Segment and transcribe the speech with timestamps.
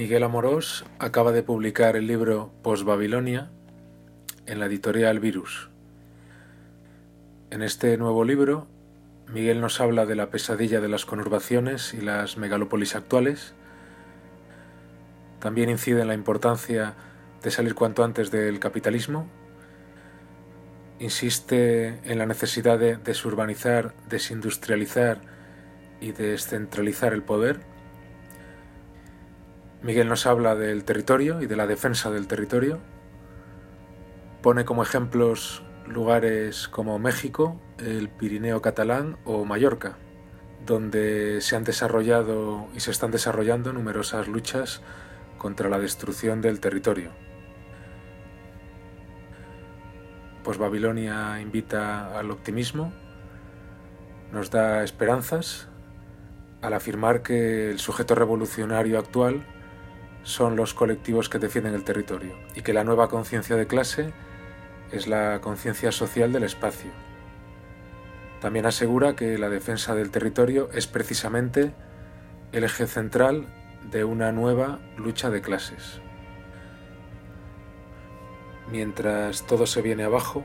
[0.00, 3.50] Miguel Amorós acaba de publicar el libro Post-Babilonia
[4.46, 5.68] en la editorial Virus.
[7.50, 8.66] En este nuevo libro,
[9.28, 13.52] Miguel nos habla de la pesadilla de las conurbaciones y las megalópolis actuales.
[15.38, 16.94] También incide en la importancia
[17.42, 19.28] de salir cuanto antes del capitalismo.
[20.98, 25.20] Insiste en la necesidad de desurbanizar, desindustrializar
[26.00, 27.69] y descentralizar el poder
[29.82, 32.78] Miguel nos habla del territorio y de la defensa del territorio.
[34.42, 39.96] Pone como ejemplos lugares como México, el Pirineo catalán o Mallorca,
[40.66, 44.82] donde se han desarrollado y se están desarrollando numerosas luchas
[45.38, 47.12] contra la destrucción del territorio.
[50.44, 52.92] Pues Babilonia invita al optimismo,
[54.30, 55.68] nos da esperanzas
[56.60, 59.46] al afirmar que el sujeto revolucionario actual
[60.22, 64.12] son los colectivos que defienden el territorio y que la nueva conciencia de clase
[64.92, 66.90] es la conciencia social del espacio.
[68.40, 71.72] También asegura que la defensa del territorio es precisamente
[72.52, 73.46] el eje central
[73.90, 76.00] de una nueva lucha de clases.
[78.70, 80.44] Mientras todo se viene abajo,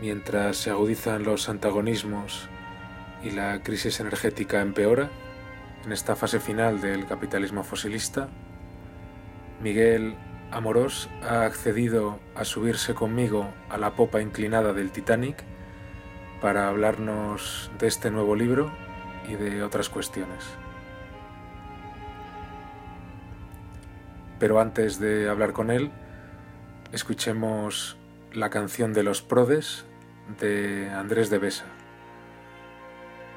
[0.00, 2.48] mientras se agudizan los antagonismos
[3.22, 5.10] y la crisis energética empeora,
[5.84, 8.28] en esta fase final del capitalismo fosilista,
[9.60, 10.16] Miguel
[10.50, 15.42] Amorós ha accedido a subirse conmigo a la popa inclinada del Titanic
[16.40, 18.70] para hablarnos de este nuevo libro
[19.28, 20.44] y de otras cuestiones.
[24.38, 25.90] Pero antes de hablar con él,
[26.92, 27.96] escuchemos
[28.32, 29.86] la canción de los Prodes
[30.40, 31.64] de Andrés de Besa.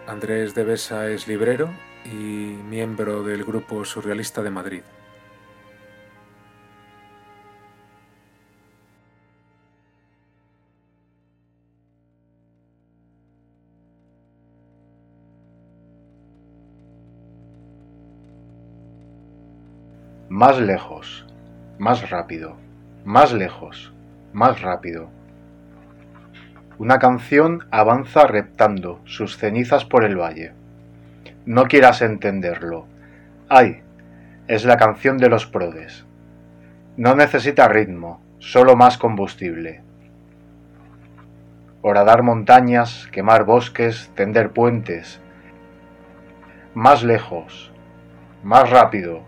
[0.08, 1.70] Andrés de Besa es librero
[2.04, 4.82] y miembro del grupo surrealista de Madrid.
[20.42, 21.26] Más lejos,
[21.80, 22.56] más rápido,
[23.04, 23.92] más lejos,
[24.32, 25.10] más rápido.
[26.78, 30.54] Una canción avanza reptando sus cenizas por el valle.
[31.46, 32.86] No quieras entenderlo.
[33.50, 33.82] ¡Ay!
[34.48, 36.06] Es la canción de los prodes.
[36.96, 39.82] No necesita ritmo, solo más combustible.
[41.82, 45.20] Horadar montañas, quemar bosques, tender puentes.
[46.76, 47.74] Más lejos,
[48.42, 49.28] más rápido,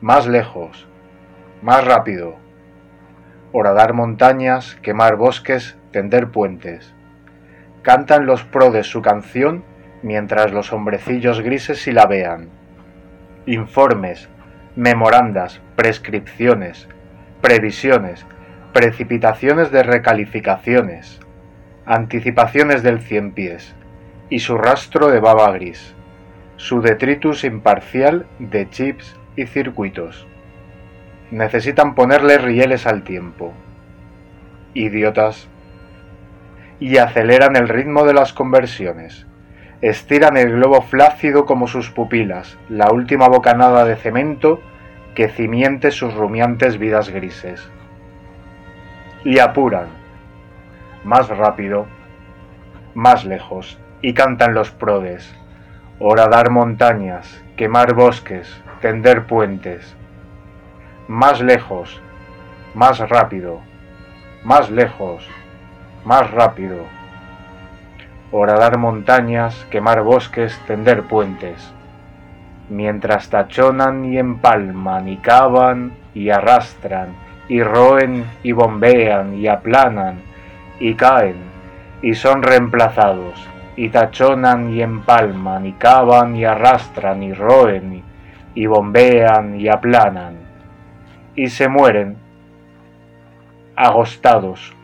[0.00, 0.86] más lejos,
[1.62, 2.36] más rápido,
[3.52, 6.94] horadar montañas, quemar bosques, tender puentes.
[7.82, 9.64] Cantan los prodes su canción
[10.02, 12.48] mientras los hombrecillos grises la vean.
[13.46, 14.28] Informes,
[14.74, 16.88] memorandas, prescripciones,
[17.40, 18.26] previsiones,
[18.72, 21.20] precipitaciones de recalificaciones,
[21.86, 23.74] anticipaciones del cien pies,
[24.28, 25.94] y su rastro de baba gris,
[26.56, 30.26] su detritus imparcial de chips y circuitos.
[31.30, 33.52] Necesitan ponerle rieles al tiempo.
[34.74, 35.48] Idiotas.
[36.80, 39.26] Y aceleran el ritmo de las conversiones.
[39.82, 44.60] Estiran el globo flácido como sus pupilas, la última bocanada de cemento
[45.14, 47.68] que cimiente sus rumiantes vidas grises.
[49.24, 49.88] Y apuran.
[51.04, 51.86] Más rápido,
[52.94, 55.34] más lejos, y cantan los prodes.
[55.98, 59.96] Horadar montañas, quemar bosques, tender puentes.
[61.08, 62.00] Más lejos,
[62.74, 63.60] más rápido,
[64.44, 65.26] más lejos,
[66.04, 66.84] más rápido.
[68.32, 71.72] Horadar montañas, quemar bosques, tender puentes.
[72.68, 77.08] Mientras tachonan y empalman y cavan y arrastran
[77.48, 80.20] y roen y bombean y aplanan
[80.80, 81.36] y caen
[82.02, 83.34] y son reemplazados
[83.76, 88.02] y tachonan y empalman y cavan y arrastran y roen
[88.56, 90.38] y bombean y aplanan,
[91.36, 92.16] y se mueren
[93.76, 94.74] agostados,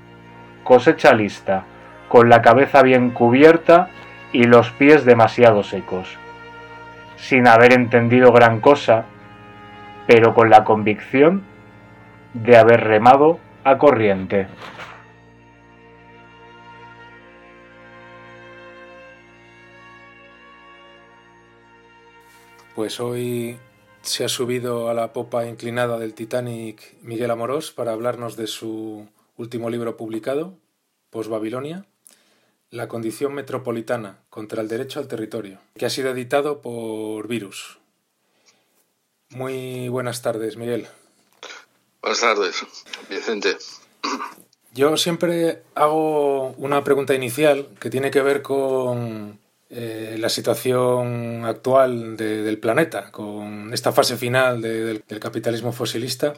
[0.62, 1.64] cosecha lista,
[2.08, 3.88] con la cabeza bien cubierta
[4.30, 6.18] y los pies demasiado secos,
[7.16, 9.06] sin haber entendido gran cosa,
[10.06, 11.42] pero con la convicción
[12.34, 14.48] de haber remado a corriente.
[22.82, 23.60] Pues hoy
[24.02, 29.06] se ha subido a la popa inclinada del Titanic Miguel Amorós para hablarnos de su
[29.36, 30.58] último libro publicado,
[31.10, 31.86] Post-Babilonia,
[32.70, 37.78] La condición metropolitana contra el derecho al territorio, que ha sido editado por Virus.
[39.28, 40.88] Muy buenas tardes, Miguel.
[42.00, 42.66] Buenas tardes,
[43.08, 43.58] Vicente.
[44.74, 49.38] Yo siempre hago una pregunta inicial que tiene que ver con
[49.74, 56.34] eh, la situación actual del planeta, con esta fase final del, capitalismo fosilista.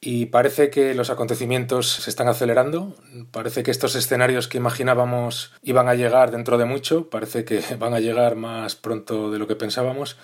[0.00, 2.96] Y parece que los acontecimientos se están acelerando.
[3.30, 7.92] Parece que estos escenarios que imaginábamos iban a llegar dentro de mucho, parece que van
[7.92, 10.16] a llegar más pronto de lo que pensábamos.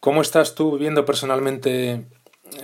[0.00, 2.06] ¿Cómo estás tú viviendo personalmente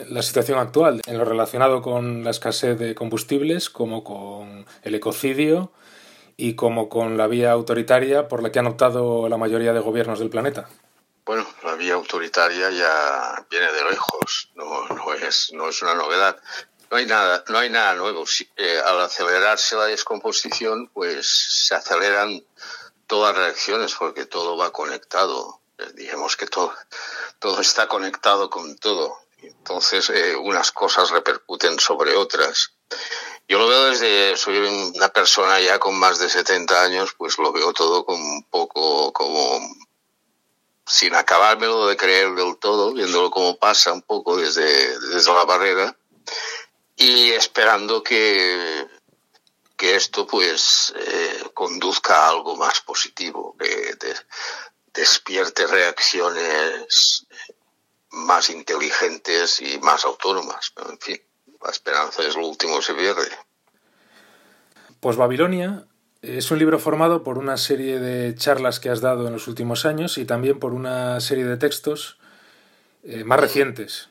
[0.09, 5.71] la situación actual en lo relacionado con la escasez de combustibles, como con el ecocidio
[6.40, 10.20] y como con la vía autoritaria por la que han optado la mayoría de gobiernos
[10.20, 10.69] del planeta.
[11.26, 16.40] Bueno, la vía autoritaria ya viene de lejos, no, no, es, no es una novedad.
[16.90, 18.25] No hay nada, no hay nada nuevo.
[18.56, 21.26] Eh, al acelerarse la descomposición, pues
[21.67, 22.43] se aceleran
[23.08, 25.61] todas las reacciones porque todo va conectado.
[25.76, 26.73] Eh, digamos que todo,
[27.41, 29.19] todo está conectado con todo.
[29.43, 32.73] Entonces, eh, unas cosas repercuten sobre otras.
[33.49, 37.50] Yo lo veo desde, soy una persona ya con más de 70 años, pues lo
[37.50, 39.59] veo todo como un poco como
[40.87, 45.97] sin acabármelo de creer del todo, viéndolo como pasa un poco desde, desde la barrera
[46.97, 48.87] y esperando que,
[49.79, 53.97] que esto pues eh, conduzca a algo más positivo, que
[54.93, 57.27] despierte reacciones
[58.11, 60.73] más inteligentes y más autónomas.
[60.89, 61.23] En fin,
[61.62, 63.28] la esperanza es lo último que se pierde.
[65.00, 65.87] Pues Babilonia
[66.22, 69.87] es un libro formado por una serie de charlas que has dado en los últimos
[69.87, 72.19] años y también por una serie de textos
[73.05, 74.08] eh, más recientes.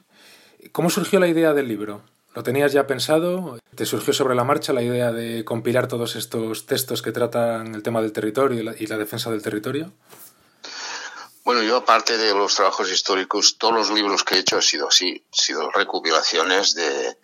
[0.71, 2.01] ¿Cómo surgió la idea del libro?
[2.33, 3.57] ¿Lo tenías ya pensado?
[3.75, 7.83] ¿Te surgió sobre la marcha la idea de compilar todos estos textos que tratan el
[7.83, 9.91] tema del territorio y la defensa del territorio?
[11.47, 14.89] Bueno, yo aparte de los trabajos históricos, todos los libros que he hecho han sido
[14.89, 17.17] así, han sido recopilaciones de,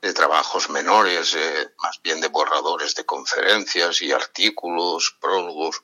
[0.00, 5.82] de trabajos menores, eh, más bien de borradores de conferencias y artículos, prólogos.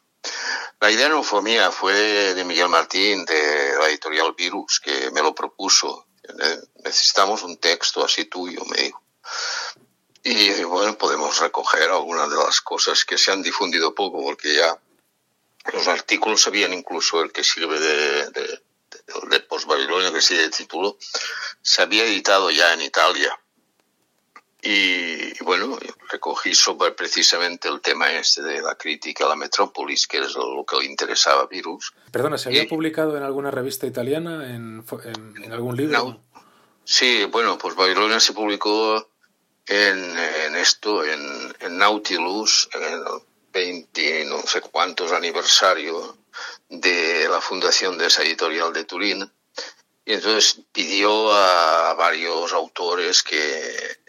[0.81, 5.23] La idea no fue mía, fue de Miguel Martín, de la editorial Virus, que me
[5.23, 6.07] lo propuso.
[6.85, 9.03] Necesitamos un texto así tuyo, me dijo.
[10.25, 14.77] Y bueno, podemos recoger algunas de las cosas que se han difundido poco, porque ya
[15.73, 18.63] los artículos habían incluso el que sirve de, de,
[19.31, 20.99] de, post-Babilonia, que sigue de título,
[21.63, 23.39] se había editado ya en Italia.
[24.69, 25.79] Y, bueno,
[26.11, 30.65] recogí sobre precisamente el tema este de la crítica a la metrópolis, que es lo
[30.67, 31.95] que le interesaba a Virus.
[32.11, 34.85] Perdona, ¿se había publicado en alguna revista italiana, en,
[35.45, 36.21] en, algún libro?
[36.83, 39.09] sí, bueno, pues Babilonia se publicó
[39.69, 43.05] en, en esto, en, en Nautilus, en
[43.53, 46.19] 20 no sé cuántos aniversario
[46.69, 49.31] de la fundación de esa editorial de Turín.
[50.05, 54.06] Y entonces pidió a varios autores que,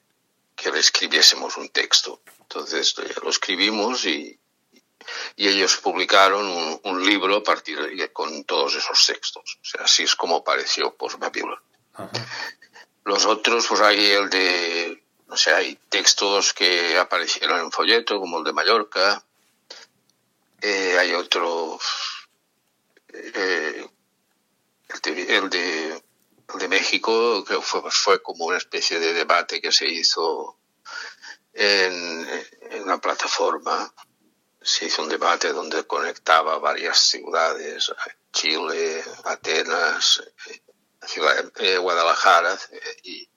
[0.57, 2.21] que le escribiésemos un texto.
[2.41, 4.37] Entonces eh, lo escribimos y,
[5.35, 9.59] y ellos publicaron un, libro a partir de con todos esos textos.
[9.61, 11.59] O sea, así es como apareció Post Babylon.
[13.05, 18.39] Los otros, pues hay el de, no sé, hay textos que aparecieron en folleto, como
[18.39, 19.23] el de Mallorca,
[20.59, 21.79] eh, hay otro,
[23.13, 23.87] eh,
[24.89, 26.03] el, de, el, de,
[26.69, 30.57] México, que fue, fue como una especie de debate que se hizo
[31.53, 32.27] en,
[32.81, 33.93] una plataforma.
[34.61, 37.91] Se hizo un debate donde conectaba varias ciudades,
[38.31, 40.23] Chile, Atenas,
[41.05, 42.57] ciudad, eh, Guadalajara
[43.03, 43.29] y,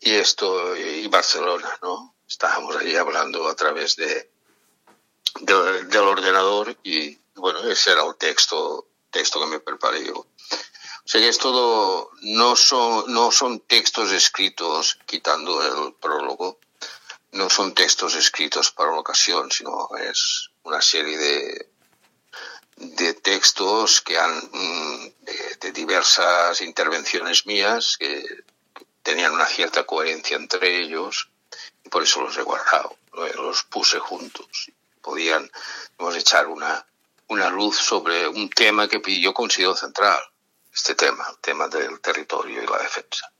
[0.00, 2.14] y esto y Barcelona, ¿no?
[2.26, 4.30] Estábamos allí hablando a través de,
[5.40, 10.26] del, ordenador y bueno, ese era el texto, texto que me preparé yo.
[11.04, 16.58] O que es todo, no son, no son textos escritos, quitando el prólogo,
[17.32, 21.68] no son textos escritos para la ocasión, sino es una serie de,
[22.76, 25.12] de textos que han, mm,
[25.60, 28.24] de, diversas intervenciones mías que
[29.02, 31.30] tenían una cierta coherencia entre ellos
[31.84, 34.70] y por eso los he guardado, los puse juntos.
[35.00, 35.50] Podían
[36.14, 36.86] echar una,
[37.26, 40.22] una luz sobre un tema que yo considero central,
[40.72, 43.32] este tema, el tema del territorio y la defensa.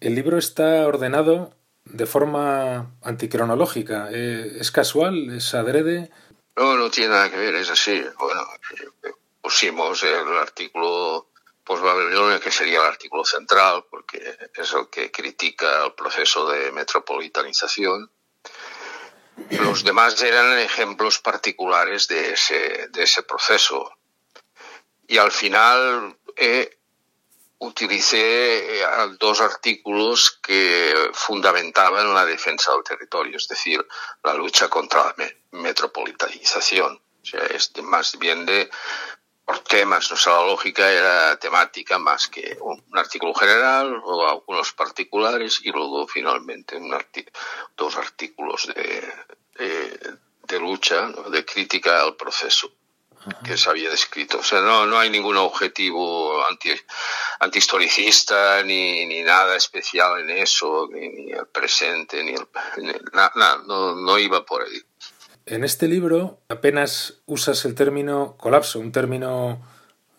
[0.00, 1.54] El libro está ordenado
[1.84, 4.08] de forma anticronológica.
[4.12, 5.36] Eh, ¿Es casual?
[5.36, 6.10] ¿Es adrede?
[6.56, 8.02] No, no tiene nada que ver, es así.
[8.18, 8.46] Bueno,
[9.40, 11.28] pusimos el artículo
[11.64, 11.84] post
[12.42, 18.10] que sería el artículo central, porque es el que critica el proceso de metropolitanización
[19.50, 23.90] los demás eran ejemplos particulares de ese, de ese proceso.
[25.10, 26.78] Y al final he,
[27.58, 28.86] utilicé eh,
[29.18, 33.84] dos artículos que fundamentaban la defensa del territorio, es decir,
[34.22, 36.94] la lucha contra la metropolitanización.
[36.94, 38.70] O sea, es más bien de
[39.44, 45.72] por temas, nuestra lógica era temática más que un, artículo general, luego algunos particulares y
[45.72, 46.96] luego finalmente un
[47.76, 49.12] dos artículos de,
[50.44, 52.70] de, lucha, de crítica al proceso
[53.44, 54.38] que se había descrito.
[54.38, 56.70] O sea, no, no hay ningún objetivo anti,
[57.40, 62.46] antihistoricista ni, ni nada especial en eso, ni, el presente, ni el,
[63.12, 64.82] nada, no, no iba por ahí.
[65.46, 69.60] En este libro apenas usas el término colapso, un término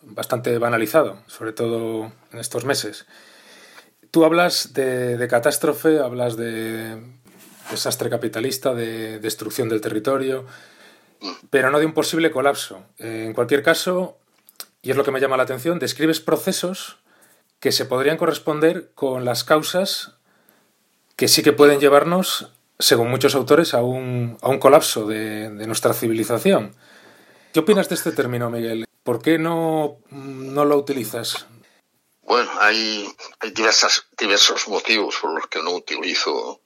[0.02, 3.06] bastante banalizado, sobre todo en estos meses.
[4.10, 7.00] Tú hablas de, catástrofe, hablas de
[7.70, 10.46] desastre capitalista, de destrucción del territorio,
[11.50, 12.84] pero no de un posible colapso.
[12.98, 14.18] En cualquier caso,
[14.82, 16.98] y es lo que me llama la atención, describes procesos
[17.60, 20.14] que se podrían corresponder con las causas
[21.16, 25.66] que sí que pueden llevarnos según muchos autores, a un, a un colapso de, de,
[25.66, 26.74] nuestra civilización.
[27.52, 28.86] ¿Qué opinas de este término, Miguel?
[29.04, 31.46] ¿Por qué no, no lo utilizas?
[32.22, 33.08] Bueno, hay,
[33.40, 36.60] hay diversas, diversos motivos por los que no utilizo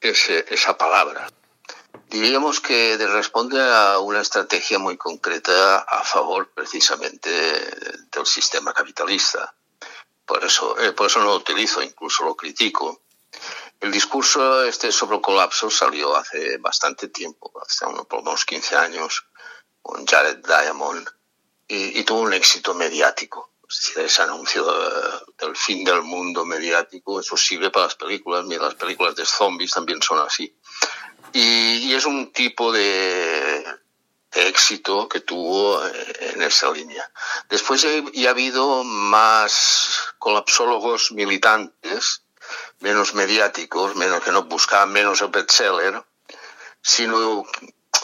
[0.00, 1.28] ese, esa palabra.
[2.08, 9.54] Diríamos que responde a una estrategia muy concreta a favor precisamente del sistema capitalista.
[10.24, 13.02] Por eso, eh, por eso no lo utilizo, incluso lo critico
[13.80, 18.76] el discurso este sobre el colapso salió hace bastante tiempo, hace unos, por unos 15
[18.76, 19.26] años,
[19.82, 21.06] con Jared Diamond,
[21.68, 23.52] y, tuvo un éxito mediático.
[23.68, 24.64] Es ese anuncio
[25.36, 28.44] del fin del mundo mediático, eso sirve para las películas.
[28.46, 30.56] Mira, las películas de zombies también son así.
[31.38, 33.62] Y, es un tipo de,
[34.32, 37.12] éxito que tuvo eh, en esa línea.
[37.50, 42.22] Después ya ha habido más colapsólogos militantes
[42.78, 46.02] menos mediáticos, menos que no buscaban menos el bestseller,
[46.80, 47.44] sino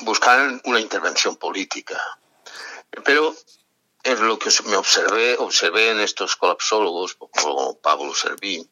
[0.01, 1.99] buscaban una intervención política.
[3.03, 3.35] Pero
[4.03, 8.71] es lo que me observé, observé en estos colapsólogos, como Pablo Servín,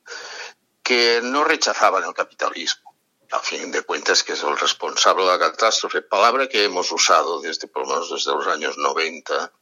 [0.83, 2.90] que no rechazaban el capitalismo.
[3.33, 7.41] A fin de cuentas, que es el responsable de la catástrofe, palabra que hemos usado
[7.41, 9.53] desde, por lo menos desde los años 90,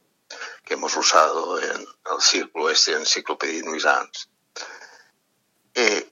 [0.65, 4.29] que hemos usado en el círculo este Enciclopedia Nuisance.
[5.75, 6.11] Eh,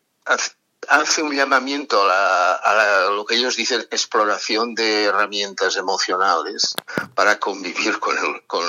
[0.88, 6.74] hace un llamamiento a, lo que ellos dicen exploración de herramientas emocionales
[7.14, 8.64] para convivir con, con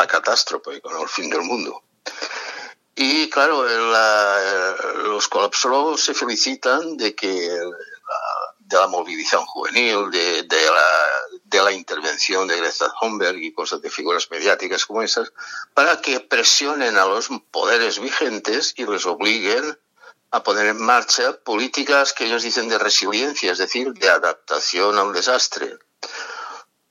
[0.00, 1.82] la catástrofe y con el fin del mundo.
[2.98, 3.62] Y claro,
[5.04, 7.60] los colapsólogos se felicitan de que
[8.66, 10.88] de la movilización juvenil, de, de, la,
[11.44, 15.32] de la intervención de Greta Thunberg y cosas de figuras mediáticas como esas,
[15.72, 19.78] para que presionen a los poderes vigentes y les obliguen
[20.32, 25.04] a poner en marcha políticas que ellos dicen de resiliencia, es decir, de adaptación a
[25.04, 25.78] un desastre,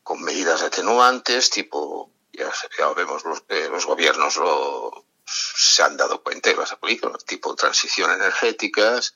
[0.01, 2.49] con medidas atenuantes, tipo, ya,
[2.95, 9.15] vemos, los, los gobiernos lo, se han dado cuenta y las aplican, tipo transición energéticas,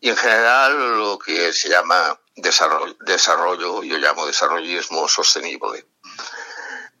[0.00, 5.86] y en general lo que se llama desarrollo, desarrollo yo llamo desarrollismo sostenible.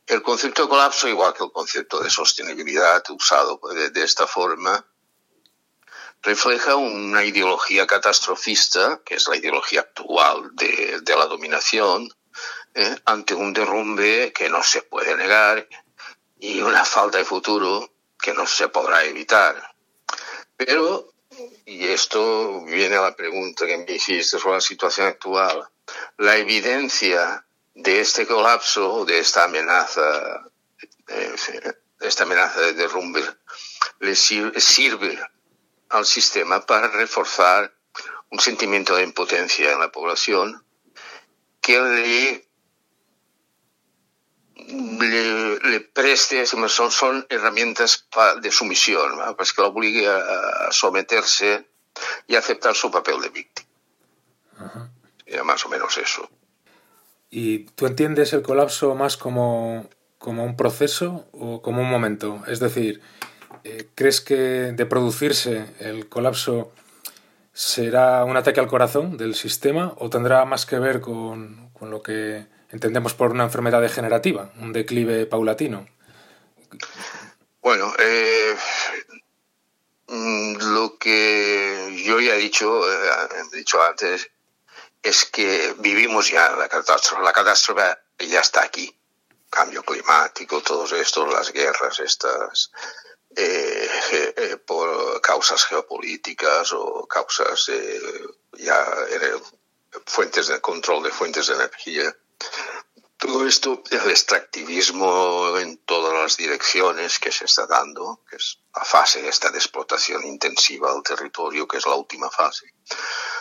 [0.06, 3.60] El concepto de colapso, igual que el concepto de sostenibilidad usado
[3.92, 4.84] de esta forma,
[6.22, 12.08] refleja una ideología catastrofista, que es la ideología actual de, la dominación,
[12.74, 15.68] eh, ante un derrumbe que no se puede negar
[16.38, 19.74] y una falta de futuro que no se podrá evitar.
[20.56, 21.12] Pero,
[21.66, 25.68] y esto viene a la pregunta que me hiciste sobre la situación actual,
[26.16, 30.44] la evidencia de este colapso, de esta amenaza,
[31.06, 33.22] de esta amenaza de derrumbe,
[34.00, 35.18] le sirve
[35.90, 37.72] al sistema para reforzar
[38.30, 40.64] un sentimiento de impotencia en la población
[41.60, 42.47] que le,
[44.68, 48.06] le, preste, son, son herramientas
[48.42, 51.66] de sumisión, pues que lo obligue a, someterse
[52.26, 53.68] y aceptar su papel de víctima.
[54.58, 54.90] Ajá.
[55.44, 56.28] más o menos eso.
[57.30, 62.42] ¿Y tú entiendes el colapso más como, como un proceso o como un momento?
[62.46, 63.02] Es decir,
[63.64, 64.36] eh, ¿crees que
[64.72, 66.72] de producirse el colapso
[67.52, 72.46] será un ataque al corazón del sistema o tendrá más que ver con, lo que
[72.70, 75.88] entendemos por una enfermedad degenerativa, un declive paulatino?
[77.60, 78.56] Bueno, eh,
[80.06, 83.10] mm, lo que yo ya he dicho, eh,
[83.52, 84.30] he dicho antes
[85.02, 87.22] es que vivimos ya la catástrofe.
[87.22, 88.94] La catástrofe ya está aquí.
[89.50, 92.70] Cambio climático, todos estos, las guerras estas,
[94.66, 97.70] por causas geopolíticas o causas
[98.58, 98.86] ya
[100.04, 102.14] fuentes de control de fuentes de energía.
[103.18, 108.84] Todo esto, el extractivismo en todas las direcciones que se está dando, que es la
[108.84, 112.72] fase esta de explotación intensiva del territorio, que es la última fase.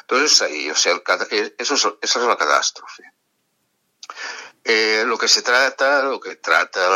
[0.02, 1.00] Entonces ahí, o sea,
[1.60, 3.04] eso es, esa es la catástrofe.
[4.64, 6.90] Eh, lo que se trata, lo que trata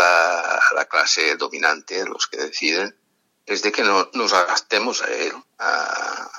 [0.73, 2.99] la, clase dominante, los que deciden,
[3.45, 6.31] es de que no, nos adaptemos a él, a,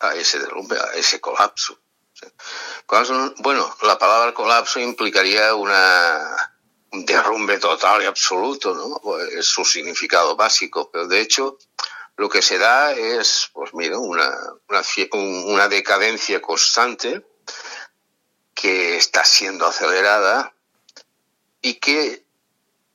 [0.00, 1.78] a, ese derrumbe, a ese colapso.
[3.38, 6.54] Bueno, la palabra colapso implicaría una,
[6.92, 9.00] un derrumbe total y absoluto, ¿no?
[9.02, 11.58] Pues es su significado básico, pero de hecho
[12.16, 14.34] lo que se da es, pues mira, una,
[14.68, 14.82] una,
[15.44, 17.26] una decadencia constante
[18.54, 20.54] que está siendo acelerada
[21.60, 22.24] y que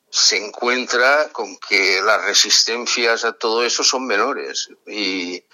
[0.09, 5.45] se encuentra con que las resistencias a todo eso son menores y,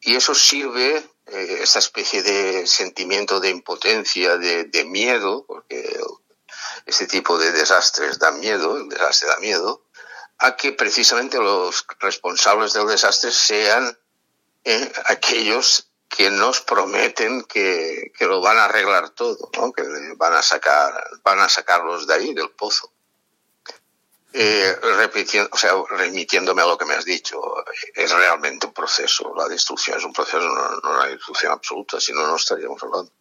[0.00, 6.00] y eso sirve, eh, esa especie de sentimiento de impotencia, de, miedo, porque
[6.86, 9.84] este tipo de desastres dan miedo, el desastre da miedo,
[10.38, 13.96] a que precisamente los responsables del desastre sean
[14.64, 19.72] eh, aquellos que nos prometen que, que, lo van a arreglar todo, ¿no?
[19.72, 19.82] que
[20.16, 22.92] van a sacar, van a sacarlos de ahí, del pozo.
[24.34, 27.38] Eh, repitiendo, o sea, remitiéndome a lo que me has dicho,
[27.94, 32.26] es realmente un proceso, la destrucción es un proceso, no, una destrucción absoluta, si no,
[32.26, 33.12] no estaríamos hablando.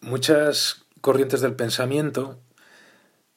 [0.00, 2.38] Muchas corrientes del pensamiento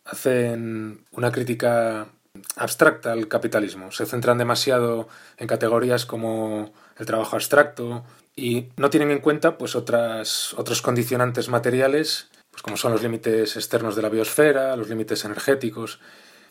[0.06, 2.08] hacen una crítica
[2.56, 3.91] abstracta al capitalismo.
[3.91, 8.03] Se centran demasiado en categorías como el trabajo abstracto
[8.36, 13.56] y no tienen en cuenta pues otras otros condicionantes materiales, pues como son los límites
[13.56, 16.00] externos de la biosfera, los límites energéticos.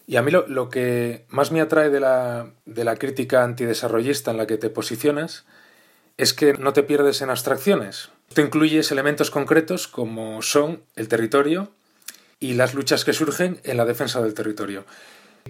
[0.07, 4.37] Y a mí lo, que más me atrae de la, de la crítica antidesarrollista en
[4.37, 5.45] la que te posicionas
[6.17, 11.71] es que no te pierdes en abstracciones, Tú incluyes elementos concretos como son el territorio
[12.41, 14.85] y las luchas que surgen en la defensa del territorio.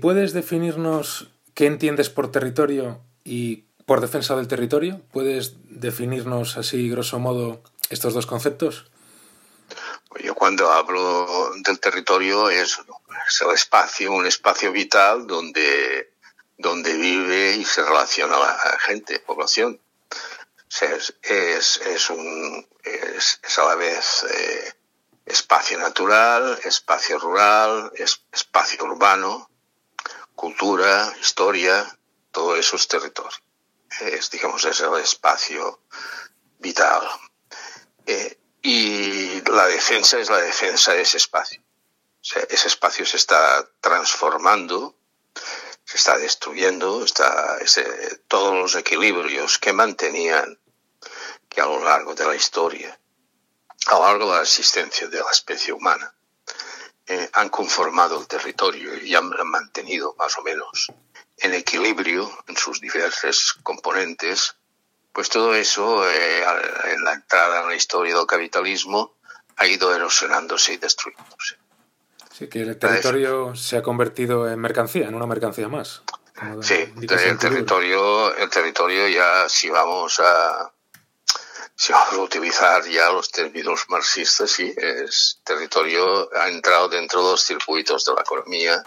[0.01, 5.01] ¿Puedes definirnos qué entiendes por territorio y por defensa del territorio?
[5.11, 8.91] ¿Puedes definirnos así, grosso modo, estos dos conceptos?
[10.23, 12.79] Yo cuando hablo del territorio es,
[13.41, 16.13] el espacio, un espacio vital donde,
[16.57, 19.81] donde vive y se relaciona la gente, población
[20.85, 24.73] es, es, es, un, es, a la vez eh,
[25.25, 27.93] espacio natural, espacio rural,
[28.33, 29.49] espacio urbano,
[30.35, 31.99] cultura, historia,
[32.31, 33.39] todo eso es territorio.
[34.01, 35.81] Es, digamos, es el espacio
[36.59, 37.09] vital.
[38.05, 41.63] Eh, y la defensa es la defensa de ese espacio.
[42.49, 44.97] ese espacio se está transformando
[45.87, 47.85] se está destruyendo, está ese,
[48.27, 50.59] todos los equilibrios que mantenían
[51.49, 52.99] que a lo largo de la historia,
[53.87, 56.13] a lo largo de la existencia de la especie humana,
[57.07, 60.89] eh, han conformado el territorio y han mantenido más o menos
[61.39, 64.57] en equilibrio en sus diversos componentes,
[65.17, 66.45] pues todo eso eh,
[66.93, 69.17] en la entrada en la historia del capitalismo
[69.57, 71.57] ha ido erosionándose y destruyéndose.
[72.35, 76.03] Sí, que el territorio se ha convertido en mercancía, en una mercancía más.
[76.61, 80.71] Sí, el territorio, el territorio ya si vamos a
[81.75, 87.31] si vamos a utilizar ya los términos marxistas, sí, es territorio ha entrado dentro de
[87.31, 88.83] los circuitos de la economía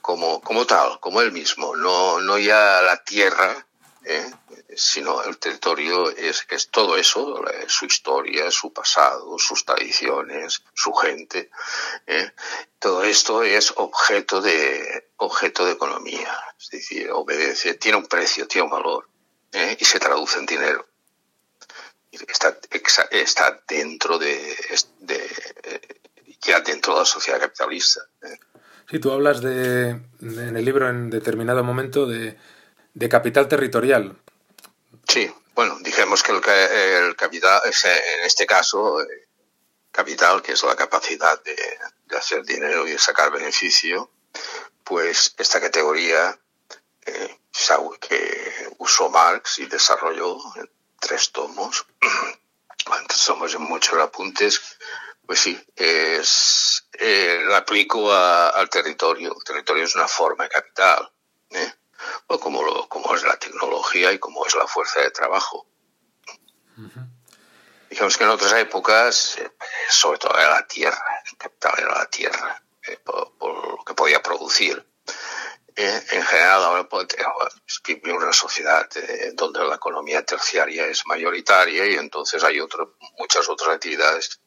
[0.00, 3.66] como, como tal, como él mismo, no, no ya la tierra,
[4.08, 4.30] ¿eh?
[4.74, 11.50] sino el territorio es, es todo eso, su historia, su pasado, sus tradiciones, su gente.
[12.06, 12.32] ¿eh?
[12.78, 18.64] Todo esto es objeto de, objeto de economía, es decir, obedece, tiene un precio, tiene
[18.64, 19.08] un valor
[19.52, 19.76] ¿eh?
[19.78, 20.86] y se traduce en dinero.
[22.10, 22.58] Está,
[23.10, 24.56] está dentro de,
[25.00, 25.20] de,
[26.40, 28.00] ya dentro de la sociedad capitalista.
[28.22, 28.38] ¿eh?
[28.90, 29.90] Sí, tú hablas de,
[30.20, 32.38] en el libro en determinado momento de,
[32.98, 34.16] de capital territorial.
[35.06, 39.28] Sí, bueno, dijimos que el, capital, en este caso, eh,
[39.92, 41.56] capital, que es la capacidad de,
[42.16, 44.10] hacer dinero y de sacar beneficio,
[44.82, 46.36] pues esta categoría
[47.06, 47.38] eh,
[48.00, 51.86] que usó Marx y desarrolló en tres tomos,
[53.08, 54.60] tres tomos en muchos apuntes,
[55.24, 59.36] pues sí, es, eh, aplico al territorio.
[59.36, 61.12] El territorio es una forma de capital.
[61.50, 61.72] ¿eh?
[62.28, 65.66] O como, lo, como es la tecnología y como es la fuerza de trabajo.
[67.90, 69.50] Digamos que en otras épocas, eh,
[69.88, 74.22] sobre todo era la tierra, el capital era la tierra, eh, por, lo que podía
[74.22, 74.86] producir.
[75.74, 77.06] eh, en general ahora pues,
[77.86, 83.48] vivimos una sociedad eh, donde la economía terciaria es mayoritaria y entonces hay otro, muchas
[83.48, 84.40] otras actividades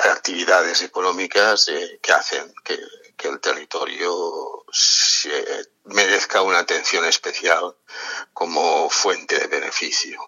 [0.00, 1.66] actividades económicas
[2.02, 2.78] que hacen que,
[3.26, 4.64] el territorio
[5.84, 7.74] merezca una atención especial
[8.32, 10.20] como fuente de beneficio,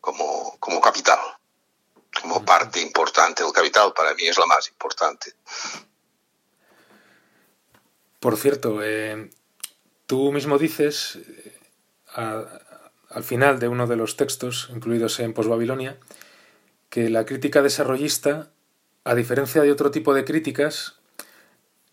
[0.00, 1.20] como, como capital,
[2.20, 3.92] como parte importante del capital.
[3.94, 5.34] Para mí es la más importante.
[8.18, 9.30] Por cierto, eh,
[10.06, 11.18] tú mismo dices
[12.16, 12.56] eh,
[13.10, 15.98] al final de uno de los textos incluidos en Postbabilonia
[16.90, 18.50] que la crítica desarrollista,
[19.04, 20.98] a diferencia de otro tipo de críticas,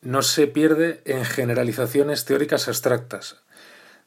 [0.04, 3.38] no se pierde en generalizaciones teóricas abstractas.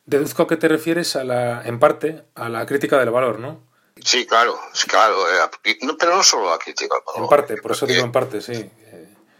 [0.04, 3.64] Deduzco que te refieres a la, en parte, a la crítica del valor, ¿no?
[4.04, 7.22] Sí, claro, claro, eh, pero no solo la crítica del valor.
[7.22, 8.70] En parte, por eso digo en parte, sí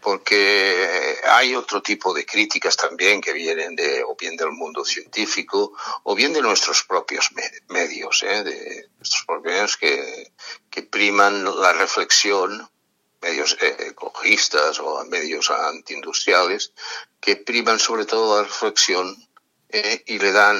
[0.07, 5.73] porque hay otro tipo de críticas también que vienen de o bien del mundo científico
[6.03, 7.31] o bien de nuestros propios
[7.67, 8.41] medios, ¿eh?
[8.41, 10.31] de nuestros propios que,
[10.69, 12.69] que priman la reflexión,
[13.21, 16.73] medios eh, ecologistas o medios antiindustriales,
[17.19, 19.15] que priman sobre todo la reflexión
[19.69, 20.03] ¿eh?
[20.05, 20.57] y le dan,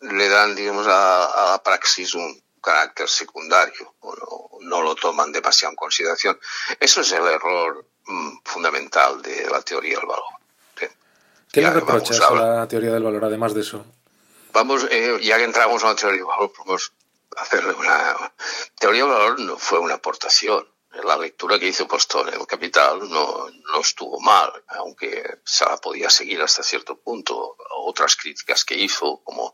[0.00, 5.72] le dan digamos, a, la praxis un carácter secundario o no, no lo toman demasiado
[5.72, 6.38] en consideración.
[6.80, 10.24] Eso es el error Mm, fundamental de la teoría del valor.
[11.52, 13.84] ¿Qué le reprochas a, la teoría del valor, además de eso?
[14.52, 16.92] Vamos, eh, ya que entramos en la teoría del valor, podemos
[17.36, 18.32] hacerle una...
[18.78, 20.68] Teoría del valor no fue una aportación.
[21.04, 25.76] La lectura que hizo Postón en el Capital no, no estuvo mal, aunque se la
[25.76, 27.56] podía seguir hasta cierto punto.
[27.84, 29.52] Otras críticas que hizo, como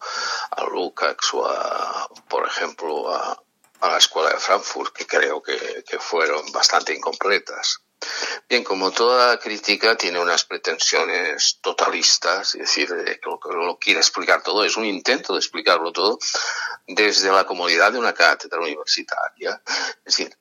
[0.50, 3.42] a Lukács o a, por ejemplo, a,
[3.80, 7.80] a la Escuela de Frankfurt, que creo que, que fueron bastante incompletas.
[8.48, 12.90] Bien, como toda crítica tiene unas pretensiones totalistas, es decir,
[13.22, 16.18] lo, lo quiere explicar todo, es un intento de explicarlo todo
[16.86, 19.62] desde la comodidad de una cátedra universitaria.
[20.04, 20.36] Es decir,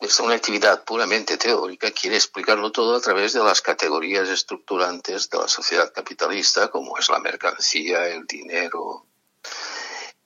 [0.00, 5.38] es una actividad puramente teórica, quiere explicarlo todo a través de las categorías estructurantes de
[5.38, 9.06] la sociedad capitalista, como es la mercancía, el dinero,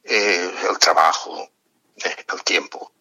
[0.05, 1.51] eh, el trabajo,
[1.97, 2.93] eh, el tiempo.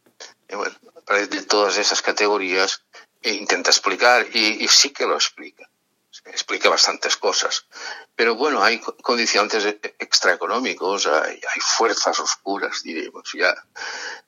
[0.49, 2.83] bueno, a través de todas esas categorías
[3.21, 5.69] e intenta explicar y, sí que lo explica.
[6.25, 7.65] Explica bastantes cosas.
[8.15, 9.65] Pero bueno, hay condicionantes
[9.99, 13.55] extraeconómicos, hay, fuerzas oscuras, diríamos ya,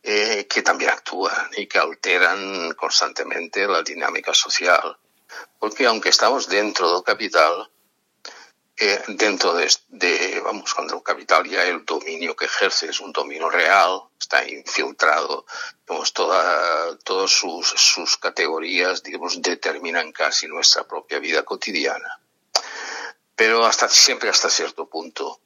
[0.03, 4.97] eh, que también actúan y que alteran constantemente la dinámica social.
[5.59, 7.69] Porque aunque estamos dentro del capital,
[8.79, 13.49] eh, dentro de, vamos, cuando el capital ya el dominio que ejerce es un dominio
[13.49, 15.45] real, está infiltrado,
[16.13, 22.21] toda, todas sus, sus categorías, digamos, determinan casi nuestra propia vida cotidiana.
[23.35, 25.41] Pero hasta, siempre hasta cierto punto.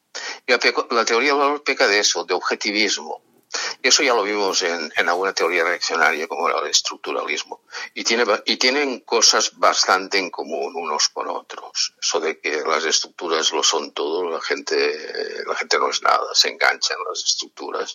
[0.45, 0.59] La,
[0.91, 3.32] la teoría del valor peca de eso, de objetivismo
[3.81, 7.61] eso ya lo vimos en, alguna teoría reaccionaria como el estructuralismo.
[7.93, 11.93] Y, tiene, y tienen cosas bastante en común unos con otros.
[12.01, 16.33] Eso de que las estructuras lo son todo, la gente, la gente no es nada,
[16.33, 17.93] se enganchan las estructuras.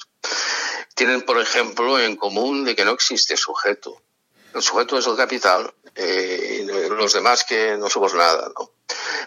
[0.94, 4.02] Tienen, por ejemplo, en común de que no existe sujeto.
[4.54, 8.72] El sujeto es el capital, eh, los demás que no somos nada, ¿no?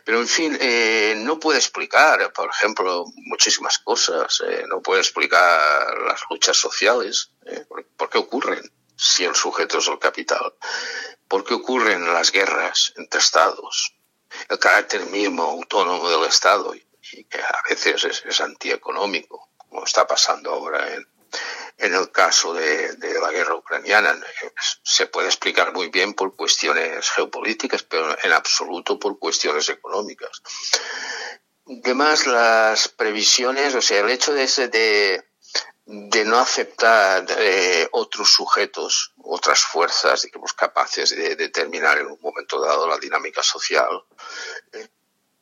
[0.06, 4.42] Pero, en fin, eh, no puede explicar, por ejemplo, muchísimas cosas.
[4.48, 7.32] Eh, no puede explicar las luchas sociales.
[7.46, 7.66] Eh,
[7.98, 10.54] ¿Por qué ocurren si el sujeto es el capital?
[11.28, 13.96] ¿Por qué ocurren las guerras entre estados?
[14.50, 20.08] El carácter mismo autónomo del Estado, y, que a veces es, es antieconómico, como está
[20.08, 21.06] pasando ahora en,
[21.78, 24.20] en el caso de, la guerra ucraniana
[24.84, 30.42] se puede explicar muy bien por cuestiones geopolíticas, pero en absoluto por cuestiones económicas.
[31.68, 35.24] Además, las previsiones, o sea, el hecho de, ese de,
[36.26, 42.88] no aceptar eh, otros sujetos, otras fuerzas, digamos, capaces de determinar en un momento dado
[42.88, 44.21] la dinámica social, eh,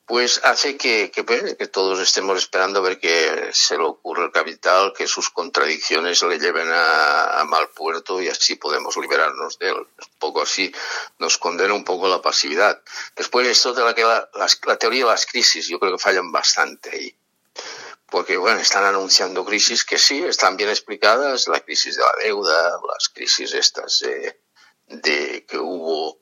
[0.10, 4.32] pues hace que, que, que, todos estemos esperando a ver qué se le ocurre al
[4.32, 9.76] capital, que sus contradicciones le lleven a, mal puerto y así podemos liberarnos de él.
[9.76, 10.74] Un poco así
[11.20, 12.82] nos condena un poco la pasividad.
[13.16, 14.28] Después esto de la, que la,
[14.66, 17.16] la, teoría de las crisis, yo creo que fallan bastante ahí.
[18.10, 22.80] Porque, bueno, están anunciando crisis que sí, están bien explicadas, la crisis de la deuda,
[22.92, 24.42] las crisis estas de,
[24.88, 26.20] de que hubo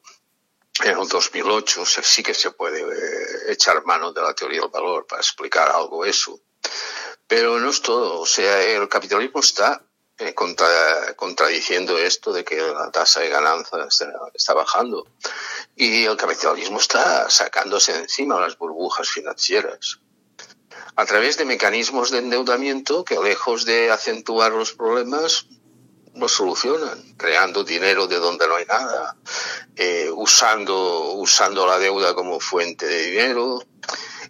[0.84, 5.06] en el 2008 sí que se puede eh, echar mano de la teoría del valor
[5.08, 6.40] para explicar algo eso.
[7.28, 8.22] Pero no es todo.
[8.22, 9.82] O sea, el capitalismo está
[10.18, 13.88] eh, contradiciendo esto de que la tasa de ganancia
[14.34, 15.08] está, bajando.
[15.76, 20.00] Y el capitalismo está sacándose de encima las burbujas financieras
[20.98, 25.46] a través de mecanismos de endeudamiento que lejos de acentuar los problemas,
[26.20, 29.16] los solucionan, creando dinero de donde no hay nada,
[29.76, 33.62] eh, usando, usando la deuda como fuente de dinero,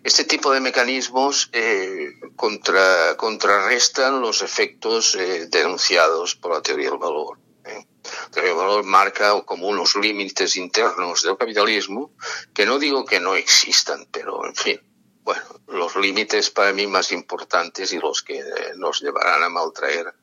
[0.04, 7.00] este tipo de mecanismos eh, contra, contrarrestan los efectos eh, denunciados por la teoría del
[7.00, 7.38] valor.
[7.66, 7.86] ¿eh?
[8.04, 12.12] La teoría del valor marca como unos límites internos del capitalismo
[12.54, 14.82] que no digo que no existan, pero en fin,
[15.28, 18.42] bueno, los límites para mí más importantes y los que
[18.78, 20.14] nos llevarán a maltraer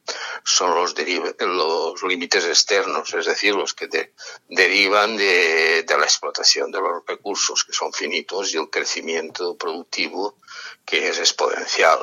[0.43, 0.95] son los,
[1.41, 3.87] los límites externos, es decir, los que
[4.49, 10.39] derivan de, la explotación de los recursos que son finitos y el crecimiento productivo
[10.87, 11.99] que es exponencial.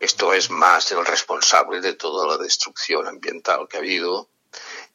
[0.00, 4.30] Esto es más el responsable de toda la destrucción ambiental que ha habido,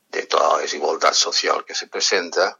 [0.09, 2.57] de toda la desigualdad social que se presenta,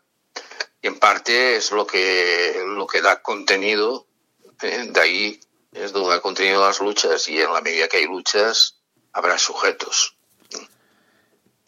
[0.83, 4.05] y en parte es lo que da contenido
[4.63, 4.87] ¿eh?
[4.91, 5.39] De ahí
[5.71, 8.77] es donde ha contenido las luchas y en la medida que hay luchas
[9.13, 10.15] habrá sujetos,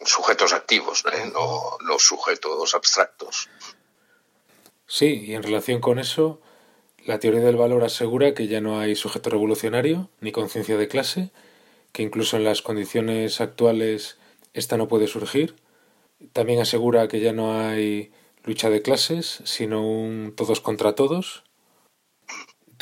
[0.04, 1.30] sujetos activos, ¿eh?
[1.32, 3.48] no, no sujetos abstractos.
[4.86, 6.40] Sí, y en relación con eso,
[7.04, 11.30] la teoría del valor asegura que ya no hay sujeto revolucionario ni conciencia de clase,
[11.92, 14.18] que incluso en las condiciones actuales
[14.52, 15.56] esta no puede surgir.
[16.32, 21.43] También asegura que ya no hay lucha de clases, sino un todos contra todos,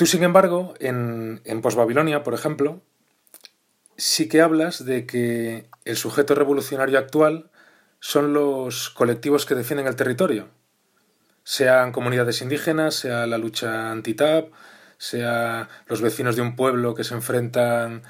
[0.03, 2.83] Tú, sin embargo, en, en Postbabilonia, por ejemplo,
[3.97, 7.53] sí que hablas de que el sujeto revolucionario actual
[8.01, 10.49] son los colectivos que defienden el territorio,
[11.45, 14.51] sean comunidades indígenas, sea la lucha anti-TAP,
[14.99, 18.03] sea los vecinos de un pueblo que se enfrentan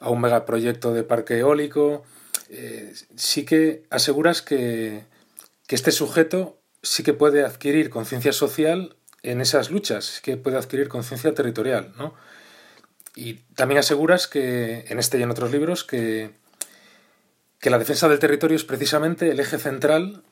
[0.00, 2.02] a un megaproyecto de parque eólico.
[2.50, 5.04] Eh, sí que aseguras que
[5.68, 11.34] este sujeto sí que puede adquirir conciencia social en esas luchas, que puede adquirir conciencia
[11.34, 12.14] territorial, ¿no?
[13.14, 16.30] Y también aseguras que, en este y en otros libros, que,
[17.58, 20.22] que la defensa del territorio es precisamente el eje central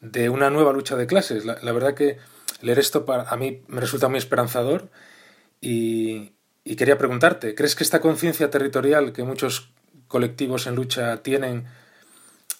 [0.00, 1.44] de una nueva lucha de clases.
[1.44, 2.18] La, verdad que
[2.62, 4.88] leer esto para, a mí me resulta muy esperanzador
[5.60, 6.34] y,
[6.76, 9.72] quería preguntarte, ¿crees que esta conciencia territorial que muchos
[10.06, 11.66] colectivos en lucha tienen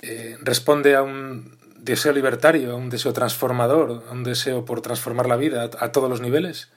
[0.01, 5.71] eh, responde a un deseo libertario, un deseo transformador, un deseo por transformar la vida
[5.79, 6.69] a, todos los niveles?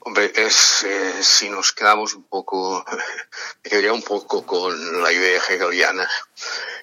[0.00, 2.84] Hombre, es, eh, si nos quedamos un poco,
[3.62, 6.08] quedaría un poco con la idea hegeliana,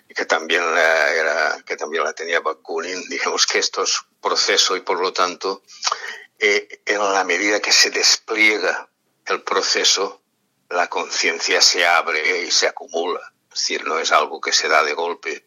[0.07, 4.81] que también la, era, que también la tenía Bakunin, digamos que esto es proceso y
[4.81, 5.63] por lo tanto,
[6.39, 8.89] eh, en la medida que se despliega
[9.25, 10.21] el proceso,
[10.69, 13.33] la conciencia se abre y se acumula.
[13.57, 15.43] Es decir, no es algo que se da de golpe,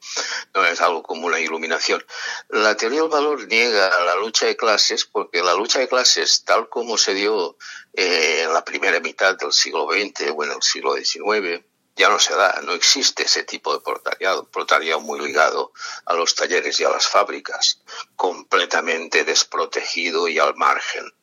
[0.52, 2.04] no es algo como una iluminación.
[2.48, 6.68] La teoría del valor niega la lucha de clases porque la lucha de clases, tal
[6.68, 7.56] como se dio
[7.92, 12.18] eh, en la primera mitad del siglo XX o en el siglo XIX, ya no
[12.18, 15.72] se da, no existe ese tipo de proletariado, proletariado muy ligado
[16.04, 17.80] a los talleres y a las fábricas,
[18.16, 21.14] completamente desprotegido y al margen.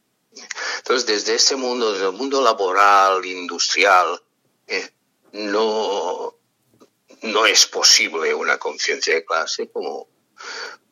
[0.78, 4.24] Entonces, desde ese mundo, desde el mundo laboral, industrial,
[4.68, 4.90] eh,
[5.34, 6.37] no,
[7.22, 10.08] no es posible una conciencia de clase como,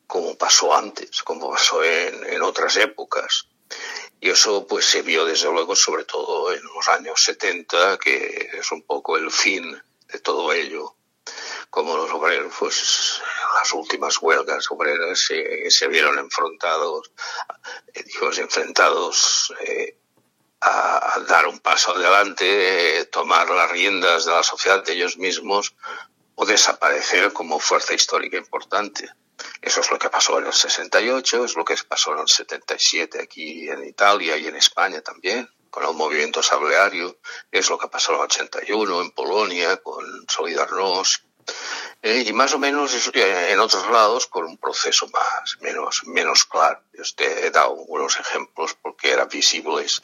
[0.06, 3.48] como pasó antes, como pasó en, en, otras épocas.
[4.20, 8.72] Y eso pues se vio desde luego sobre todo en los años 70, que es
[8.72, 10.94] un poco el fin de todo ello.
[11.70, 13.20] Como los obreros, pues
[13.54, 17.10] las últimas huelgas obreras se, vieron enfrentados,
[17.92, 19.98] digamos, enfrentados eh,
[20.60, 25.18] a, a, dar un paso adelante, eh, tomar las riendas de la sociedad de ellos
[25.18, 25.74] mismos
[26.36, 29.08] o desaparecer como fuerza histórica importante.
[29.60, 33.20] Eso es lo que pasó en el 68, es lo que pasó en el 77
[33.20, 37.18] aquí en Italia y en España también, con el movimiento sableario,
[37.50, 41.22] es lo que pasó en el 81 en Polonia con Solidarność,
[42.02, 46.44] eh, y más o menos eh, en otros lados con un proceso más, menos, menos
[46.44, 46.80] claro.
[46.92, 50.02] Yo he dado unos ejemplos porque eran visibles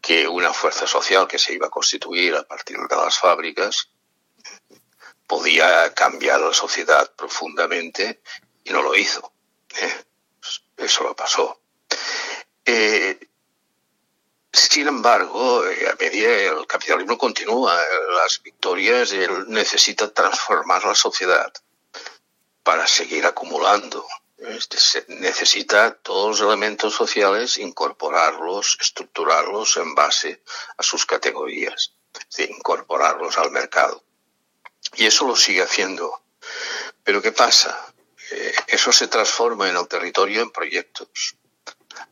[0.00, 3.90] que una fuerza social que se iba a constituir a partir de las fábricas
[5.28, 8.22] podía cambiar la sociedad profundamente
[8.64, 9.32] y no lo hizo.
[9.76, 10.04] ¿eh?
[10.78, 11.60] Eso lo pasó.
[12.64, 13.20] Eh,
[14.50, 17.78] sin embargo, eh, a medida el capitalismo continúa,
[18.16, 21.52] las victorias, él necesita transformar la sociedad
[22.62, 24.06] para seguir acumulando.
[24.38, 30.42] Este, necesita todos los elementos sociales, incorporarlos, estructurarlos en base
[30.76, 31.92] a sus categorías,
[32.38, 34.07] incorporarlos al mercado.
[34.96, 36.22] Y eso lo sigue haciendo.
[37.04, 37.94] Pero ¿qué pasa?
[38.30, 41.36] Eh, eso se transforma en el territorio en proyectos.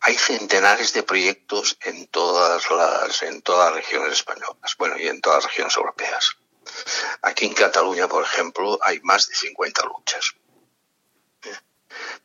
[0.00, 5.20] Hay centenares de proyectos en todas las, en todas las regiones españolas, bueno, y en
[5.20, 6.36] todas las regiones europeas.
[7.22, 10.34] Aquí en Cataluña, por ejemplo, hay más de 50 luchas.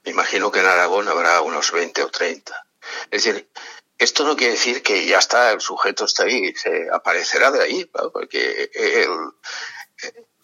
[0.03, 2.65] Me imagino que en Aragón habrá unos 20 o 30.
[3.11, 3.49] Es decir,
[3.97, 7.85] esto no quiere decir que ya está, el sujeto está ahí, se aparecerá de ahí,
[7.85, 8.71] porque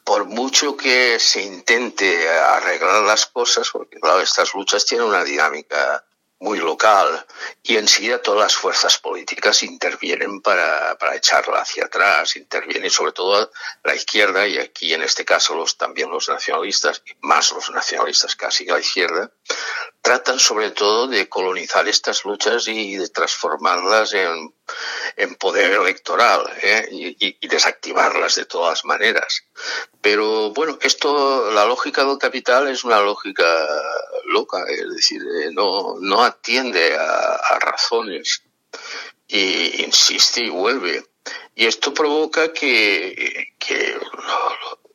[0.08, 6.06] por mucho que se intente arreglar las cosas, porque claro, estas luchas tienen una dinámica
[6.40, 7.26] muy local
[7.62, 13.52] y enseguida todas las fuerzas políticas intervienen para, para echarla hacia atrás, interviene sobre todo
[13.84, 18.80] la izquierda y aquí en este caso también los nacionalistas, más los nacionalistas casi la
[18.80, 19.30] izquierda,
[20.02, 24.54] tratan sobre todo de colonizar estas luchas y de transformarlas en,
[25.16, 26.88] en poder electoral ¿eh?
[26.92, 29.44] y, desactivarlas de todas maneras.
[30.10, 33.44] Pero bueno, esto, la lógica del capital es una lógica
[34.28, 38.42] loca, es decir, eh, no, no atiende a, razones
[39.28, 41.06] y insiste y vuelve.
[41.56, 43.52] Y esto provoca que,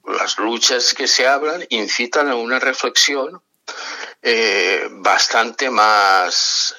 [0.06, 3.42] las luchas que se hablan incitan a una reflexión
[4.22, 6.74] eh, bastante más,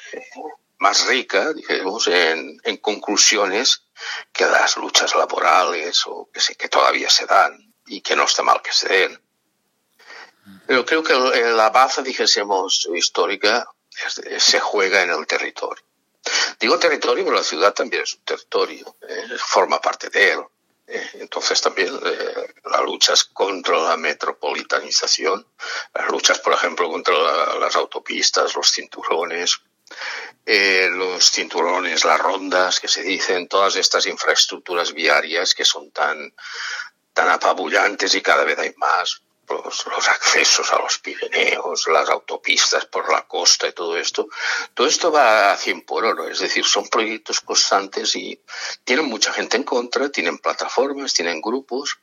[0.79, 3.83] más rica, digamos, en, en, conclusiones
[4.31, 8.43] que las luchas laborales o que, sí, que todavía se dan y que no está
[8.43, 9.21] mal que se den.
[10.67, 13.67] Pero creo que la base, dijésemos, histórica
[14.37, 15.83] se juega en el territorio.
[16.59, 20.39] Digo territorio, pero la ciudad también es un territorio, eh, forma parte de él.
[20.87, 25.47] Eh, entonces también eh, las luchas contra la metropolitanización,
[25.93, 29.61] las luchas, por ejemplo, contra la, las autopistas, los cinturones,
[30.45, 36.33] eh, los cinturones, las rondas que se dicen, todas estas infraestructuras viarias que son tan,
[37.13, 42.85] tan apabullantes y cada vez hay más, los, los, accesos a los Pirineos, las autopistas
[42.85, 44.27] por la costa y todo esto,
[44.73, 48.39] todo esto va a 100 por oro, es decir, son proyectos constantes y
[48.83, 51.99] tienen mucha gente en contra, tienen plataformas, tienen grupos.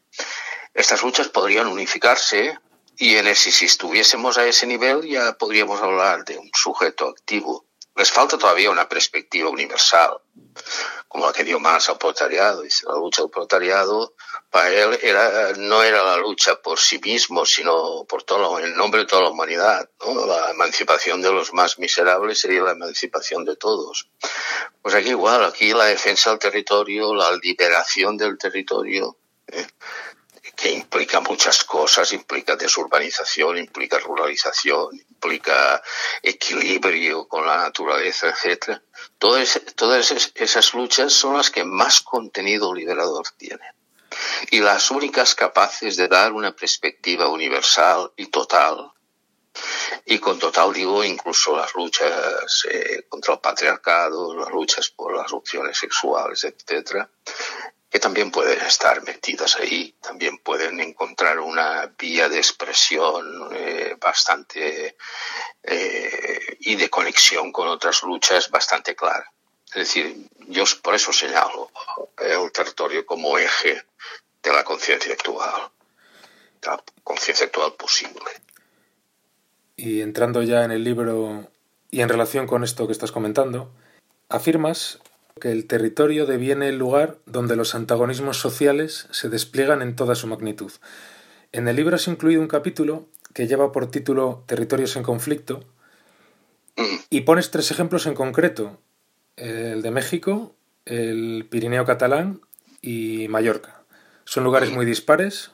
[0.74, 2.58] Estas luchas podrían unificarse
[2.96, 7.64] y en ese, si estuviésemos a ese nivel ya podríamos hablar de un sujeto activo.
[8.00, 10.22] Les falta todavía una perspectiva universal,
[11.06, 12.62] como la que dio Marx al proletariado.
[12.62, 14.14] La lucha del proletariado
[14.48, 19.00] para él era, no era la lucha por sí mismo, sino por todo, en nombre
[19.00, 19.90] de toda la humanidad.
[20.26, 24.08] La emancipación de los más miserables sería la emancipación de todos.
[24.80, 29.66] Pues aquí igual, aquí la defensa del territorio, la liberación del territorio, ¿eh?
[30.60, 35.82] Que implica muchas cosas, implica desurbanización, implica ruralización, implica
[36.22, 38.82] equilibrio con la naturaleza, etcétera.
[39.18, 43.72] Todas, todas esas luchas son las que más contenido liberador tienen
[44.50, 48.92] y las únicas capaces de dar una perspectiva universal y total.
[50.04, 55.32] Y con total digo incluso las luchas eh, contra el patriarcado, las luchas por las
[55.32, 57.10] opciones sexuales, etcétera,
[57.90, 64.96] que también pueden estar metidas ahí, también pueden encontrar una vía de expresión eh, bastante
[65.64, 69.32] eh, y de conexión con otras luchas bastante clara.
[69.66, 71.70] Es decir, yo por eso señalo
[72.18, 73.82] el territorio como eje
[74.42, 75.70] de la conciencia actual,
[76.62, 78.30] de la conciencia actual posible.
[79.76, 81.50] Y entrando ya en el libro
[81.90, 83.72] y en relación con esto que estás comentando,
[84.28, 85.00] afirmas
[85.38, 90.26] que el territorio deviene el lugar donde los antagonismos sociales se despliegan en toda su
[90.26, 90.72] magnitud.
[91.52, 95.64] En el libro has incluido un capítulo que lleva por título Territorios en conflicto
[96.76, 96.82] Mm.
[97.10, 98.80] y pones tres ejemplos en concreto,
[99.36, 100.54] el de México,
[100.84, 102.40] el Pirineo catalán
[102.80, 103.82] y Mallorca.
[104.24, 105.50] Son lugares muy dispares.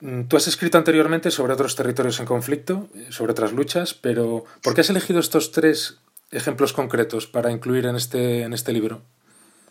[0.00, 4.74] Mm, Tú has escrito anteriormente sobre otros territorios en conflicto, sobre otras luchas, pero ¿por
[4.74, 5.98] qué has elegido estos tres
[6.30, 9.02] ejemplos concretos para incluir en este, en este libro?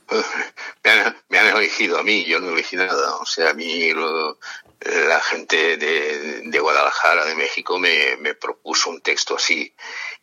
[0.84, 3.16] Me han, me han elegido a mí, yo no elegí nada.
[3.16, 9.02] O sea, a mí la gente de, de, Guadalajara, de México, me, me propuso un
[9.02, 9.74] texto así.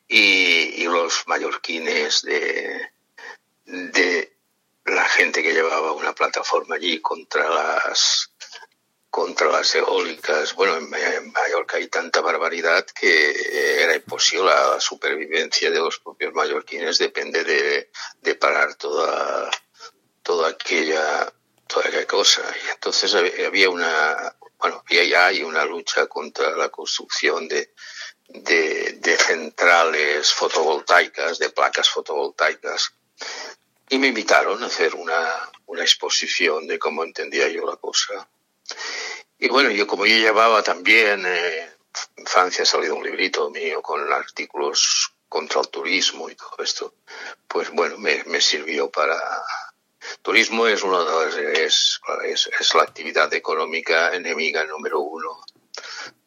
[0.07, 2.93] Y, y, los mallorquines de,
[3.65, 4.37] de
[4.85, 8.32] la gente que llevaba una plataforma allí contra las
[9.13, 10.55] contra las eólicas.
[10.55, 10.89] Bueno, en,
[11.33, 14.47] Mallorca hay tanta barbaridad que era imposible.
[14.47, 19.51] La supervivencia de los propios mallorquines depende de, parar toda
[20.23, 21.31] toda aquella
[21.67, 22.43] toda aquella cosa.
[22.65, 27.75] Y entonces había una bueno y hay una lucha contra la construcción de,
[28.29, 32.95] de, centrales fotovoltaicas de placas fotovoltaicas.
[33.91, 38.27] Y me invitaron a hacer una exposición de cómo entendía yo la cosa
[39.39, 41.73] y bueno, yo como yo llevaba también, eh,
[42.17, 46.95] en Francia ha salido un librito mío con artículos contra el turismo y todo esto,
[47.49, 49.19] pues bueno, me, sirvió para...
[50.21, 55.45] Turismo es, uno de es, es, la actividad económica enemiga número uno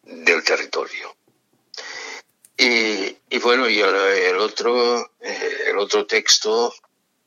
[0.04, 1.16] del territorio.
[2.58, 6.74] Y, y, bueno, y el, el otro, eh, el otro texto,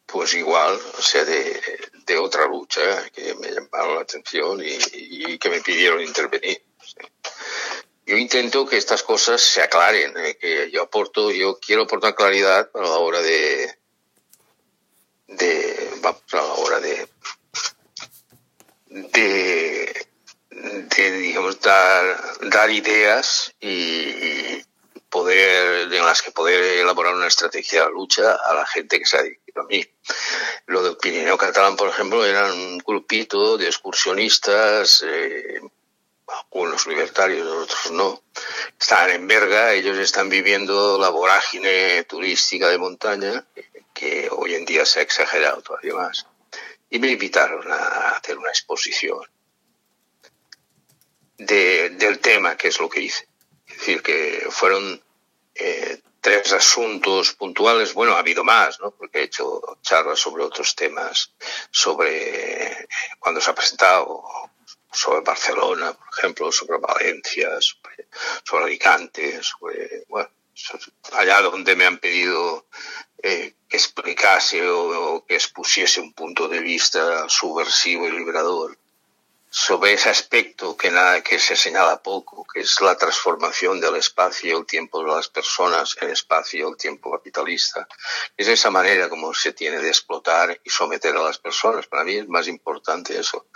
[0.04, 1.60] pues igual, o sea, de,
[2.09, 2.80] de otra lucha
[3.11, 6.62] que me llamaron la atención y, y que me pidieron intervenir.
[8.06, 12.70] Yo intento que estas cosas se aclaren, eh, que yo aporto, yo quiero aportar claridad
[12.72, 13.78] a la hora de,
[15.26, 17.06] de, a la hora de,
[18.86, 20.06] de,
[20.50, 24.64] de digamos, dar, dar ideas y,
[25.09, 29.18] poder, en las que poder elaborar una estrategia de lucha a la gente que se
[29.18, 29.84] ha dirigido a mí.
[30.66, 35.61] Lo del Pirineo Catalán, por ejemplo, eran un grupito de excursionistas, eh,
[36.26, 38.22] algunos libertarios, otros no.
[38.78, 43.46] Están en Berga, ellos están viviendo la vorágine turística de montaña,
[43.94, 46.26] que hoy en día se ha exagerado todavía más.
[46.90, 49.20] Y me invitaron a hacer una exposición
[51.36, 53.28] de, del tema, que es lo que hice.
[53.79, 55.01] Es decir, que fueron
[55.55, 57.95] eh, tres asuntos puntuales.
[57.95, 58.91] Bueno, ha habido más, ¿no?
[58.91, 61.33] Porque he hecho charlas sobre otros temas,
[61.70, 62.89] sobre
[63.20, 64.24] cuando se ha presentado,
[64.91, 70.29] sobre Barcelona, por ejemplo, sobre Valencia, sobre, Alicante, sobre, bueno,
[71.12, 72.66] allá donde me han pedido
[73.22, 78.76] eh, que explicase o que expusiese un punto de vista subversivo y liberador
[79.59, 84.50] sobre ese aspecto que, nada, que se señala poco, que es la transformación del espacio
[84.50, 87.88] y el tiempo de las personas en espacio y el tiempo capitalista.
[88.36, 91.88] Es esa manera como se tiene de explotar y someter a las personas.
[91.88, 93.48] Para mí es más importante eso,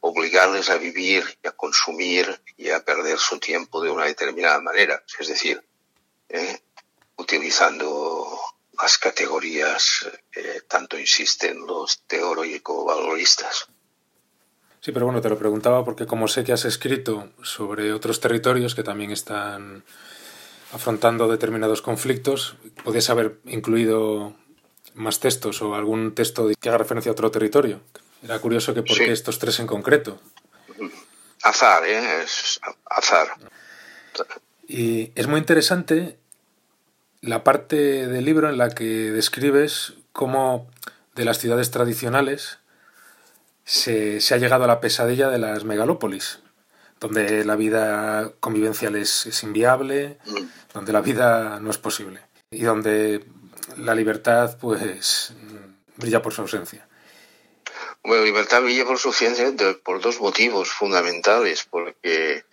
[0.00, 5.04] obligarles a vivir y a consumir y a perder su tiempo de una determinada manera.
[5.18, 5.62] Es decir,
[6.30, 6.58] eh,
[7.16, 8.40] utilizando
[8.80, 13.68] las categorías eh, tanto insisten los teórico-valoristas.
[14.80, 18.74] Sí, pero bueno, te lo preguntaba porque como sé que has escrito sobre otros territorios
[18.74, 19.84] que también están
[20.72, 24.34] afrontando determinados conflictos, podías haber incluido
[24.94, 27.80] más textos o algún texto que haga referencia a otro territorio.
[28.22, 29.10] Era curioso que por qué sí.
[29.10, 30.18] estos tres en concreto.
[31.42, 32.22] Azar, ¿eh?
[32.22, 33.28] Es azar.
[34.66, 36.18] Y es muy interesante
[37.22, 40.70] la parte del libro en la que describes cómo
[41.14, 42.59] de las ciudades tradicionales
[43.70, 46.40] se, se, ha llegado a la pesadilla de las megalópolis,
[46.98, 50.74] donde la vida convivencial es, es inviable, mm.
[50.74, 53.24] donde la vida no es posible y donde
[53.76, 55.32] la libertad pues
[55.96, 56.88] brilla por su ausencia.
[58.02, 59.46] Bueno, libertad brilla por su ausencia
[59.84, 62.44] por dos motivos fundamentales, porque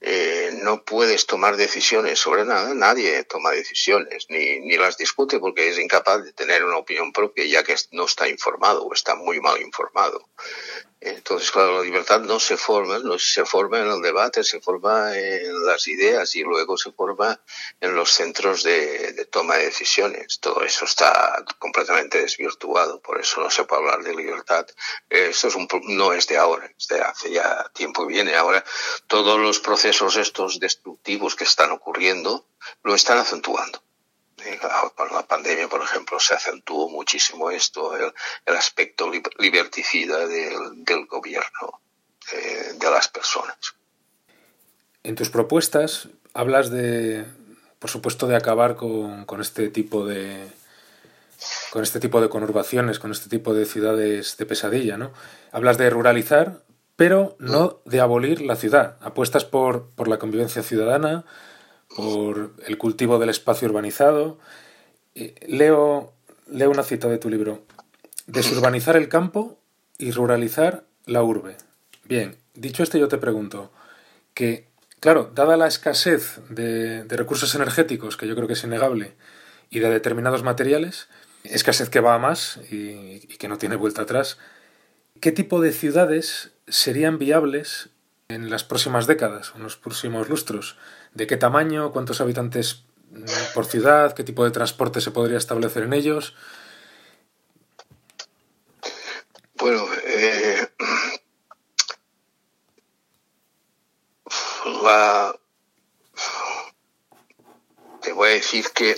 [0.00, 5.68] eh, no puedes tomar decisiones sobre nada, nadie toma decisiones, ni, ni las discute porque
[5.68, 9.40] es incapaz de tener una opinión propia ya que no está informado o está muy
[9.40, 10.26] mal informado.
[11.02, 15.16] Entonces, claro, la libertad no se forma, no se forma en el debate, se forma
[15.16, 17.40] en las ideas y luego se forma
[17.80, 20.40] en los centros de, de toma de decisiones.
[20.40, 24.66] Todo eso está completamente desvirtuado, por eso no se puede hablar de libertad.
[25.08, 28.36] Esto es un, no es de ahora, es de hace ya tiempo que viene.
[28.36, 28.62] Ahora,
[29.06, 29.58] todos los
[29.90, 32.46] procesos estos destructivos que están ocurriendo
[32.84, 33.82] lo están acentuando
[34.94, 38.10] con la pandemia, por ejemplo, se acentuó muchísimo esto, el,
[38.46, 41.82] el aspecto liberticida del, del gobierno,
[42.32, 43.74] eh, de las personas.
[45.02, 47.26] En tus propuestas hablas de,
[47.78, 50.48] por supuesto, de acabar con, con este tipo de
[51.70, 55.12] con este tipo de conurbaciones, con este tipo de ciudades de pesadilla, ¿no?
[55.52, 56.62] Hablas de ruralizar,
[57.00, 58.98] pero no de abolir la ciudad.
[59.00, 61.24] Apuestas por, por la convivencia ciudadana,
[61.96, 64.38] por el cultivo del espacio urbanizado.
[65.48, 66.12] Leo,
[66.46, 67.62] leo una cita de tu libro.
[68.26, 69.58] Desurbanizar el campo
[69.96, 71.56] y ruralizar la urbe.
[72.04, 73.72] Bien, dicho esto yo te pregunto
[74.34, 74.68] que,
[75.00, 79.14] claro, dada la escasez de, de recursos energéticos, que yo creo que es innegable,
[79.70, 81.08] y de determinados materiales,
[81.44, 84.36] escasez que va a más y, y que no tiene vuelta atrás,
[85.20, 87.90] ¿qué tipo de ciudades serían viables
[88.28, 90.76] en las próximas décadas, en los próximos lustros?
[91.14, 95.84] de qué tamaño, cuántos habitantes mm, por ciudad, qué tipo de transporte se podría establecer
[95.84, 96.34] en ellos.
[99.54, 100.68] Bueno, eh,
[108.00, 108.96] te voy a decir que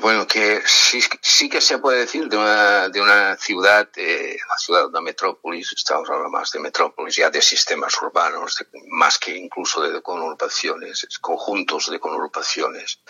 [0.00, 4.56] bueno, que sí, sí que se puede decir de una, de una ciudad, eh, la
[4.56, 9.82] ciudad, una metrópolis, estamos hablando más de metrópolis, ya de sistemas urbanos, más que incluso
[9.82, 13.00] de conurbaciones, conjuntos de conurbaciones,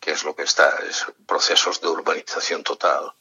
[0.00, 3.12] que es lo que está, es procesos de urbanización total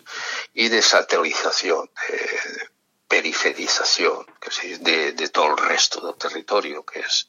[0.53, 2.69] y de satelización, de
[3.07, 7.27] periferización que de, de, todo el resto del territorio, que es,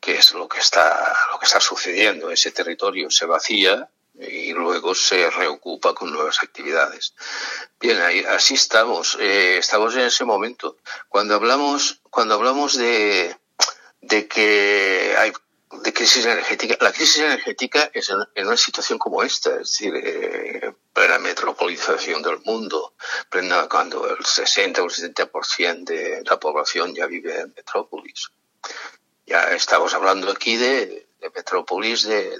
[0.00, 2.30] que es lo que está, lo que está sucediendo.
[2.30, 7.14] Ese territorio se vacía y luego se reocupa con nuevas actividades.
[7.80, 10.76] Bien, ahí, así estamos, eh, estamos en ese momento.
[11.08, 13.36] Cuando hablamos, cuando hablamos de,
[14.00, 15.32] de que hay
[15.80, 20.74] de crisis energética, la crisis energética es en, una situación como esta, es decir, eh,
[20.92, 22.94] plena metropolización del mundo,
[23.30, 28.30] plena cuando el 60 o el 70% de la población ya vive en metrópolis.
[29.26, 32.38] Ya estamos hablando aquí de, de metrópolis de,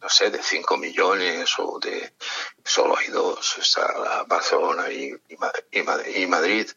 [0.00, 2.12] no sé, de 5 millones o de
[2.64, 6.68] solo hay dos, está Barcelona y, y, Madrid.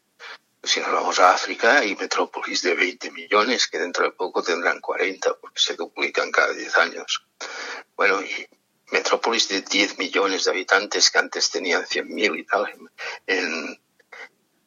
[0.63, 4.79] Si nos vamos a África, hay metrópolis de 20 millones que dentro de poco tendrán
[4.79, 7.25] 40 porque se duplican cada 10 años.
[7.95, 8.47] Bueno, y
[8.91, 12.67] metrópolis de 10 millones de habitantes que antes tenían 100.000 y tal.
[13.25, 13.81] En,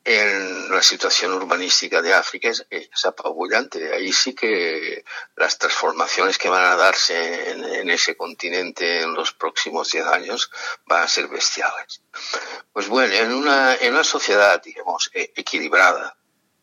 [0.05, 3.93] en la situación urbanística de África es, apabullante.
[3.95, 5.03] Ahí sí que
[5.37, 10.51] las transformaciones que van a darse en, ese continente en los próximos 10 años
[10.87, 12.03] van a ser bestiales.
[12.73, 16.17] Pues bueno, en una, en una sociedad, digamos, e, equilibrada,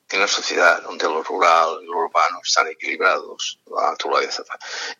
[0.10, 4.44] en una sociedad donde lo rural y lo urbano están equilibrados, la naturaleza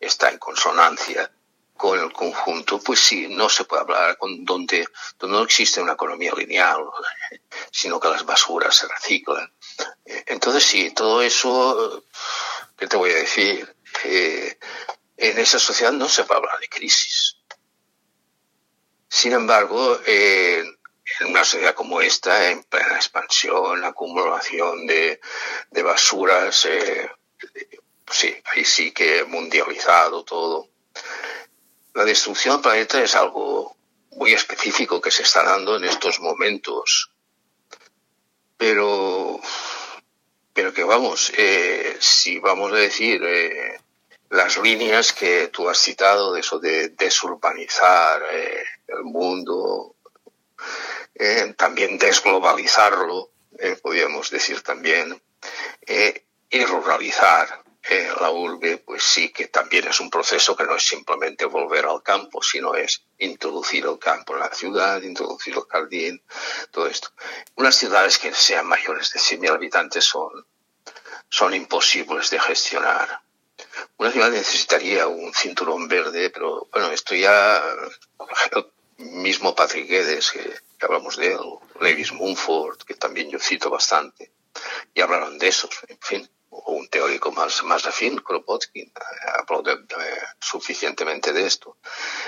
[0.00, 1.30] está en consonancia,
[1.76, 4.86] con el conjunto, pues sí, no se puede hablar con donde,
[5.18, 6.84] donde no existe una economía lineal,
[7.70, 9.52] sino que las basuras se reciclan.
[10.26, 12.04] Entonces sí, todo eso,
[12.76, 13.74] ¿qué te voy a decir?
[14.04, 14.58] Eh,
[15.16, 17.36] en esa sociedad no se puede hablar de crisis.
[19.08, 20.64] Sin embargo, eh,
[21.20, 25.20] en una sociedad como esta, en plena expansión, acumulación de,
[25.70, 27.10] de basuras, eh,
[28.10, 30.68] sí, ahí sí que mundializado todo,
[31.94, 33.76] la destrucción del planeta es algo
[34.12, 37.10] muy específico que se está dando en estos momentos.
[38.56, 39.40] Pero,
[40.52, 43.80] pero que vamos, eh, si vamos a decir eh,
[44.30, 49.96] las líneas que tú has citado de eso de desurbanizar eh, el mundo,
[51.56, 53.30] también desglobalizarlo,
[53.80, 55.22] podríamos decir también,
[56.50, 57.61] y ruralizar,
[58.20, 62.02] la urbe, pues sí que también es un proceso que no es simplemente volver al
[62.02, 66.22] campo, sino es introducir el campo en la ciudad, introducir el jardín,
[66.70, 67.08] todo esto.
[67.56, 70.46] Unas ciudades que sean mayores de 100.000 habitantes son,
[71.28, 73.20] son imposibles de gestionar.
[73.96, 77.62] Una ciudad necesitaría un cinturón verde, pero bueno, esto ya
[78.98, 81.40] mismo Patrick Guedes, que, hablamos de él,
[81.80, 84.32] Lewis Mumford, que también yo cito bastante,
[84.94, 88.92] y hablaron de esos, en fin o un teórico más, más afín, Kropotkin, eh,
[89.38, 89.62] habló
[90.38, 91.78] suficientemente de esto.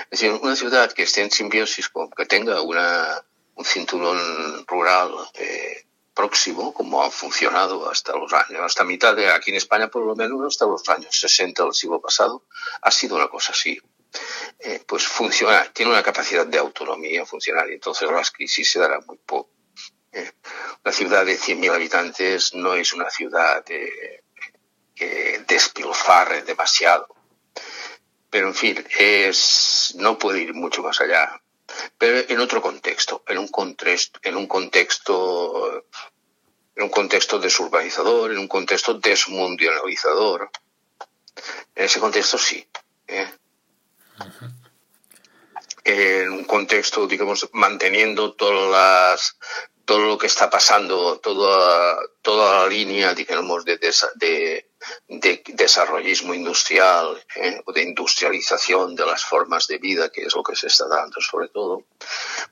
[0.09, 3.23] Es decir, una ciudad que esté en simbiosis, que tenga una,
[3.53, 9.51] un cinturón rural eh, próximo, como ha funcionado hasta los años, hasta mitad de aquí
[9.51, 12.45] en España, por lo menos hasta los años 60 del siglo pasado,
[12.81, 13.79] ha sido una cosa así.
[14.59, 19.05] Eh, pues funciona, tiene una capacidad de autonomía funcional y entonces las crisis se darán
[19.05, 19.54] muy poco
[20.83, 24.23] la ciudad de 100.000 habitantes no es una ciudad que
[25.47, 27.07] despilfarre demasiado.
[28.29, 31.41] Pero en fin, es, no puede ir mucho más allá.
[31.97, 35.85] Pero en otro contexto, en un contexto, en un contexto,
[36.75, 40.49] en un contexto desurbanizador, en un contexto desmundializador.
[41.75, 42.67] En ese contexto sí.
[43.07, 43.29] ¿eh?
[45.83, 49.37] En un contexto, digamos, manteniendo todas las
[49.85, 54.65] todo lo que está pasando, toda, toda la línea, digamos, de, de,
[55.07, 60.41] de desarrollismo industrial eh, o de industrialización de las formas de vida, que es lo
[60.41, 61.83] que se está dando sobre todo.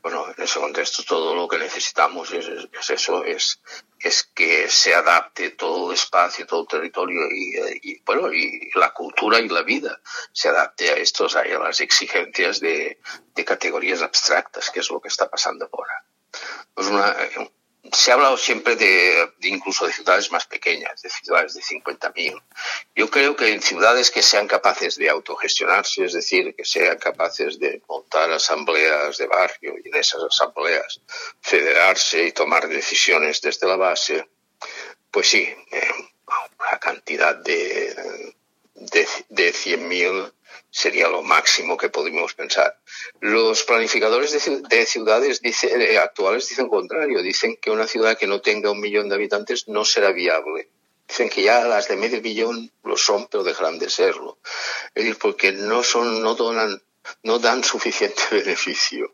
[0.03, 3.59] Bueno, en ese contexto todo lo que necesitamos es, es eso, es,
[3.99, 9.39] es que se adapte todo el espacio, todo el territorio y, bueno, y la cultura
[9.39, 9.99] y la vida
[10.31, 12.99] se adapte a estos, a las exigencias de
[13.43, 16.05] categorías abstractas, que es lo que está pasando ahora
[16.73, 17.15] pues una,
[17.91, 22.41] se ha hablado siempre de, incluso de ciudades más pequeñas, de ciudades de 50.000.
[22.95, 27.59] Yo creo que en ciudades que sean capaces de autogestionarse, es decir, que sean capaces
[27.59, 31.01] de montar asambleas de barrio y en esas asambleas
[31.41, 34.27] federarse y tomar decisiones desde la base,
[35.11, 35.91] pues sí, eh,
[36.59, 38.34] una cantidad de,
[38.91, 40.31] de, de 100.000
[40.73, 42.79] sería lo máximo que podríamos pensar.
[43.19, 48.71] Los planificadores de, ciudades eh, actuales dicen contrario, dicen que una ciudad que no tenga
[48.71, 50.69] un millón de habitantes no será viable.
[51.07, 54.39] Dicen que ya las de medio millón lo son, pero dejarán de serlo.
[54.95, 56.81] Es decir, porque no son, no donan,
[57.21, 59.13] no dan suficiente beneficio.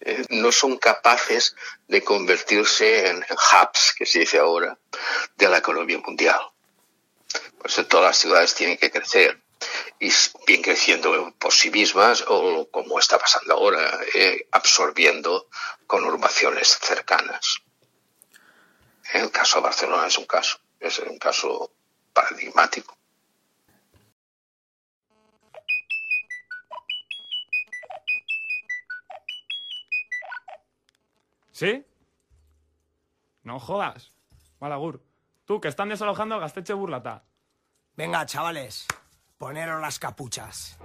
[0.00, 1.54] Eh, no son capaces
[1.86, 4.76] de convertirse en, hubs, que se dice ahora,
[5.36, 6.40] de la economía mundial.
[7.58, 9.42] Por eso todas las ciudades tienen que crecer
[9.98, 10.10] y
[10.46, 15.48] bien creciendo por sí mismas o como está pasando ahora, eh, absorbiendo
[15.86, 17.58] conurbaciones cercanas.
[19.12, 21.72] El caso de Barcelona es un caso, es un caso
[22.12, 22.96] paradigmático.
[31.52, 31.84] ¿Sí?
[33.42, 34.10] No jodas.
[34.60, 35.09] Malagur.
[35.50, 37.24] Tú, que están desalojando a Gasteche Burlata.
[37.96, 38.86] Venga, chavales,
[39.36, 40.78] poneros las capuchas.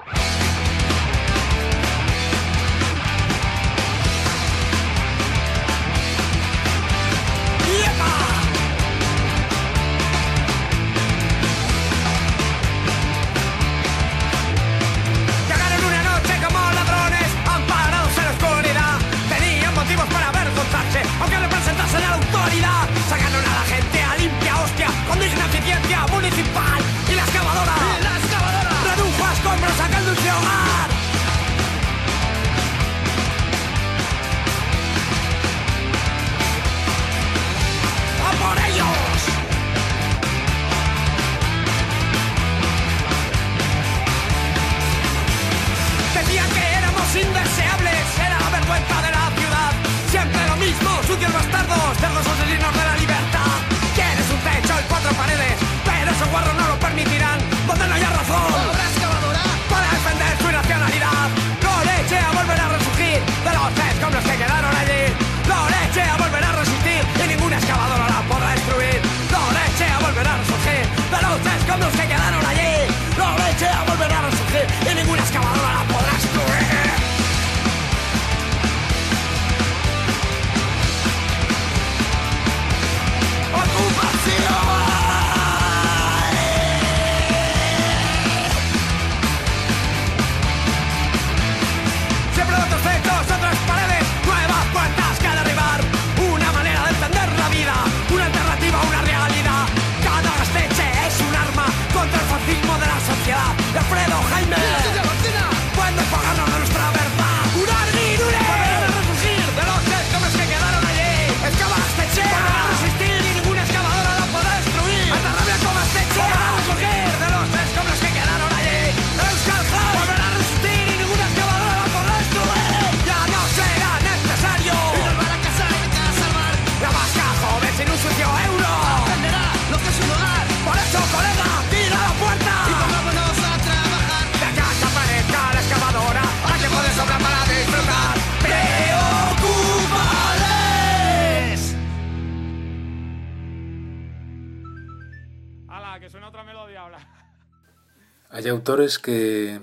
[149.01, 149.59] Que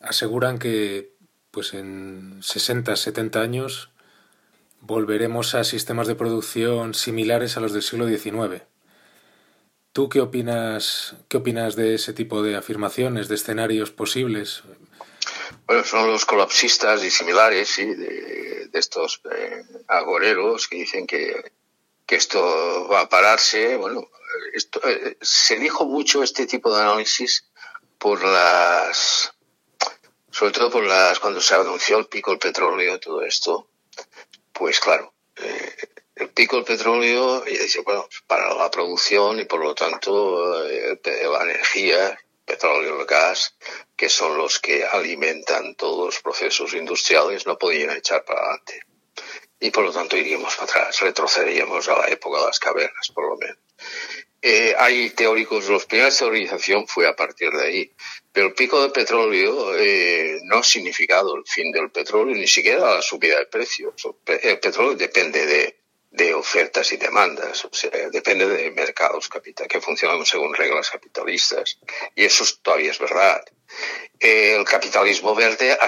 [0.00, 1.12] aseguran que
[1.50, 3.90] pues en 60, 70 años
[4.80, 8.62] volveremos a sistemas de producción similares a los del siglo XIX.
[9.92, 14.62] ¿Tú qué opinas, qué opinas de ese tipo de afirmaciones, de escenarios posibles?
[15.66, 21.52] Bueno, son los colapsistas y similares, de, estos eh, agoreros que dicen que,
[22.06, 23.76] que, esto va a pararse.
[23.76, 24.08] Bueno,
[24.52, 27.44] esto, eh, se dijo mucho este tipo de análisis
[28.04, 29.32] por las,
[30.30, 33.70] sobre todo por las, cuando se anunció el pico del petróleo y todo esto,
[34.52, 35.74] pues claro, eh,
[36.16, 41.00] el pico del petróleo, y dice, bueno, para la producción y por lo tanto eh,
[41.02, 43.56] la energía, petróleo y gas,
[43.96, 48.82] que son los que alimentan todos los procesos industriales, no podían echar para adelante.
[49.60, 53.30] Y por lo tanto iríamos para atrás, retrocederíamos a la época de las cavernas, por
[53.30, 53.56] lo menos.
[54.46, 57.92] Eh, hay teóricos, la primera teorización fue a partir de ahí.
[58.30, 62.96] Pero el pico de petróleo eh, no ha significado el fin del petróleo, ni siquiera
[62.96, 63.94] la subida de precios.
[64.26, 65.78] El petróleo depende de,
[66.10, 71.78] de ofertas y demandas, o sea, depende de mercados capital, que funcionan según reglas capitalistas.
[72.14, 73.42] Y eso todavía es verdad.
[74.20, 75.78] el capitalismo verde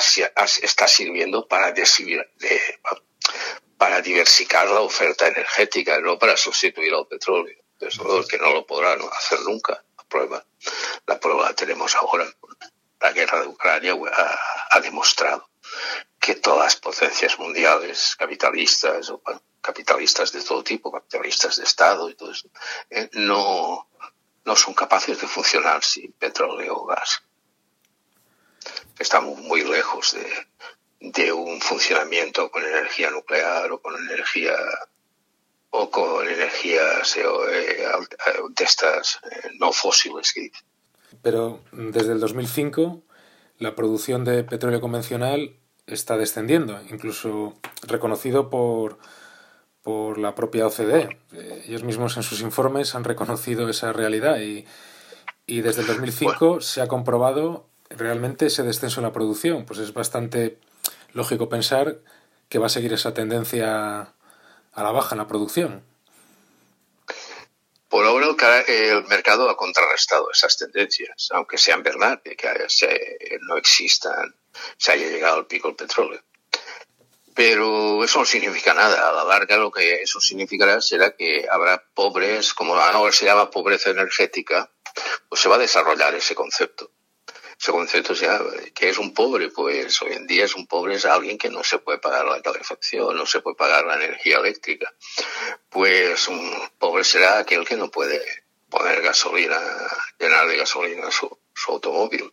[0.63, 1.75] está sirviendo para,
[3.77, 9.41] para diversificar la oferta energética, no para sustituir al petróleo que no lo podrán hacer
[9.41, 9.83] nunca.
[9.97, 10.45] La prueba,
[11.07, 12.27] la prueba la tenemos ahora
[13.01, 13.95] la guerra de Ucrania
[14.71, 15.49] ha, demostrado
[16.19, 19.13] que todas las potencias mundiales, capitalistas
[19.61, 22.49] capitalistas de todo tipo, capitalistas de Estado y todo eso,
[22.89, 23.89] eh, no,
[24.45, 27.23] no son capaces de funcionar sin petróleo o gas.
[28.99, 30.47] Estamos muy lejos de,
[31.01, 34.57] de un funcionamiento con energía nuclear o con energía
[35.79, 37.25] o con energías eh,
[38.57, 40.35] de estas eh, no fósiles
[41.23, 43.03] Pero desde el 2005
[43.59, 45.57] la producción de petróleo convencional
[45.87, 48.99] está descendiendo, incluso reconocido por,
[49.83, 51.19] por la propia OCDE.
[51.33, 54.67] Eh, ellos mismos en sus informes han reconocido esa realidad y,
[55.47, 59.65] y desde el 2005 se ha comprobado realmente ese descenso en la producción.
[59.67, 60.59] Pues es bastante
[61.13, 61.99] lógico pensar
[62.49, 64.15] que va a seguir esa tendencia
[64.77, 65.85] a la baja en la producción.
[67.89, 74.35] Por ahora el mercado ha contrarrestado esas tendencias, aunque sean verdad que no existan,
[74.77, 76.23] se haya llegado al pico del petróleo.
[77.35, 79.09] Pero eso no significa nada.
[79.09, 83.51] A la larga lo que eso significará será que habrá pobres, como ahora se llama
[83.51, 84.71] pobreza energética,
[85.29, 86.91] pues se va a desarrollar ese concepto
[87.67, 88.41] ese concepto sea
[88.73, 91.65] que es un pobre pues hoy en día es un pobre es alguien que no
[91.65, 94.95] se puede pagar la calefacción no se puede pagar la energía eléctrica
[95.69, 98.23] pues un pobre será aquel que no puede
[98.71, 99.59] poner gasolina
[100.17, 101.37] llenar de gasolina su,
[101.67, 102.33] automóvil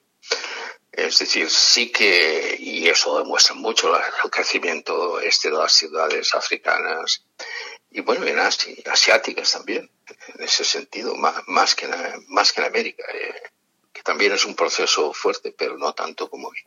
[0.92, 7.26] es decir, sí que, y eso demuestra mucho el crecimiento este de las ciudades africanas
[7.90, 9.90] y bueno, en Asia, asiáticas también,
[10.36, 11.94] en ese sentido, más, más, que, en,
[12.28, 13.04] más que en América.
[13.12, 13.34] Eh,
[14.04, 16.60] también es un proceso fuerte, pero no tanto como hoy.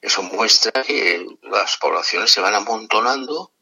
[0.00, 3.52] Eso muestra que las poblaciones se van amontonando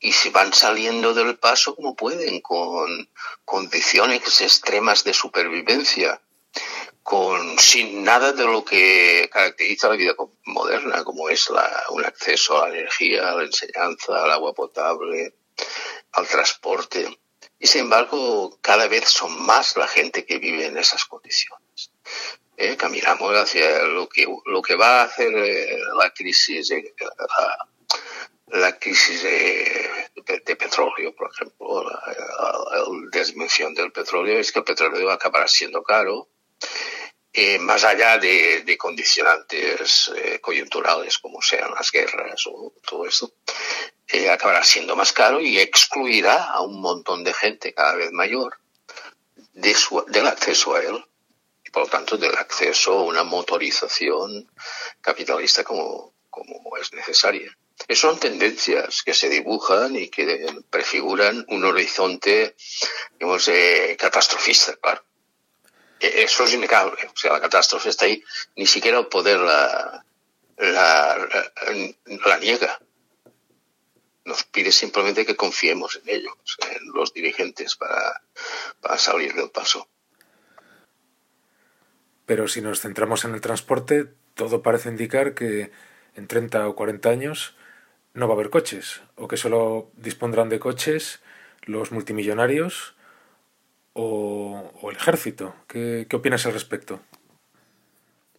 [0.00, 3.08] y se van saliendo del paso como pueden, con
[3.44, 6.20] condiciones extremas de supervivencia,
[7.02, 10.14] con sin nada de lo que caracteriza la vida
[10.44, 15.34] moderna, como es la, un acceso a la energía, a la enseñanza, al agua potable,
[16.12, 17.18] al transporte.
[17.60, 21.61] Y sin embargo, cada vez son más la gente que vive en esas condiciones.
[22.56, 27.68] Eh, caminamos hacia lo que, lo que va a hacer eh, la crisis, la,
[28.58, 31.98] la, crisis de, petróleo, por ejemplo, la,
[33.10, 36.28] desdimensión del petróleo, es que el petróleo va a acabar siendo caro.
[37.32, 43.32] Eh, más allá de, de condicionantes coyunturales como sean las guerras o todo eso,
[44.30, 48.58] acabará siendo más caro y excluirá a un montón de gente cada vez mayor
[49.54, 49.74] de
[50.08, 51.04] del acceso a él
[51.72, 54.48] por lo tanto del acceso a una motorización
[55.00, 56.14] capitalista como,
[56.80, 57.56] es necesaria.
[57.88, 62.54] Esas son tendencias que se dibujan y que prefiguran un horizonte,
[63.18, 63.50] digamos,
[63.98, 65.04] catastrofista, claro.
[65.98, 67.08] E, eso es innegable.
[67.12, 68.22] O sea, la catástrofe está ahí.
[68.56, 70.04] Ni siquiera el poder la,
[70.58, 71.28] la,
[72.26, 72.78] la niega
[74.24, 76.34] nos pide simplemente que confiemos en ellos,
[76.70, 78.22] en los dirigentes, para,
[78.80, 79.88] para salir del paso.
[82.32, 85.70] Pero si nos centramos en el transporte, todo parece indicar que
[86.16, 87.54] en 30 o 40 años
[88.14, 91.20] no va a haber coches, o que solo dispondrán de coches
[91.60, 92.94] los multimillonarios
[93.92, 95.54] o, el ejército.
[95.68, 97.02] ¿Qué, ¿Qué, opinas al respecto?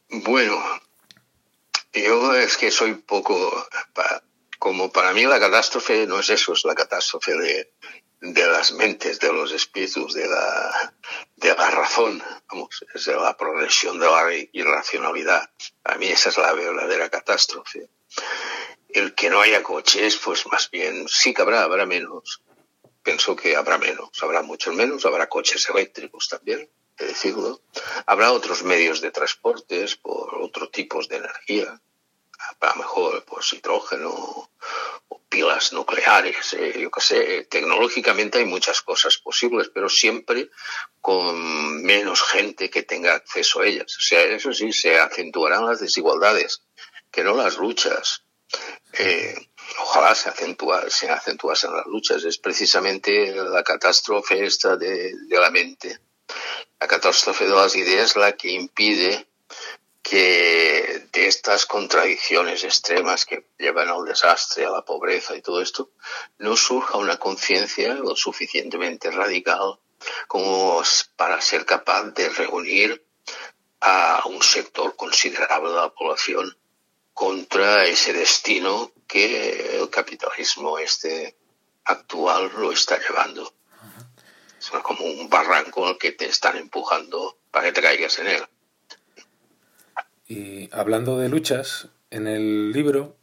[0.09, 0.57] Bueno,
[1.93, 3.67] yo es que soy poco
[4.57, 7.73] como para mí la catástrofe no es eso, es la catástrofe de,
[8.24, 10.93] de las mentes, de los espíritus, de la,
[11.36, 15.49] de la razón, vamos, es de la progresión de la irracionalidad.
[15.84, 17.89] A mí esa es la verdadera catástrofe.
[18.88, 22.41] El que no haya coches, pues más bien sí que habrá, habrá menos.
[23.01, 27.61] Pienso que habrá menos, habrá muchos menos, habrá coches eléctricos también, de decirlo.
[28.05, 31.82] Habrá otros medios de transportes por otros tipos de energía
[32.59, 34.49] a lo mejor pues hidrógeno
[35.07, 40.49] o pilas nucleares, eh, yo qué sé, tecnológicamente hay muchas cosas posibles, pero siempre
[41.01, 43.97] con menos gente que tenga acceso a ellas.
[43.97, 46.63] O sea, eso sí, se acentuarán las desigualdades,
[47.11, 48.23] que no las luchas.
[48.93, 49.35] Eh,
[49.79, 52.23] ojalá se, acentúa, se acentuasen las luchas.
[52.23, 55.99] Es precisamente la catástrofe esta de, de la mente,
[56.79, 59.27] la catástrofe de las ideas la que impide
[60.03, 65.91] que de estas contradicciones extremas que llevan al desastre, a la pobreza y todo esto,
[66.39, 69.79] no surja una conciencia lo suficientemente radical
[70.27, 70.83] como
[71.15, 73.07] para ser capaz de reunir
[73.79, 76.57] a un sector considerable de la población
[77.13, 81.37] contra ese destino que el capitalismo este
[81.85, 83.53] actual lo está llevando.
[84.59, 88.47] Es como un barranco al que te están empujando para que te caigas en él.
[90.34, 93.15] Y hablando de luchas, en el libro,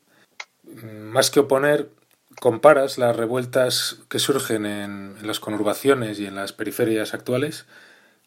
[1.11, 1.91] más que oponer,
[2.39, 7.67] comparas las revueltas que surgen en, las conurbaciones y en las periferias actuales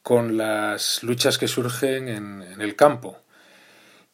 [0.02, 3.18] con las luchas que surgen en, el campo.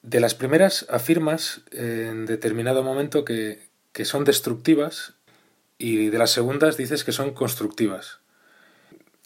[0.03, 3.67] De las primeras afirmas en determinado momento que,
[4.03, 5.15] son destructivas
[5.79, 8.18] y de las segundas dices que son constructivas.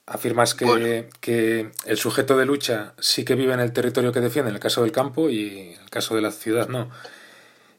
[0.05, 4.49] Afirmas que, que, el sujeto de lucha sí que vive en el territorio que defiende,
[4.49, 6.89] en el caso del campo, y en el caso de la ciudad no.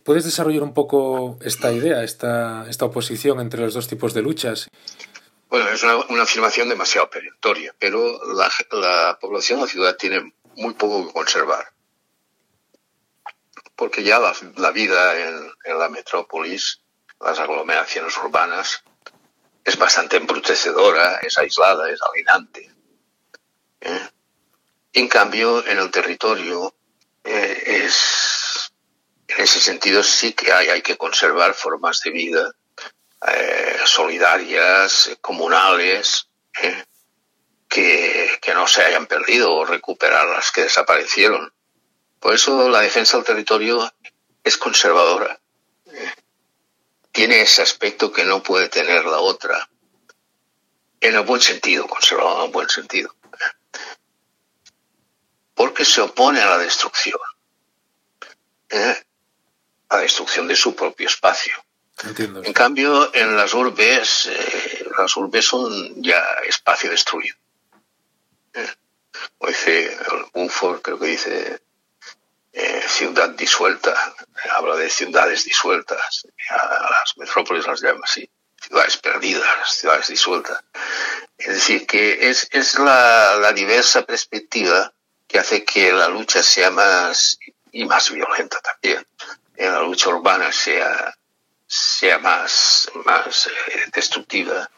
[0.05, 4.69] ¿Puedes desarrollar un poco esta idea, esta, esta oposición entre los dos tipos de luchas?
[5.49, 11.07] Bueno, es una, afirmación demasiado perentoria, pero la, población de la ciudad tiene muy poco
[11.07, 11.73] que conservar.
[13.77, 16.81] Porque ya la, vida en, la metrópolis,
[17.21, 18.83] las aglomeraciones urbanas,
[19.65, 22.71] es bastante embrutecedora, es aislada, es alienante.
[23.81, 24.09] ¿eh?
[24.93, 26.75] En cambio, en el territorio
[27.25, 28.73] eh, es
[29.27, 32.53] en ese sentido sí que hay, hay que conservar formas de vida
[33.27, 36.29] eh, solidarias, comunales,
[37.69, 41.53] que, que, no se hayan perdido o recuperar las que desaparecieron.
[42.21, 43.93] Por eso la defensa del territorio
[44.45, 45.41] es conservadora.
[47.15, 49.69] Eh, tiene ese aspecto que no puede tener la otra.
[51.01, 53.15] En el buen sentido, conservadora en el buen sentido.
[55.55, 57.21] Porque se opone a la destrucción
[59.91, 61.55] la destrucción de su propio espacio.
[62.43, 67.37] En cambio, en las urbes, eh, las urbes son ya espacio destruido.
[68.55, 68.67] Eh,
[69.39, 69.97] o dice
[70.83, 71.63] creo que dice
[72.55, 73.95] eh, ciudad disuelta,
[74.55, 78.29] habla de ciudades disueltas, a las metrópolis las llama así,
[78.61, 80.63] ciudades perdidas, ciudades disueltas.
[81.37, 84.93] Es decir, que es, es la, la diversa perspectiva
[85.27, 87.39] que hace que la lucha sea más
[87.73, 89.05] y más violenta también
[89.57, 91.15] en la lucha urbana sea,
[91.67, 94.69] sea más, más eh, destructiva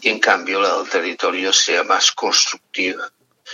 [0.00, 3.10] y en cambio la del territorio sea más constructiva.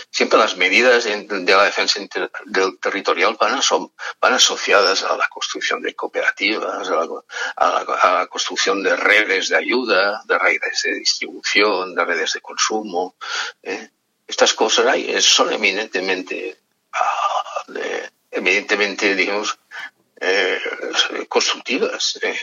[0.09, 1.99] Siempre las medidas de la defensa
[2.45, 8.95] del territorial van, son, van asociadas a la construcción de cooperativas, a la, construcción de
[8.95, 13.15] redes de ayuda, de redes de distribución, de redes de consumo.
[13.61, 13.89] ¿eh?
[14.27, 16.57] Estas cosas hay, son eminentemente,
[16.93, 17.63] ah,
[18.31, 19.59] eminentemente, digamos,
[20.19, 20.59] eh,
[21.27, 22.19] constructivas.
[22.21, 22.35] Eh,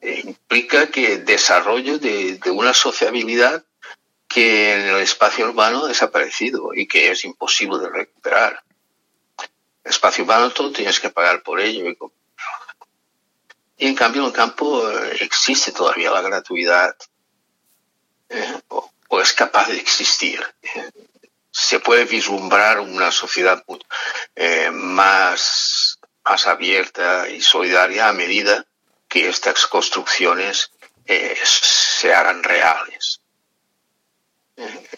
[0.00, 3.64] eh, implica que desarrollo de, una sociabilidad
[4.30, 8.62] que en el espacio urbano ha desaparecido y que es imposible de recuperar.
[9.82, 11.90] El espacio urbano todo tienes que pagar por ello.
[13.76, 14.88] Y, en cambio en el campo
[15.20, 16.94] existe todavía la gratuidad
[18.68, 20.46] o, o, es capaz de existir.
[21.50, 23.64] Se puede vislumbrar una sociedad
[24.70, 28.64] más más abierta y solidaria a medida
[29.08, 30.70] que estas construcciones
[31.06, 33.19] eh, se hagan reales.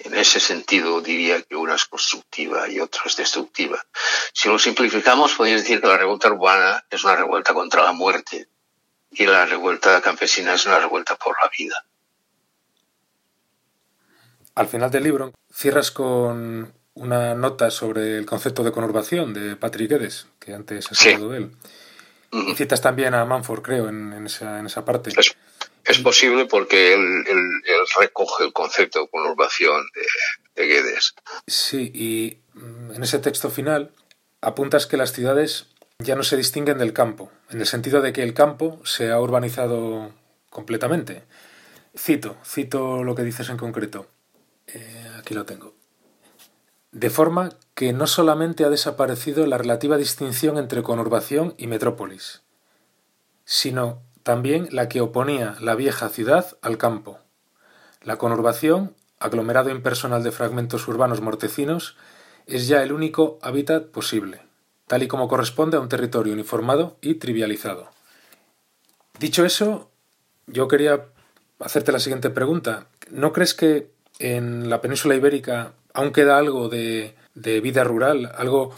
[0.04, 3.78] En ese sentido diría que una es constructiva y otra es destructiva.
[4.32, 8.48] Si lo simplificamos, podría decir que la revuelta urbana es una revuelta contra la muerte
[9.10, 11.84] y la revuelta campesina es una revuelta por la vida.
[14.54, 19.92] Al final del libro cierras con una nota sobre el concepto de conurbación de Patrick
[19.92, 21.50] Edes, que antes has hablado de él.
[22.32, 25.10] Y citas también a Manford, creo, en, esa, en esa parte.
[25.10, 25.36] Es,
[26.02, 27.24] posible porque él,
[27.98, 31.14] recoge el concepto de conurbación de, de Guedes.
[31.46, 33.92] Sí, y mm, en ese texto final
[34.40, 35.66] apuntas que las ciudades
[35.98, 39.20] ya no se distinguen del campo, en el sentido de que el campo se ha
[39.20, 40.12] urbanizado
[40.50, 41.22] completamente.
[41.96, 44.06] Cito, cito lo que dices en concreto.
[44.66, 45.74] Eh, aquí lo tengo
[46.92, 52.42] de forma que no solamente ha desaparecido la relativa distinción entre conurbación y metrópolis,
[53.44, 57.18] sino también la que oponía la vieja ciudad al campo.
[58.02, 61.96] La conurbación, aglomerado impersonal de fragmentos urbanos mortecinos,
[62.46, 64.40] es ya el único hábitat posible,
[64.86, 67.90] tal y como corresponde a un territorio uniformado y trivializado.
[69.18, 69.90] Dicho eso,
[70.46, 71.06] yo quería
[71.60, 72.86] hacerte la siguiente pregunta.
[73.10, 78.74] ¿No crees que en la península ibérica aún queda algo de, vida rural, algo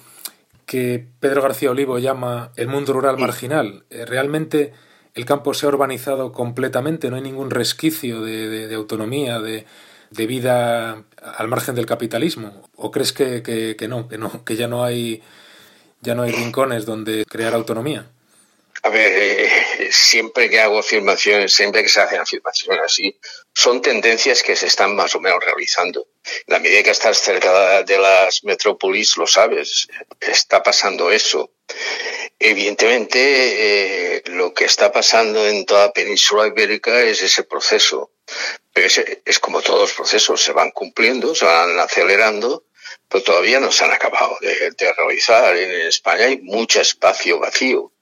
[0.66, 3.84] que Pedro García Olivo llama el mundo rural marginal.
[3.90, 4.72] Eh, realmente
[5.14, 9.64] el campo se ha urbanizado completamente, no hay ningún resquicio de, autonomía, de,
[10.10, 12.68] vida al margen del capitalismo.
[12.76, 15.22] ¿O crees que, que, no, que no, que ya no hay
[16.00, 18.06] ya no hay rincones donde crear autonomía?
[18.82, 23.18] A ver, eh, siempre que hago afirmaciones, siempre que se hacen afirmaciones así,
[23.54, 26.06] son tendencias que se están más o menos realizando.
[26.46, 29.88] la medida que estás cerca de las metrópolis, lo sabes,
[30.20, 31.50] está pasando eso.
[32.38, 38.10] Evidentemente, eh, lo que está pasando en toda la península ibérica es ese proceso.
[38.72, 42.64] Pero es, es como todos los procesos, se van cumpliendo, se van acelerando,
[43.08, 45.56] pero todavía no se han acabado de, de realizar.
[45.56, 47.92] En España hay mucho espacio vacío.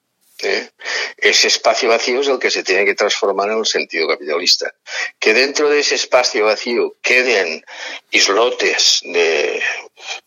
[0.41, 0.69] ¿eh?
[1.17, 4.73] Ese espacio vacío es el que se tiene que transformar en un sentido capitalista.
[5.19, 7.63] Que dentro de ese espacio vacío queden
[8.11, 9.61] islotes de,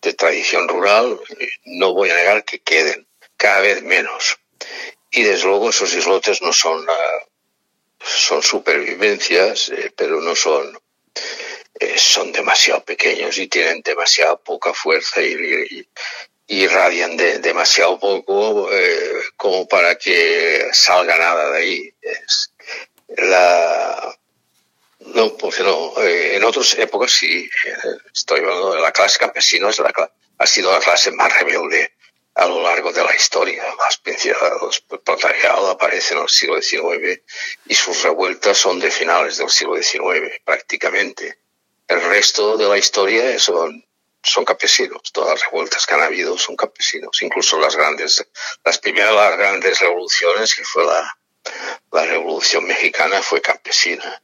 [0.02, 1.20] de tradición rural,
[1.64, 4.38] no voy a negar que queden, cada vez menos.
[5.10, 7.26] Y desde luego esos islotes no son, uh,
[8.06, 10.78] son supervivencias, eh, pero no son,
[11.78, 15.34] eh, son demasiado pequeños y tienen demasiada poca fuerza y,
[15.70, 15.88] y,
[16.48, 21.94] irradian de, demasiado poco eh, como para que salga nada de ahí.
[22.00, 22.52] Es
[23.16, 24.16] la,
[25.00, 27.48] no, pues no, en otras épocas sí,
[28.14, 29.92] estoy hablando de la clase campesina, es la,
[30.38, 31.95] ha sido la clase más rebelde
[32.36, 33.64] a lo largo de la historia.
[33.78, 37.22] Las el proletariado aparece en el siglo XIX
[37.66, 41.38] y sus revueltas son de finales del siglo XIX, prácticamente.
[41.88, 43.82] El resto de la historia son
[44.22, 45.12] son campesinos.
[45.12, 47.22] Todas las revueltas que han habido son campesinos.
[47.22, 48.26] Incluso las grandes,
[48.64, 51.16] las primeras las grandes revoluciones, que fue la,
[51.92, 54.22] la revolución mexicana, fue campesina.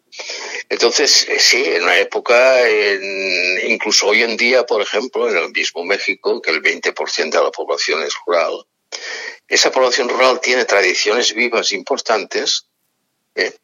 [0.68, 5.50] Entonces, eh, sí, en una época, en, incluso hoy en día, por ejemplo, en el
[5.50, 8.66] mismo México, que el 20% de la población es rural,
[9.48, 12.66] esa población rural tiene tradiciones vivas importantes,
[13.34, 13.54] ¿eh?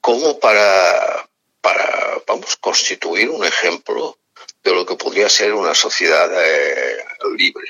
[0.00, 1.28] como para,
[1.60, 4.18] para, vamos, constituir un ejemplo
[4.62, 6.98] de lo que podría ser una sociedad eh,
[7.36, 7.66] libre.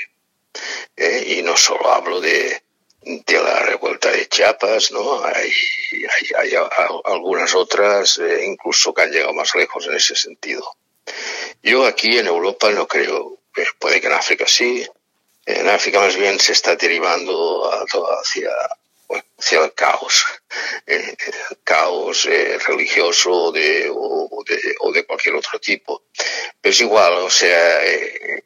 [0.97, 2.63] Eh, y no solo hablo de,
[3.03, 5.25] de la revuelta de Chiapas, ¿no?
[5.25, 5.53] Hay,
[6.37, 6.55] hay,
[7.05, 10.77] algunas otras, eh, incluso que han llegado más lejos en ese sentido.
[11.63, 14.87] Yo aquí en Europa no creo, eh, puede que en África sí,
[15.47, 17.85] en África más bien se está derivando a,
[18.21, 18.51] hacia
[19.39, 20.25] hacia el caos,
[21.65, 24.45] caos eh, religioso de, o,
[24.93, 26.03] de, cualquier otro tipo.
[26.61, 28.45] Pero es igual, o sea, eh,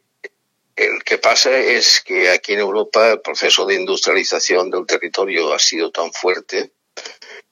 [0.77, 5.59] el que pasa es que aquí en Europa el proceso de industrialización del territorio ha
[5.59, 6.73] sido tan fuerte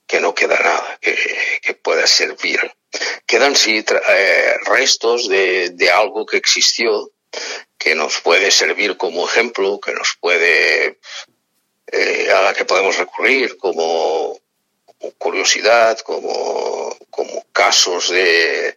[0.06, 2.60] que no queda nada que, pueda servir.
[3.26, 7.10] Quedan sí eh, restos de, de algo que existió,
[7.78, 10.98] que nos puede servir como ejemplo, que nos puede
[11.92, 14.38] eh, a la que podemos recurrir como,
[14.84, 18.76] como curiosidad, como, como casos de,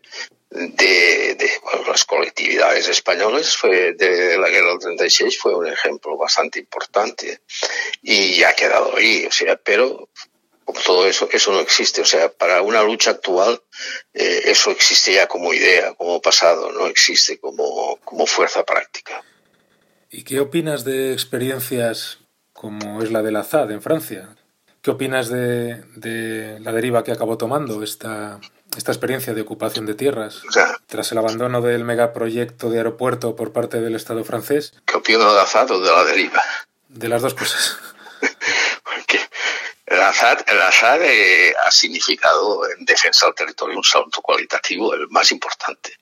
[0.54, 1.50] de, de
[1.88, 7.42] las colectividades españolas fue de la guerra del 36 fue un ejemplo bastante importante
[8.02, 10.10] y ha quedado ahí, o sea, pero
[10.86, 13.62] todo eso, eso no existe, o sea, para una lucha actual
[14.14, 19.24] eh, eso existe ya como idea, como pasado, no existe como, como fuerza práctica.
[20.10, 22.20] ¿Y qué opinas de experiencias
[22.64, 24.36] como es la del Azad en Francia.
[24.82, 28.40] ¿Qué opinas de, de la deriva que acabó tomando esta,
[28.76, 30.42] esta experiencia de ocupación de tierras
[30.88, 34.74] tras el abandono del megaproyecto de aeropuerto por parte del Estado francés?
[34.86, 36.44] ¿Qué opino del Azad o de la deriva?
[36.88, 37.78] De las dos cosas.
[38.84, 39.20] Porque
[39.86, 45.32] el Azad, el eh, ha significado en defensa del territorio un salto cualitativo el más
[45.32, 45.98] importante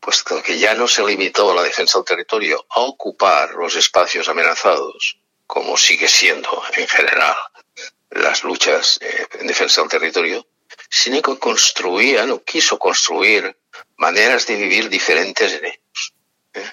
[0.00, 4.28] puesto que ya no se limitó a la defensa del territorio a ocupar los espacios
[4.30, 7.36] amenazados, como sigue siendo en general
[8.10, 10.46] las luchas eh, en defensa del territorio,
[10.88, 13.56] sino que construían o quiso construir
[13.96, 16.14] maneras de vivir diferentes en ellos.
[16.54, 16.70] ¿eh?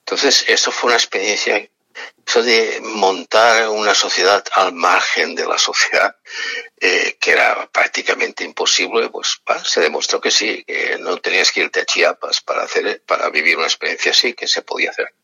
[0.00, 1.68] Entonces, eso fue una experiencia,
[2.26, 6.16] eso de montar una sociedad al margen de la sociedad,
[6.80, 11.80] eh, que era prácticamente imposible, pues se demostró que sí, que no tenías que irte
[11.80, 15.14] a Chiapas para hacer, para vivir una experiencia así, que se podía hacer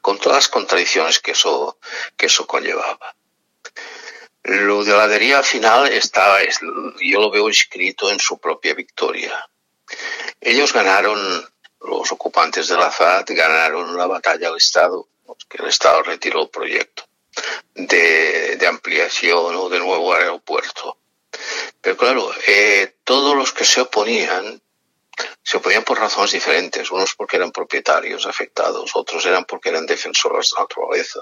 [0.00, 1.78] con todas las contradicciones que eso,
[2.16, 3.16] que eso conllevaba.
[4.44, 9.48] Lo de la deriva final está, es, yo lo veo escrito en su propia victoria.
[10.40, 11.18] Ellos ganaron,
[11.80, 15.08] los ocupantes de la FAD ganaron la batalla al Estado,
[15.48, 17.04] que el Estado retiró el proyecto
[17.74, 20.98] de, de ampliación o de nuevo aeropuerto.
[21.80, 24.61] Pero claro, eh, todos los que se oponían
[25.42, 30.50] se oponían por razones diferentes, unos porque eran propietarios afectados, otros eran porque eran defensores
[30.50, 31.20] de la naturaleza,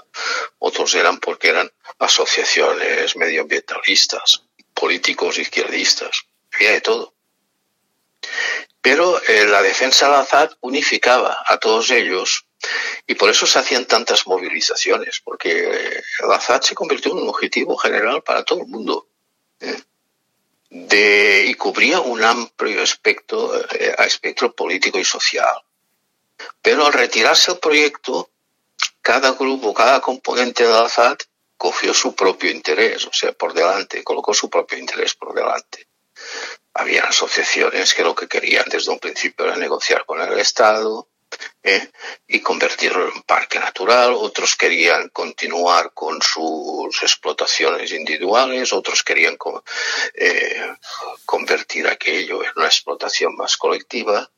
[0.59, 7.13] otros eran porque eran asociaciones medioambientalistas, políticos izquierdistas, había de todo.
[8.81, 12.47] Pero eh, la defensa al azar unificaba a todos ellos
[13.05, 17.77] y por eso se hacían tantas movilizaciones, porque el azar se convirtió en un objetivo
[17.77, 19.07] general para todo el mundo.
[19.59, 19.81] ¿eh?
[20.71, 25.61] De, y cubría un amplio espectro, eh, espectro político y social.
[26.61, 28.29] Pero al retirarse el proyecto,
[29.01, 31.17] cada grupo, cada componente de la FAD
[31.57, 35.87] cogió su propio interés, o sea, por delante, colocó su propio interés por delante.
[36.73, 41.09] Había asociaciones que lo que querían desde un principio era negociar con el Estado,
[41.63, 41.89] ¿eh?
[42.27, 49.37] y convertirlo en parque natural, otros querían continuar con sus explotaciones individuales, otros querían
[50.13, 50.75] eh,
[51.25, 54.29] convertir aquello en una explotación más colectiva,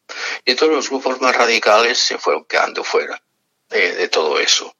[0.46, 3.22] y todos los grupos más radicales se fueron quedando fuera
[3.70, 4.76] eh, de todo eso.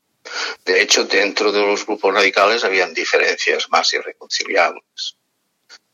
[0.64, 5.18] De hecho, dentro de los grupos radicales habían diferencias más irreconciliables.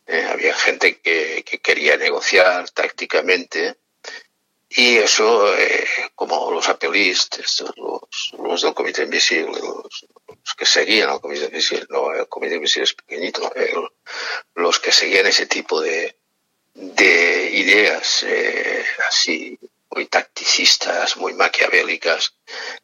[0.08, 3.79] había gente que, que quería negociar tácticamente,
[4.70, 10.06] y eso, eh, como los apelistas, los, los, del Comité Invisible, los,
[10.56, 13.52] que seguían al Comité Invisible, no, el Comité Invisible es pequeñito,
[14.56, 16.16] los que seguían ese tipo de,
[16.74, 19.58] de ideas eh, así
[19.92, 22.36] muy tacticistas, muy maquiavélicas,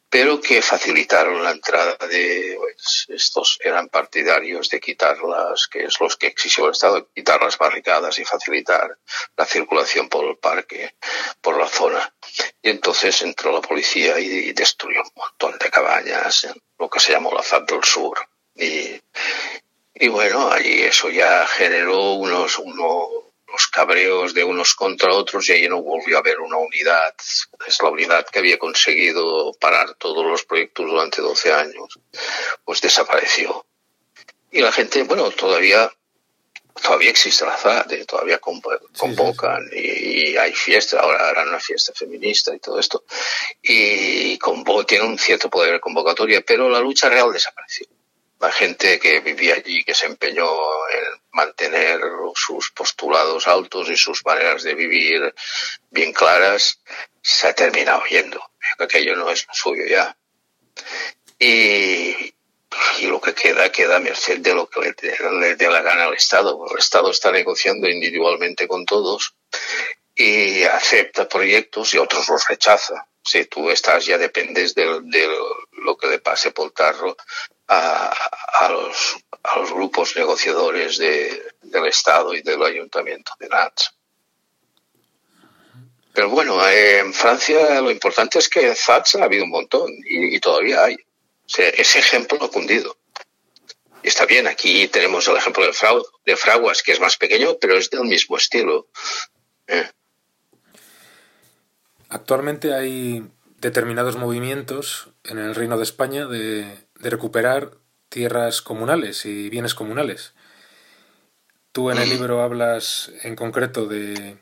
[0.09, 5.99] pero que facilitaron la entrada de pues, estos eran partidarios de quitar las que es
[5.99, 8.97] los que exigió el Estado quitar las barricadas y facilitar
[9.35, 10.95] la circulación por el parque
[11.41, 12.13] por la zona.
[12.61, 16.47] Y entonces entró la policía y, destruyó un montón de cabañas
[16.79, 18.17] lo que se llamó la FAD del Sur.
[18.55, 18.99] Y,
[19.93, 25.53] y bueno allí eso ya generó unos unos los cabreos de unos contra otros y
[25.53, 27.13] ahí no volvió a haber una unidad.
[27.67, 31.99] Es la unidad que había conseguido parar todos los proyectos durante 12 años,
[32.63, 33.65] pues desapareció.
[34.51, 35.91] Y la gente, bueno, todavía
[36.81, 42.53] todavía existe la FAD, eh, todavía convocan Y, hay fiesta, ahora harán una fiesta feminista
[42.53, 43.05] y todo esto.
[43.61, 44.37] Y
[44.87, 47.87] tiene un cierto poder de convocatoria, pero la lucha real desapareció
[48.39, 51.99] la gente que vivía allí, que se empeñó en mantener
[52.35, 55.33] sus postulados altos y sus maneras de vivir
[55.89, 56.79] bien claras,
[57.21, 58.41] se ha terminado yendo.
[58.79, 60.15] Aquello no es lo suyo ya.
[61.39, 62.33] Y,
[62.99, 66.13] y lo que queda, queda a merced de lo que le, dé la gana al
[66.13, 66.65] Estado.
[66.71, 69.35] El Estado está negociando individualmente con todos
[70.13, 73.07] y acepta proyectos y otros los rechaza.
[73.25, 75.27] Si tú estás, ya dependes de, de
[75.71, 77.17] lo que le pase por tarro
[77.67, 78.13] a,
[78.59, 83.91] a, los, a los grupos negociadores de, del Estado y del Ayuntamiento de Nats.
[86.13, 90.85] Pero bueno, en Francia lo importante es que FATS ha habido un montón y, todavía
[90.85, 90.95] hay.
[91.45, 92.97] ese ejemplo ha cundido.
[94.01, 95.73] Y está bien, aquí tenemos el ejemplo de,
[96.25, 98.87] de Fraguas, que es más pequeño, pero es del mismo estilo.
[99.67, 99.89] ¿eh?
[102.15, 107.77] Actualmente hay determinados movimientos en el Reino de España de de recuperar
[108.09, 110.33] tierras comunales y bienes comunales.
[111.71, 114.37] Tú en el libro hablas en concreto de,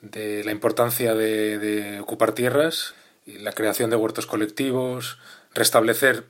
[0.00, 2.94] de la importancia de, ocupar tierras,
[3.26, 5.18] y la creación de huertos colectivos,
[5.54, 6.24] restablecer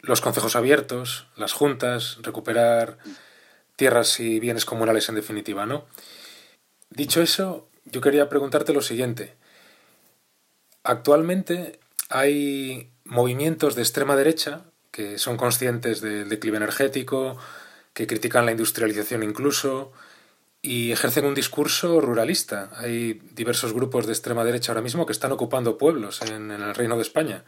[0.00, 2.98] los concejos abiertos, las juntas, recuperar
[3.76, 5.86] tierras y bienes comunales en definitiva, ¿no?
[6.90, 9.34] Dicho eso, yo quería preguntarte lo siguiente.
[10.84, 11.78] Actualmente
[12.08, 17.38] hay movimientos de extrema derecha que son conscientes del declive energético,
[17.94, 19.92] que critican la industrialización incluso
[20.60, 22.70] y ejercen un discurso ruralista.
[22.76, 26.96] Hay diversos grupos de extrema derecha ahora mismo que están ocupando pueblos en, el Reino
[26.96, 27.44] de España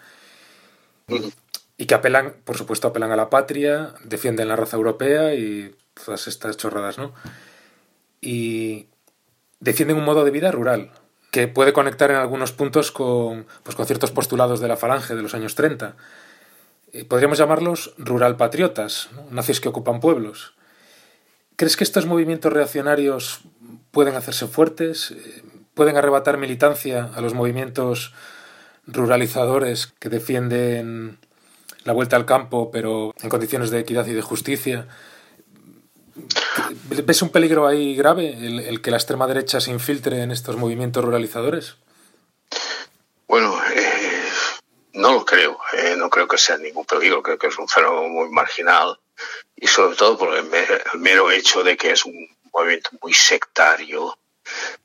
[1.77, 6.27] y que apelan, por supuesto, apelan a la patria, defienden la raza europea y todas
[6.27, 7.15] estas chorradas, ¿no?
[8.21, 8.89] Y
[9.61, 10.93] defienden un modo de vida rural
[11.35, 15.23] que puede conectar en algunos puntos con, pues, con ciertos postulados de la falange de
[15.23, 15.97] los años 30
[16.93, 20.55] eh, podríamos llamarlos rural patriotas, nazis que ocupan pueblos.
[21.57, 23.41] ¿Crees que estos movimientos reaccionarios
[23.91, 25.11] pueden hacerse fuertes?
[25.11, 25.43] Eh,
[25.75, 28.15] ¿Pueden arrebatar militancia a los movimientos
[28.87, 31.19] ruralizadores que defienden
[31.83, 34.87] la vuelta al campo, pero en condiciones de equidad y de justicia?
[37.05, 41.05] ¿Ves un peligro ahí grave, el, que la extrema derecha se infiltre en estos movimientos
[41.05, 41.77] ruralizadores?
[43.27, 43.61] Bueno,
[44.93, 48.09] no lo creo, eh, no creo que sea ningún peligro, creo que es un fenómeno
[48.09, 48.99] muy marginal
[49.57, 50.49] y sobre todo por el,
[50.99, 54.17] mero hecho de que es un movimiento muy sectario,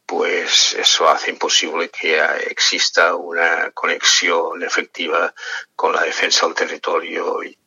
[0.06, 5.34] pues eso hace imposible que exista una conexión efectiva
[5.76, 7.59] con la defensa del territorio y,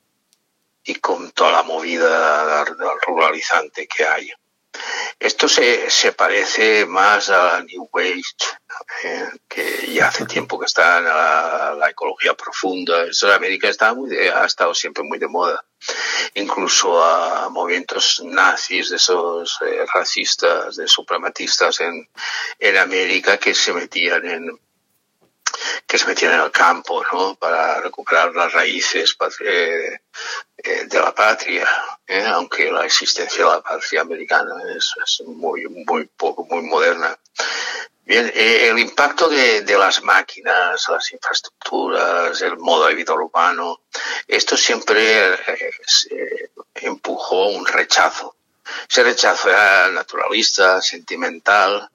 [0.84, 2.64] y con toda la movida
[3.06, 4.32] ruralizante que hay.
[5.18, 8.22] Esto se, se parece más a la New Age,
[9.04, 13.04] eh, que ya hace tiempo que está en la, ecología profunda.
[13.04, 15.62] En América está muy ha estado siempre muy de moda.
[16.34, 22.08] Incluso a movimientos nazis, de esos eh, racistas, de suprematistas en,
[22.58, 24.60] en América que se metían en
[25.86, 27.34] que se metían en el campo, ¿no?
[27.36, 30.00] Para recuperar las raíces eh,
[30.56, 31.68] eh, de la patria,
[32.06, 32.24] ¿eh?
[32.26, 37.16] aunque la existencia de la patria americana es, muy, muy poco, muy moderna.
[38.04, 43.82] Bien, el impacto de, las máquinas, las infraestructuras, el modo de vida urbano,
[44.26, 45.38] esto siempre
[46.74, 48.34] empujó un rechazo.
[48.88, 51.88] Ese rechazo era naturalista, sentimental,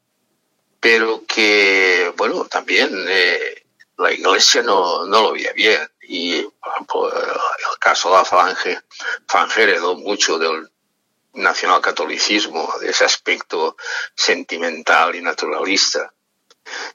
[0.79, 3.65] pero que, bueno, también eh,
[3.97, 5.81] la Iglesia no, no lo veía bien.
[6.01, 8.79] Y, por ejemplo, el caso de la Falange,
[9.27, 10.69] Falange heredó mucho del
[11.33, 13.75] nacionalcatolicismo, de ese aspecto
[14.15, 16.13] sentimental y naturalista.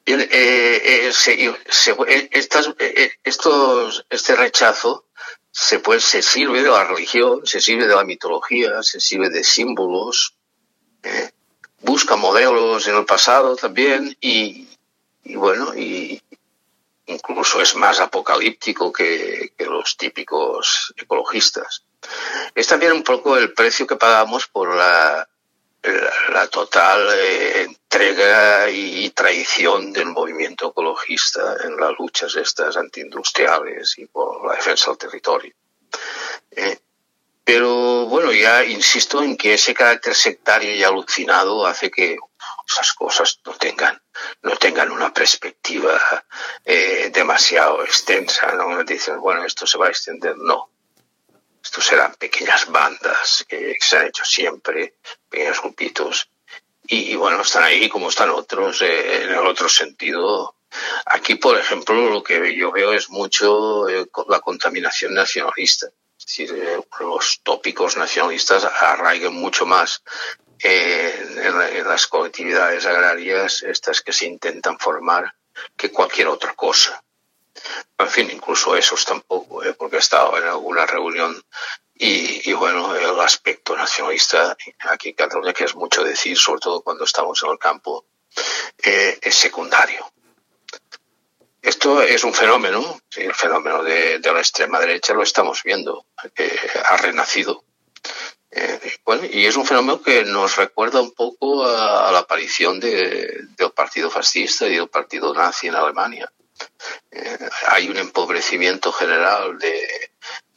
[0.05, 2.71] Bien, eh, eh, eh estas,
[3.25, 5.07] estos, este rechazo
[5.51, 9.45] se, pues, se sirve de la religión, se sirve de la mitología, se sirve de
[9.45, 10.37] símbolos,
[11.83, 14.69] busca modelos en el pasado también y,
[15.25, 16.21] bueno, y
[17.07, 21.85] incluso es más apocalíptico que, los típicos ecologistas.
[22.55, 25.29] Es también un poco el precio que pagamos por la,
[26.51, 34.47] total eh, entrega y traición del movimiento ecologista en las luchas estas antiindustriales y por
[34.47, 35.55] la defensa del territorio.
[36.51, 36.79] Eh,
[37.45, 42.17] pero bueno, ya insisto en que ese carácter sectario y alucinado hace que
[42.69, 44.01] esas cosas no tengan,
[44.43, 46.01] no tengan una perspectiva
[46.65, 48.53] eh, demasiado extensa.
[48.53, 48.85] ¿no?
[48.85, 50.37] Dicen, bueno, esto se va a extender.
[50.37, 50.71] No.
[51.63, 54.95] Esto serán pequeñas bandas que se han hecho siempre,
[55.29, 56.29] pequeños grupitos.
[56.87, 60.57] Y, bueno, están ahí como están otros, eh, en el otro sentido.
[61.07, 65.89] Aquí, por ejemplo, lo que yo veo es mucho eh, la contaminación nacionalista
[66.27, 70.03] decir, eh, los tópicos nacionalistas arraiguen mucho más
[70.59, 75.35] en, las colectividades agrarias, estas que se intentan formar,
[75.77, 77.03] que cualquier otra cosa.
[77.99, 79.75] En fin, incluso esos tampoco, ¿eh?
[79.75, 81.43] porque he estado en alguna reunión
[81.95, 84.57] y, bueno, el aspecto nacionalista
[84.91, 88.07] aquí en Cataluña, que es mucho decir, sobre todo cuando estamos en el campo,
[88.83, 90.11] eh, es secundario.
[91.63, 96.51] Esto es un fenómeno, el fenómeno de, la extrema derecha lo estamos viendo, que
[96.85, 97.65] ha renacido.
[98.51, 98.99] Eh,
[99.33, 104.67] y es un fenómeno que nos recuerda un poco a, la aparición del partido fascista
[104.67, 106.31] y del partido nazi en Alemania.
[107.13, 110.11] Eh, hay un empobrecimiento general de,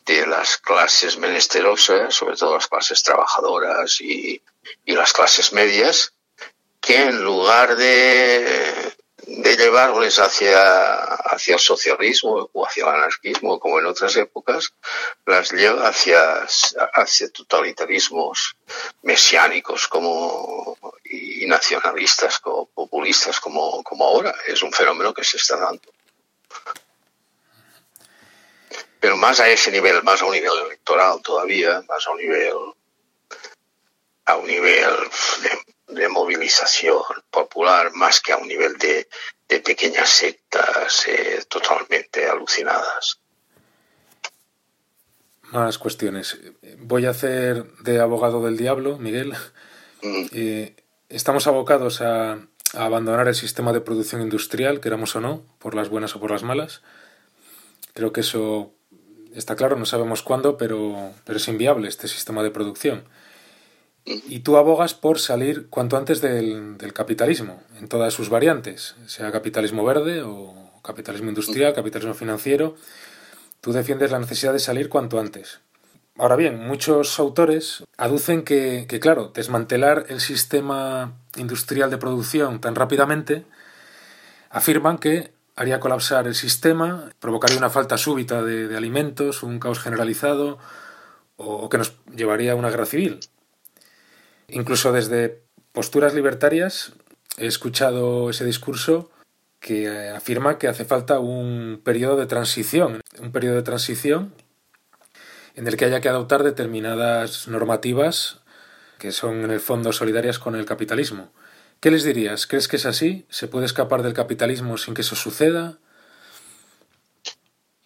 [0.05, 4.41] de las clases menesterosas, sobre todo las clases trabajadoras y,
[4.85, 6.13] y las clases medias,
[6.81, 8.94] que en lugar de
[9.27, 14.73] de llevarles hacia, hacia el socialismo o hacia el anarquismo, como en otras épocas,
[15.25, 16.45] las lleva hacia,
[16.93, 18.55] hacia totalitarismos
[19.01, 24.35] mesiánicos como, y nacionalistas, como populistas, como, como ahora.
[24.47, 25.91] Es un fenómeno que se está dando.
[28.99, 32.53] Pero más a ese nivel, más a un nivel electoral todavía, más a un nivel
[34.27, 34.89] a un nivel
[35.87, 39.07] de movilización popular más que a un nivel de,
[39.47, 43.19] pequeñas sectas eh, totalmente alucinadas.
[45.43, 46.39] Más cuestiones.
[46.79, 49.33] Voy a hacer de abogado del diablo, Miguel.
[50.01, 50.25] Mm.
[50.31, 50.75] Eh,
[51.09, 52.39] estamos abocados a, a,
[52.73, 56.43] abandonar el sistema de producción industrial, queramos o no, por las buenas o por las
[56.43, 56.81] malas.
[57.93, 58.73] Creo que eso
[59.35, 63.03] está claro, no sabemos cuándo, pero, pero es inviable este sistema de producción.
[64.05, 69.83] Y tú abogas por salir cuanto antes del, capitalismo, en todas sus variantes, sea capitalismo
[69.83, 70.53] verde o
[70.83, 72.75] capitalismo industrial, capitalismo financiero.
[73.61, 75.59] Tú defiendes la necesidad de salir cuanto antes.
[76.19, 82.75] Ahora bien, muchos autores aducen que, que, claro, desmantelar el sistema industrial de producción tan
[82.75, 83.43] rápidamente
[84.51, 89.79] afirman que haría colapsar el sistema, provocaría una falta súbita de, de alimentos, un caos
[89.79, 90.59] generalizado
[91.37, 93.19] o que nos llevaría a una guerra civil.
[94.47, 96.93] Incluso desde posturas libertarias
[97.37, 99.09] he escuchado ese discurso
[99.59, 104.33] que afirma que hace falta un periodo de transición, un periodo de transición
[105.55, 108.41] en el que haya que adoptar determinadas normativas
[108.99, 111.31] que son en el fondo solidarias con el capitalismo.
[111.79, 112.47] ¿Qué les dirías?
[112.47, 113.25] ¿Crees que es así?
[113.29, 115.77] ¿Se puede escapar del capitalismo sin que eso suceda?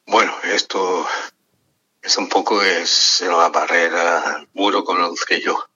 [0.06, 1.08] Bueno, esto
[2.02, 5.70] es un poco es la barrera, el muro con el que yo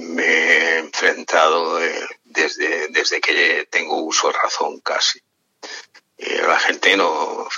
[0.00, 5.20] me he enfrentado eh, desde, desde que tengo uso razón casi.
[6.18, 7.48] Eh, la gente no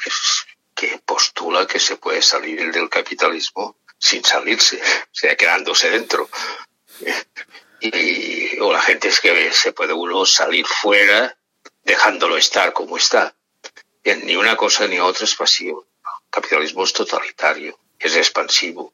[0.74, 6.28] que postula que se puede salir del capitalismo sin salirse, o sea, quedándose dentro.
[7.80, 11.36] Y, o la gente es que se puede uno salir fuera
[11.84, 13.34] dejándolo estar como está.
[14.04, 15.86] ni una cosa ni otra es pasivo.
[16.04, 18.92] El capitalismo es totalitario, es expansivo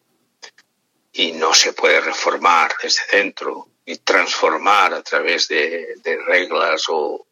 [1.13, 7.27] y no se puede reformar desde dentro y transformar a través de, reglas o,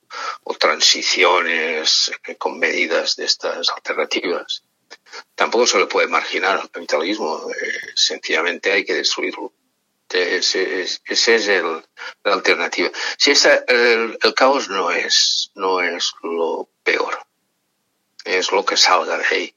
[0.59, 4.63] transiciones con medidas de estas alternativas.
[5.35, 9.53] Tampoco se le puede marginar al capitalismo, eh, sencillamente hay que destruirlo.
[10.09, 11.85] Ese, es el,
[12.25, 12.91] la alternativa.
[13.19, 17.19] Si el, el, caos no es, no es lo peor,
[18.25, 19.56] es lo que salga de ahí.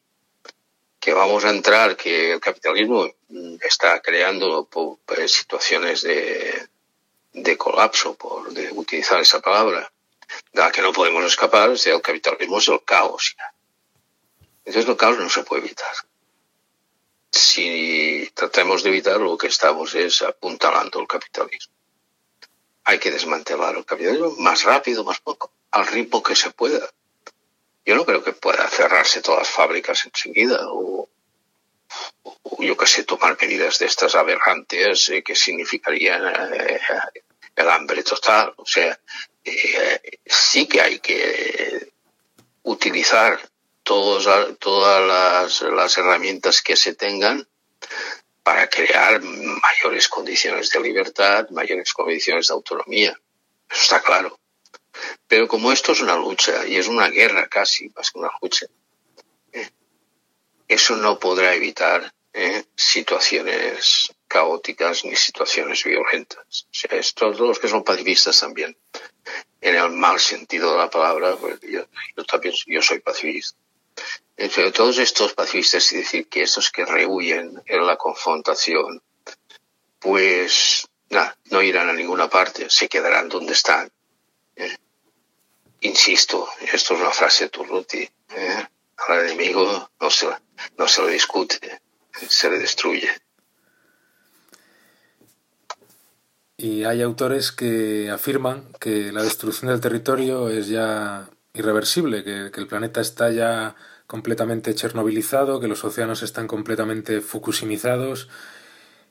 [1.09, 3.09] Que vamos a entrar, que el capitalismo
[3.61, 6.69] está creando pues, situaciones de,
[7.33, 9.91] de colapso, por de utilizar esa palabra,
[10.53, 13.35] de la que no podemos escapar, es el capitalismo es el caos.
[14.65, 15.95] Entonces el caos no se puede evitar
[17.31, 21.73] si tratamos de evitar, lo que estamos es apuntalando el capitalismo.
[22.83, 26.87] Hay que desmantelar el capitalismo más rápido, más poco, al ritmo que se pueda.
[27.85, 31.09] Yo no creo que pueda cerrarse todas las fábricas enseguida o,
[32.59, 36.21] yo que sé, tomar medidas de estas aberrantes eh, que significarían
[36.53, 36.79] eh,
[37.55, 38.53] el hambre total.
[38.57, 38.99] O sea,
[39.43, 41.93] eh, sí que hay que
[42.63, 43.39] utilizar
[43.83, 47.47] todas las, herramientas que se tengan
[48.43, 53.19] para crear mayores condiciones de libertad, mayores condiciones de autonomía.
[53.69, 54.39] Eso está claro.
[55.29, 58.65] Pero como esto es una lucha y es una guerra casi, más que una lucha,
[59.53, 59.69] ¿eh?
[60.67, 62.65] eso no podrá evitar ¿eh?
[62.75, 66.65] situaciones caóticas ni situaciones violentas.
[66.65, 68.75] O sea, todos los que son pacifistas también,
[69.61, 71.85] en el mal sentido de la palabra, pues yo,
[72.25, 73.55] también yo soy pacifista
[74.37, 79.03] entre todos estos pacifistas, es decir, que estos que rehuyen en la confrontación,
[79.99, 83.91] pues nada, no irán a ninguna parte, se quedarán donde están.
[85.81, 88.67] Insisto, esto es una frase de Turruti, ¿eh?
[89.07, 90.27] al enemigo no se,
[90.77, 91.81] no se le discute,
[92.27, 93.09] se le destruye.
[96.57, 102.67] Y hay autores que afirman que la destrucción del territorio es ya irreversible, que, el
[102.67, 103.75] planeta está ya
[104.07, 108.27] completamente chernobilizado, que los océanos están completamente fukusimizados,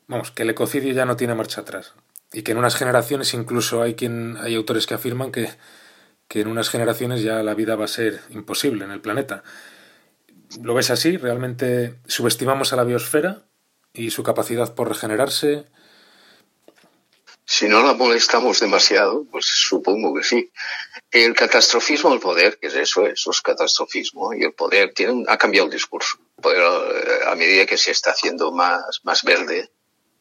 [0.08, 1.94] vamos, que el ecocidio ya no tiene marcha atrás.
[2.30, 5.48] Y que en unas generaciones incluso hay quien hay autores que afirman que,
[6.28, 9.42] que en unas generaciones ya la vida va a ser imposible en el planeta.
[10.62, 11.16] ¿Lo ves así?
[11.16, 13.42] ¿Realmente subestimamos a la biosfera
[13.92, 15.66] y su capacidad por regenerarse?
[17.50, 20.52] Si no la molestamos demasiado, pues supongo que sí.
[21.10, 25.38] El catastrofismo del poder, que es eso, eso es catastrofismo, y el poder tiene ha
[25.38, 26.18] cambiado el discurso.
[26.42, 29.70] poder, eh, a medida que se está haciendo más, más verde,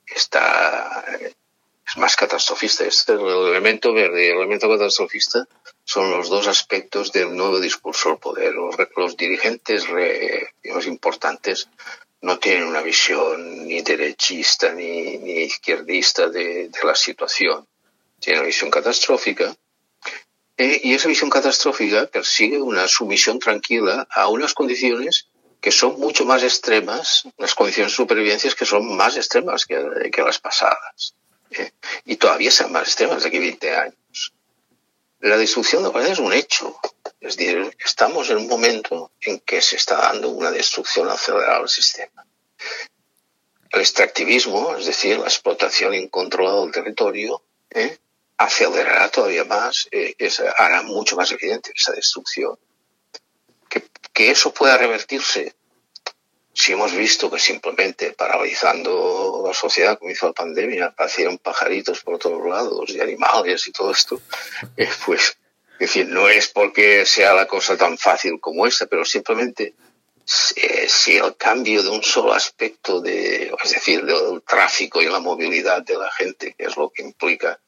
[0.06, 1.04] está,
[1.88, 2.84] es más catastrofista.
[2.84, 5.48] Este, el elemento verde y el elemento catastrofista
[5.84, 8.54] son los dos aspectos del nuevo discurso del poder.
[8.96, 9.86] Los, dirigentes
[10.62, 11.70] digamos, importantes
[12.22, 17.66] no tienen una visión ni derechista ni, izquierdista de, la situación.
[18.20, 19.56] Tienen una visión catastrófica
[20.58, 25.28] eh, y esa visión catastrófica persigue una sumisión tranquila a unas condiciones
[25.62, 30.40] que son mucho más extremas, unas condiciones de supervivencia que son más extremas que las
[30.40, 31.14] pasadas.
[32.06, 34.34] Y todavía sean más extremas de aquí 20 años.
[35.20, 36.80] La destrucción de la es un hecho.
[37.20, 41.70] Es decir, estamos en un momento en que se está dando una destrucción acelerada del
[41.70, 42.26] sistema.
[43.72, 47.98] El extractivismo, es decir, la explotación incontrolada del territorio, ¿eh?
[48.38, 50.16] acelerará todavía más, eh,
[50.58, 52.58] hará mucho más evidente esa destrucción.
[53.68, 53.84] Que,
[54.14, 55.57] que eso pueda revertirse
[56.58, 62.18] si hemos visto que simplemente paralizando la sociedad como hizo la pandemia, aparecieron pajaritos por
[62.18, 64.20] todos lados y animales y todo esto,
[64.76, 65.38] eh, pues
[65.74, 69.76] es decir, no es porque sea la cosa tan fácil como esta, pero simplemente
[70.56, 75.20] eh, si el cambio de un solo aspecto de, es decir, del tráfico y la
[75.20, 77.60] movilidad de la gente, que es lo que implica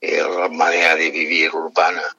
[0.00, 2.16] eh, la manera de vivir urbana,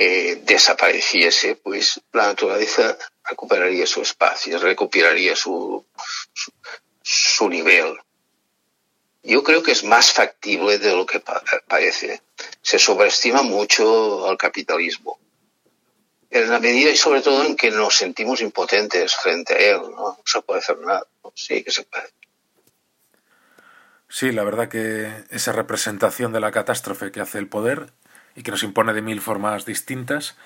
[0.00, 5.84] eh, desapareciese, pues la naturaleza recuperaría su espacio, recuperaría su,
[7.02, 7.98] su, nivel.
[9.24, 11.20] Yo creo que es más factible de lo que
[11.66, 12.22] parece
[12.62, 15.18] se sobreestima mucho al capitalismo.
[16.30, 20.20] En la medida y sobre todo en que nos sentimos impotentes frente a él, no,
[20.24, 21.04] se puede hacer nada.
[21.34, 22.06] Sí que se puede.
[24.08, 27.92] Sí, la verdad que esa representación de la catástrofe que hace el poder
[28.38, 30.36] y que nos impone de mil formas distintas,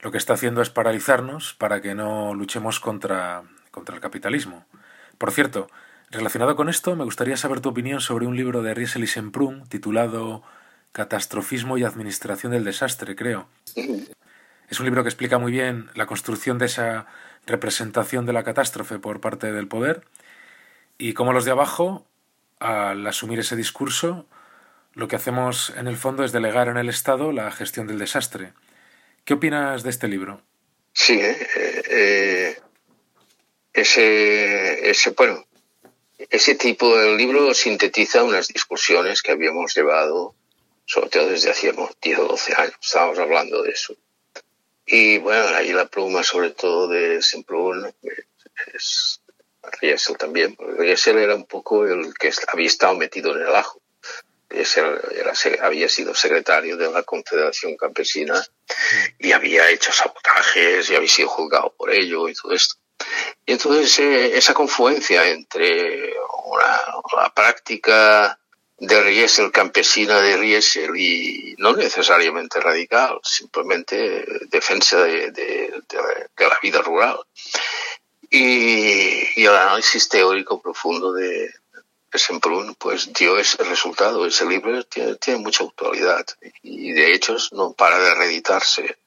[0.00, 4.66] lo que está haciendo es paralizarnos para que no luchemos contra, contra el capitalismo.
[5.16, 5.70] Por cierto,
[6.10, 9.66] relacionado con esto, me gustaría saber tu opinión sobre un libro de Riesel y Semprún
[9.66, 10.42] titulado
[10.92, 13.48] Catastrofismo y Administración del Desastre, creo.
[14.68, 17.06] Es un libro que explica muy bien la construcción de esa
[17.46, 20.04] representación de la catástrofe por parte del poder
[20.98, 22.04] y cómo los de abajo,
[22.60, 24.26] al asumir ese discurso,
[24.94, 28.52] lo que hacemos en el fondo es delegar en el Estado la gestión del desastre.
[29.24, 30.42] ¿Qué opinas de este libro?
[30.92, 32.60] Sí, eh, eh,
[33.72, 35.46] ese, ese, bueno,
[36.30, 40.34] ese tipo de libro sintetiza unas discusiones que habíamos llevado,
[40.84, 43.94] sobre todo desde hacíamos 10 o 12 años, estábamos hablando de eso.
[44.84, 47.94] Y bueno, ahí la pluma sobre todo de Semplún
[48.74, 49.20] es
[49.80, 53.81] Riesel también, Riesel era un poco el que había estado metido en el ajo.
[54.52, 58.44] Era, había sido secretario de la Confederación Campesina
[59.18, 62.76] y había hecho sabotajes y había sido juzgado por ello y todo esto.
[63.46, 66.14] Y entonces eh, esa confluencia entre
[67.16, 68.38] la práctica
[68.82, 75.72] de Riesel, campesina de Riesel, y no necesariamente radical, simplemente defensa de,
[76.36, 77.20] la vida rural.
[78.28, 81.48] Y, el análisis teórico profundo de,
[82.18, 84.26] Semprún, pues dio ese resultado.
[84.26, 86.26] Ese libro tiene, mucha actualidad
[86.62, 88.98] y de hecho no para de reeditarse.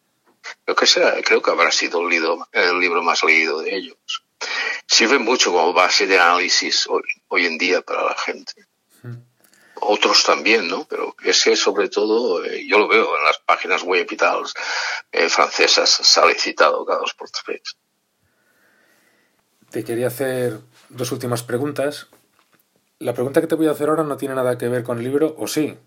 [0.63, 3.97] Creo que, sea, creo que habrá sido el libro, el libro más leído de ellos.
[4.87, 8.53] Sirve mucho como base de análisis hoy, hoy en día para la gente
[9.85, 10.85] otros también, ¿no?
[10.85, 14.43] Pero ese sobre todo, eh, yo lo veo en las páginas web y tal,
[15.11, 17.61] eh, francesas, sale citado cada dos por tres.
[19.69, 20.59] Te quería hacer
[20.89, 22.07] dos últimas preguntas.
[23.05, 25.03] La pregunta que te voy a hacer ahora no tiene nada que ver con el
[25.03, 25.77] libro, o sí,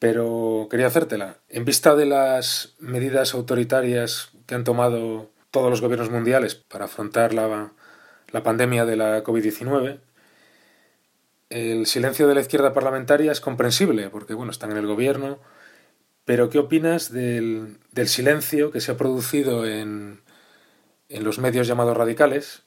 [0.00, 1.36] pero quería hacértela.
[1.48, 7.34] En vista de las medidas autoritarias que han tomado todos los gobiernos mundiales para afrontar
[7.34, 7.70] la,
[8.32, 10.00] la pandemia de la COVID-19,
[11.50, 15.38] el silencio de la izquierda parlamentaria es comprensible, porque bueno, están en el gobierno,
[16.24, 20.20] pero ¿qué opinas del, silencio que se ha producido en,
[21.10, 22.64] en, los medios llamados radicales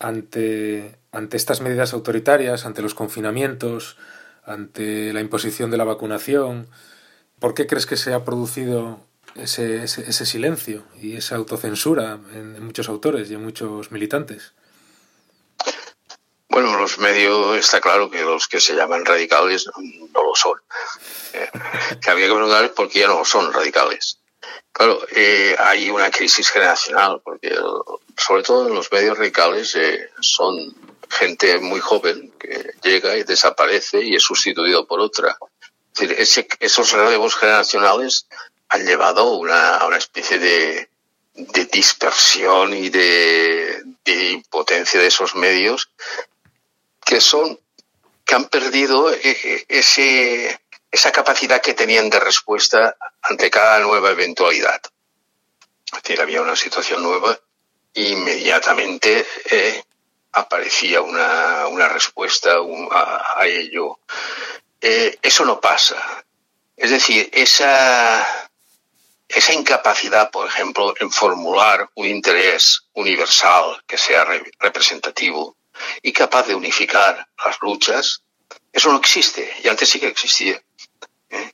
[0.00, 3.96] ante, ante estas medidas autoritarias, ante los confinamientos,
[4.44, 6.68] ante la imposición de la vacunación?
[7.40, 9.00] ¿Por qué crees que se ha producido
[9.34, 14.52] ese, ese, silencio y esa autocensura en muchos autores y en muchos militantes?
[16.48, 19.66] Bueno, los medios está claro que los que se llaman radicales
[20.12, 20.58] no, lo son.
[21.32, 21.50] Eh,
[22.00, 24.20] que había que preguntar por qué ya no son radicales.
[24.72, 27.54] Claro, eh, hay una crisis generacional, porque
[28.16, 30.74] sobre todo en los medios radicales eh, son
[31.08, 35.36] gente muy joven que llega y desaparece y es sustituido por otra.
[35.98, 38.26] Es decir, esos relevos generacionales
[38.68, 40.88] han llevado a una especie de,
[41.70, 43.82] dispersión y de,
[44.32, 45.90] impotencia de esos medios
[47.04, 47.58] que son
[48.24, 50.60] que han perdido eh, eh, ese,
[50.90, 54.80] esa capacidad que tenían de respuesta ante cada nueva eventualidad.
[55.92, 57.38] Es decir, había una situación nueva
[57.94, 59.82] e inmediatamente eh,
[60.36, 62.56] aparecía una, una respuesta
[62.90, 63.98] a, ello.
[64.80, 66.24] eso no pasa.
[66.76, 68.50] Es decir, esa,
[69.28, 74.26] esa incapacidad, por ejemplo, en formular un interés universal que sea
[74.58, 75.56] representativo,
[76.02, 78.22] y capaz de unificar las luchas,
[78.72, 80.62] eso no existe y antes sí que existía.
[81.30, 81.50] ¿eh?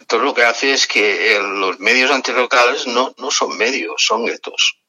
[0.00, 4.81] entonces lo que hace es que los medios antirlocales no, no son medios, son guetos.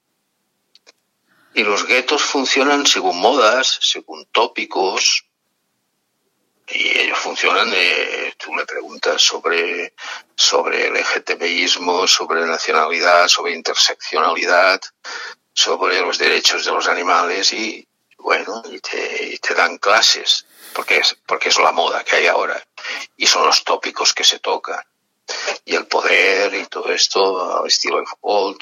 [1.56, 5.26] Y los guetos funcionan según modas, según tópicos,
[6.68, 9.94] y ellos funcionan, eh, tú me preguntas sobre,
[10.36, 14.82] sobre el LGTBismo, sobre nacionalidad, sobre interseccionalidad,
[15.54, 21.18] sobre los derechos de los animales y bueno, y te, te, dan clases, porque es,
[21.28, 22.66] porque es la moda que hay ahora,
[23.18, 24.82] y son los tópicos que se tocan,
[25.66, 28.58] y el poder y todo esto al estilo de fútbol.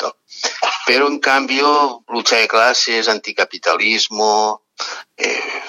[0.85, 4.63] Pero en cambio, lucha de clases, anticapitalismo,
[5.17, 5.63] eh,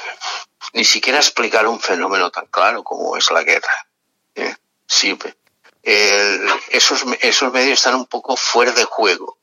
[0.72, 3.88] ni siquiera explicar un fenómeno tan claro como es la guerra.
[4.34, 4.54] ¿eh?
[4.86, 5.18] Sí,
[5.82, 9.38] esos, esos medios están un poco fuera de juego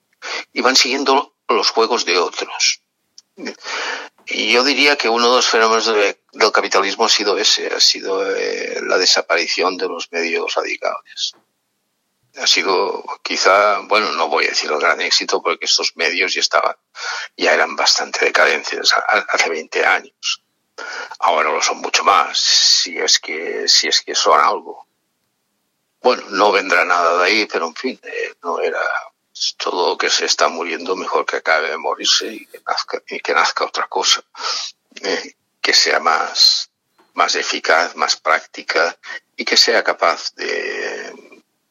[0.53, 2.81] y van siguiendo los juegos de otros.
[4.31, 8.23] Y yo diría que uno de los fenómenos del capitalismo ha sido ese, ha sido
[8.35, 11.34] eh, la desaparición de los medios radicales.
[12.38, 16.41] Ha sido quizá, bueno, no voy a decir el gran éxito porque estos medios ya
[16.41, 16.76] estaban,
[17.35, 18.93] ya eran bastante decadentes
[19.30, 20.43] hace 20 años.
[21.19, 24.88] Ahora lo son mucho más, si es que, si es que son algo.
[26.01, 28.80] Bueno, no vendrá nada de ahí, pero en fin, eh, no era
[29.57, 33.88] todo lo que se está muriendo mejor que acabe de morirse y que nazca, otra
[33.88, 34.24] cosa
[35.02, 36.70] eh, que sea más,
[37.14, 38.98] más eficaz, más práctica
[39.36, 41.14] y que sea capaz de,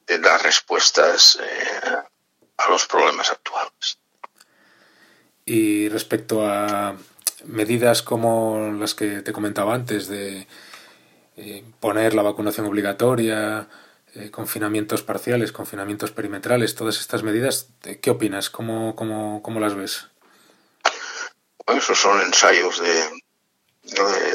[0.06, 1.96] de dar respuestas eh,
[2.56, 3.98] a los problemas actuales.
[5.44, 6.96] Y respecto a
[7.44, 10.46] medidas como las que te comentaba antes, de
[11.36, 13.68] eh, poner la vacunación obligatoria,
[14.14, 17.68] eh, confinamientos parciales, confinamientos perimetrales, todas estas medidas,
[18.02, 18.50] ¿qué opinas?
[18.50, 20.08] ¿Cómo, cómo, cómo las ves?
[21.66, 23.22] Bueno, esos son ensayos de...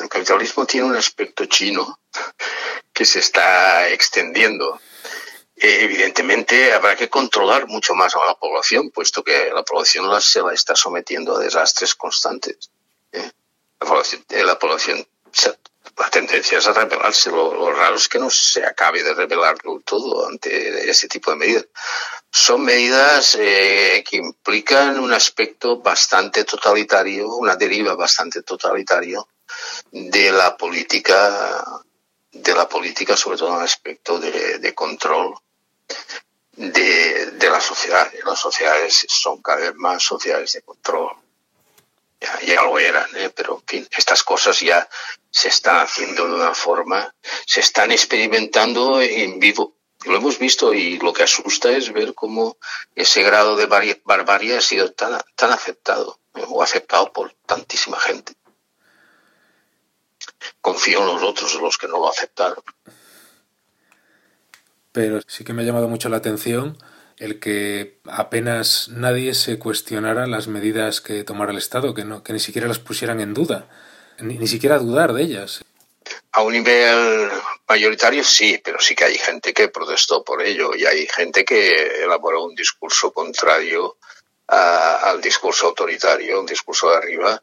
[0.01, 1.99] El capitalismo tiene un aspecto chino
[2.91, 4.79] que se está extendiendo
[5.63, 10.53] evidentemente habrá que controlar mucho más a la población, puesto que la población se la
[10.53, 12.69] está sometiendo a desastres constantes.
[13.11, 13.31] ¿eh?
[13.79, 14.59] La, población, eh, la,
[15.97, 17.29] la tendencia es a rebelarse.
[17.29, 21.65] Lo, raro es que no se acabe de rebelar todo ante ese tipo de medidas.
[22.31, 29.27] Son medidas eh, que implican un aspecto bastante totalitario, una deriva bastante totalitario
[29.91, 31.63] de la política
[32.31, 35.35] de la política, sobre todo en el aspecto de, de control
[36.53, 38.11] de, de, la sociedad.
[38.25, 41.15] Las sociedades son cada vez más sociedades de control.
[42.19, 43.29] Ya, ya lo eran, ¿eh?
[43.29, 44.87] pero en fin, estas cosas ya
[45.33, 47.13] se están haciendo de una forma,
[47.45, 49.75] se están experimentando en vivo.
[50.05, 52.57] Lo hemos visto y lo que asusta es ver cómo
[52.95, 53.65] ese grado de
[54.05, 56.43] barbarie ha sido tan, tan aceptado ¿eh?
[56.47, 58.33] o aceptado por tantísima gente.
[60.61, 62.63] Confío en los otros, los que no lo aceptaron
[64.93, 66.77] pero sí que me ha llamado mucho la atención
[67.17, 72.33] el que apenas nadie se cuestionara las medidas que tomara el Estado, que, no, que
[72.33, 73.69] ni siquiera las pusieran en duda,
[74.23, 75.63] ni, ni siquiera dudar de ellas.
[76.31, 77.29] A un nivel
[77.67, 82.03] mayoritario sí, pero sí que hay gente que protestó por ello y hay gente que
[82.03, 83.97] elaboró un discurso contrario
[84.47, 87.41] a, al discurso autoritario, un discurso de arriba,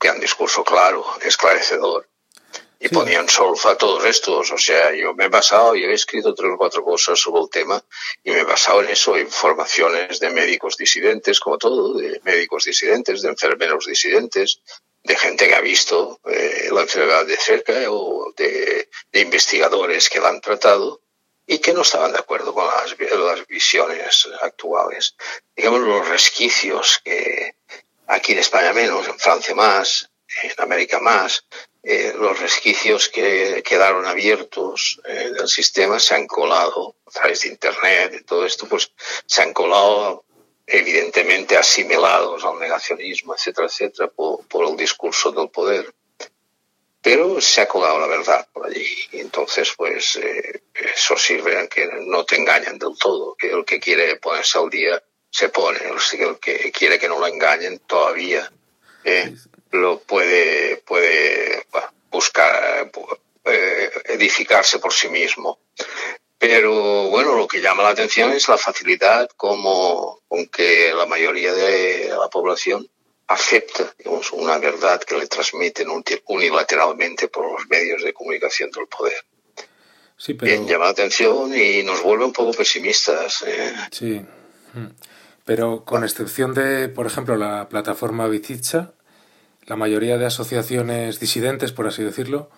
[0.00, 2.08] que es un discurso claro, esclarecedor
[2.82, 2.94] y sí.
[2.94, 4.50] ponían solfa a todos estos.
[4.50, 7.48] O sea, yo me he basado, yo he escrito tres o cuatro cosas sobre el
[7.48, 7.82] tema
[8.24, 13.22] y me he basado en eso, informaciones de médicos disidentes, como todo, de médicos disidentes,
[13.22, 14.60] de enfermeros disidentes,
[15.04, 20.28] de gente que ha visto eh, la enfermedad de cerca o de, investigadores que la
[20.28, 21.00] han tratado
[21.46, 25.16] y que no estaban de acuerdo con las, las visiones actuales.
[25.56, 27.56] Digamos, los resquicios que
[28.06, 30.10] aquí en España menos, en Francia más,
[30.42, 31.44] en América más,
[31.82, 37.48] eh, los resquicios que quedaron abiertos eh, del sistema se han colado a través de
[37.48, 38.92] Internet y todo esto, pues
[39.26, 40.24] se han colado
[40.66, 45.92] evidentemente asimilados al negacionismo, etcétera, etcétera, por, por el discurso del poder.
[47.02, 48.86] Pero se ha colado la verdad por allí.
[49.10, 50.62] Y entonces, pues, eh,
[50.94, 54.70] eso sirve a que no te engañen del todo, que el que quiere ponerse al
[54.70, 58.50] día se pone, el que quiere que no lo engañen todavía.
[59.02, 59.34] Eh,
[59.72, 61.66] lo puede, puede
[62.10, 62.90] buscar,
[63.46, 65.58] eh, edificarse por sí mismo.
[66.42, 71.54] Pero bueno, lo que llama la atención es la facilidad como con que la mayoría
[71.54, 72.84] de la población
[73.28, 75.86] acepta digamos, una verdad que le transmiten
[76.26, 79.24] unilateralmente por los medios de comunicación del poder.
[80.16, 80.50] Sí, pero...
[80.50, 83.44] Bien, llama la atención y nos vuelve un poco pesimistas.
[83.46, 83.72] ¿eh?
[83.92, 84.20] Sí,
[85.44, 88.94] pero con excepción de, por ejemplo, la plataforma Bizicha,
[89.66, 92.50] la mayoría de asociaciones disidentes, por así decirlo,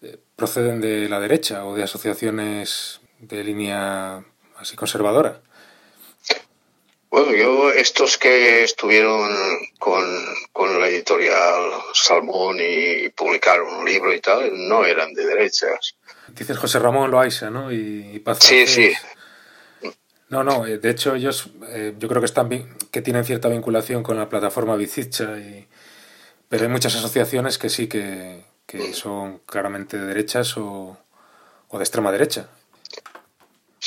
[0.00, 4.24] eh, proceden de la derecha o de asociaciones de línea
[4.58, 5.40] así conservadora.
[7.10, 9.30] Bueno, yo, estos que estuvieron
[9.78, 10.02] con,
[10.52, 15.94] con la editorial Salmón y publicaron un libro y tal, no eran de derechas.
[16.28, 17.70] Dices José Ramón Loaiza, ¿no?
[17.70, 18.92] Y, y Paz Sí, sí.
[20.30, 22.48] No, no, de hecho ellos eh, yo creo que están
[22.90, 25.68] que tienen cierta vinculación con la plataforma Bizicha y,
[26.48, 30.96] pero hay muchas asociaciones que sí que, que son claramente de derechas o,
[31.68, 32.48] o, de extrema derecha.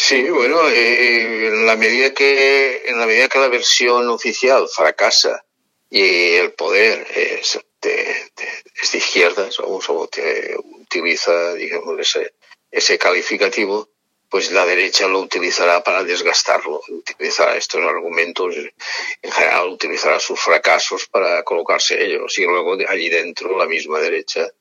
[0.07, 5.43] Sí, bueno, eh, en la medida que en la medida que la versión oficial fracasa
[5.89, 7.91] y el poder es de,
[8.35, 12.35] de, izquierdas o, o te utiliza, digamos, ese,
[12.69, 13.89] ese calificativo,
[14.29, 21.07] pues la derecha lo utilizará para desgastarlo, utilizará estos argumentos, en general utilizará sus fracasos
[21.07, 24.51] para colocarse ellos y luego allí dentro la misma derecha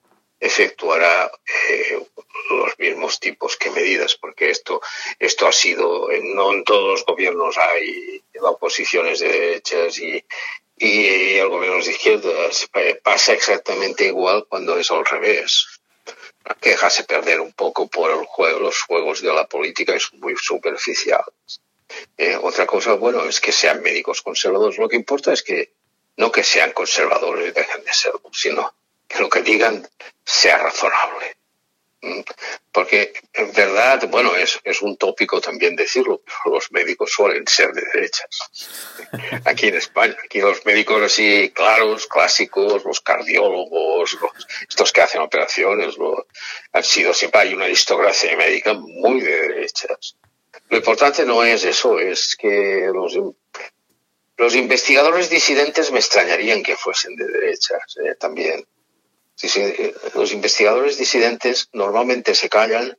[0.41, 2.07] efectuará eh,
[2.51, 4.81] los mismos tipos que medidas, porque esto,
[5.19, 10.25] esto ha sido, no en todos los gobiernos hay oposiciones de derechas y,
[10.77, 12.69] y el gobierno de izquierdas.
[13.03, 15.81] Pasa exactamente igual cuando es al revés
[16.61, 20.35] que dejarse perder un poco por el juego, los juegos de la política es muy
[20.37, 21.25] superficial.
[22.19, 24.79] Eh, otra cosa, bueno, es que sean médicos conservadores.
[24.79, 25.73] Lo que importa es que
[26.17, 28.75] no que sean conservadores y dejen de serlo, sino
[29.15, 29.87] que lo que digan
[30.25, 31.37] sea razonable.
[32.71, 37.73] Porque en verdad, bueno, es, es un tópico también decirlo, pero los médicos suelen ser
[37.73, 38.29] de derechas.
[39.47, 44.19] Aquí en España, aquí los médicos así claros, clásicos, los cardiólogos,
[44.69, 45.95] estos que hacen operaciones,
[46.73, 50.17] han sido siempre hay una aristocracia médica muy de derechas.
[50.69, 53.17] Lo importante no es eso, es que los,
[54.37, 58.67] los investigadores disidentes me extrañarían que fuesen de derechas eh, también.
[60.15, 62.97] Los investigadores disidentes normalmente se callan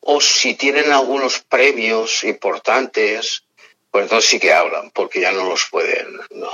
[0.00, 3.44] o si tienen algunos premios importantes,
[3.90, 6.50] pues entonces sí que hablan, porque ya no los pueden, no,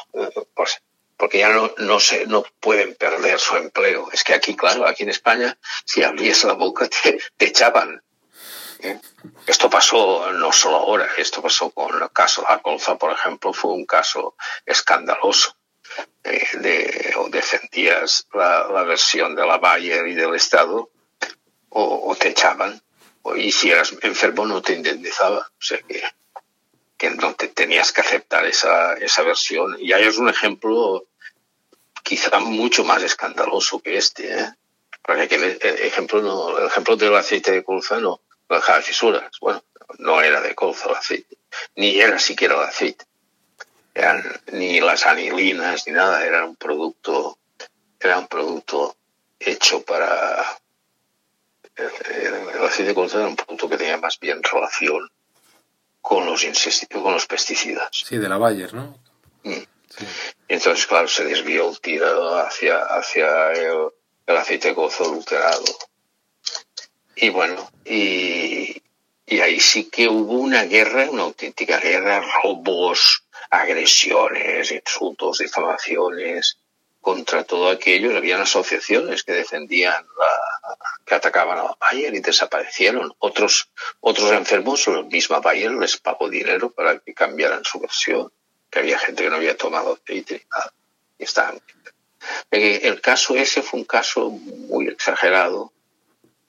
[0.55, 0.83] pues,
[1.17, 4.09] porque ya no, no, se, no pueden perder su empleo.
[4.13, 8.03] Es que aquí, claro, aquí en España, si abrías la boca te, te echaban.
[8.81, 9.01] ¿eh?
[9.47, 13.73] Esto pasó no solo ahora, esto pasó con el caso de Acolza, por ejemplo, fue
[13.73, 15.58] un caso escandaloso.
[16.25, 20.91] Eh, o defendías la, versión de la Bayer y del Estado
[21.71, 22.83] o, o, te echaban.
[23.37, 25.39] Y si eras enfermo no te indemnizaba.
[25.39, 26.03] O sea que,
[26.97, 29.77] que no te tenías que aceptar esa, esa versión.
[29.79, 31.07] Y ahí es un ejemplo
[32.03, 34.33] quizá mucho más escandaloso que este.
[34.33, 34.55] ¿eh?
[35.03, 39.31] Porque el ejemplo, no, el ejemplo del aceite de colza no dejaba fisuras.
[39.41, 39.63] Bueno,
[39.99, 41.39] no era de colza el aceite,
[41.77, 43.05] ni era siquiera el aceite.
[43.99, 44.23] Eran
[44.53, 47.37] ni las anilinas ni nada, era un producto,
[47.99, 48.97] era un producto
[49.41, 50.45] hecho para
[51.75, 55.11] el, aceite de colza era un producto que tenía más bien relación
[56.01, 56.47] con los
[56.93, 57.89] con los pesticidas.
[57.91, 58.99] Sí, de la Bayer, ¿no?
[59.43, 59.53] Mm.
[59.97, 60.07] Sí.
[60.47, 63.89] Entonces, claro, se desvió el tiro hacia, hacia el,
[64.27, 65.65] el aceite de colza adulterado.
[67.17, 68.81] Y bueno, y,
[69.27, 76.59] y ahí sí que hubo una guerra, una auténtica guerra, robos, agresiones, insultos, difamaciones
[77.01, 78.17] contra todo aquello.
[78.17, 80.07] Habían asociaciones que defendían,
[81.05, 83.13] que atacaban a Bayer y desaparecieron.
[83.19, 83.71] Otros,
[84.01, 88.31] otros enfermos, la misma Bayer les pagó dinero para que cambiaran su versión,
[88.71, 90.73] que había gente que no había tomado aceite y nada.
[91.19, 91.63] Y.
[92.51, 95.73] El caso ese fue un caso muy exagerado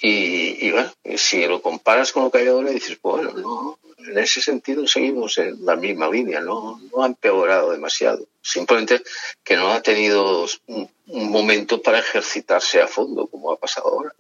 [0.02, 4.18] y, y, bueno, si lo comparas con lo que hay ahora, dices, bueno, no, en
[4.18, 8.28] ese sentido seguimos en la misma línea, no, no ha empeorado demasiado.
[8.42, 9.02] Simplemente
[9.44, 14.14] que no ha tenido un, un momento para ejercitarse a fondo, como ha pasado ahora.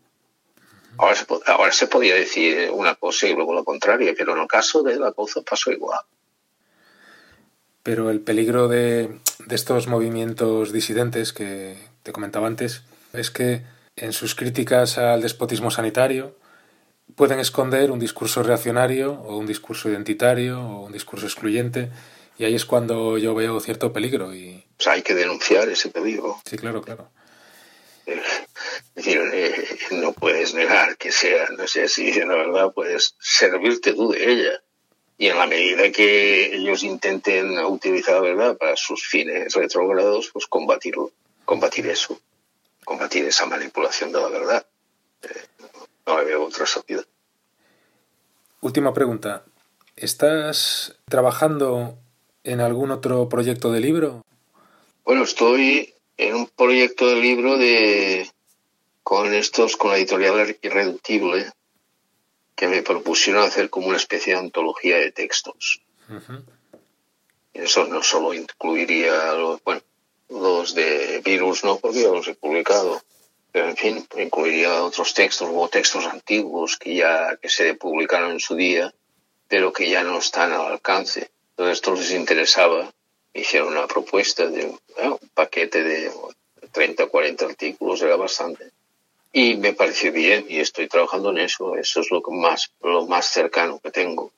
[0.98, 4.48] Ahora se, ahora se podía decir una cosa y luego la contraria, pero en el
[4.48, 6.00] caso de la cosa pasó igual.
[7.84, 12.84] Pero el peligro de, de estos movimientos disidentes que te comentaba antes
[13.14, 13.64] es que
[13.96, 16.36] en sus críticas al despotismo sanitario,
[17.16, 21.90] pueden esconder un discurso reaccionario o un discurso identitario o un discurso excluyente
[22.38, 26.42] y ahí es cuando yo veo cierto peligro y hay que denunciar ese peligro.
[26.46, 27.12] Sí claro claro.
[28.06, 28.22] Eh,
[28.96, 33.16] es decir eh, no puedes negar que sea no sé si dicen la verdad puedes
[33.20, 34.64] servirte tú de ella.
[35.18, 40.48] Y en la medida que ellos intenten utilizar la verdad para sus fines retrógrados pues
[40.48, 41.12] combatirlo
[41.44, 42.20] combatir eso
[42.90, 44.66] combatir esa manipulación de la verdad.
[45.22, 45.44] Eh,
[46.10, 46.66] no veo otra.
[48.62, 49.44] Última pregunta.
[49.96, 51.98] ¿Estás trabajando
[52.44, 54.26] en algún otro proyecto de libro?
[55.04, 58.30] Bueno, estoy en un proyecto de libro de
[59.04, 61.52] con estos, con la editorial Irreductible,
[62.56, 65.82] que me propusieron hacer como una especie de antología de textos.
[66.10, 66.44] Uh -huh.
[67.54, 69.34] Eso no solo incluiría,
[69.66, 69.82] bueno,
[70.30, 73.02] los de virus no, porque ya los he publicado.
[73.52, 78.40] Pero en fin, incluiría otros textos o textos antiguos que ya que se publicaron en
[78.40, 78.94] su día,
[79.48, 81.32] pero que ya no están al alcance.
[81.52, 82.94] Entonces esto les interesaba.
[83.34, 86.12] Hicieron una propuesta de un paquete de
[86.72, 88.72] 30 o 40 artículos, era bastante.
[89.32, 91.76] Y me pareció bien y estoy trabajando en eso.
[91.76, 94.32] Eso es lo que más, lo más cercano que tengo.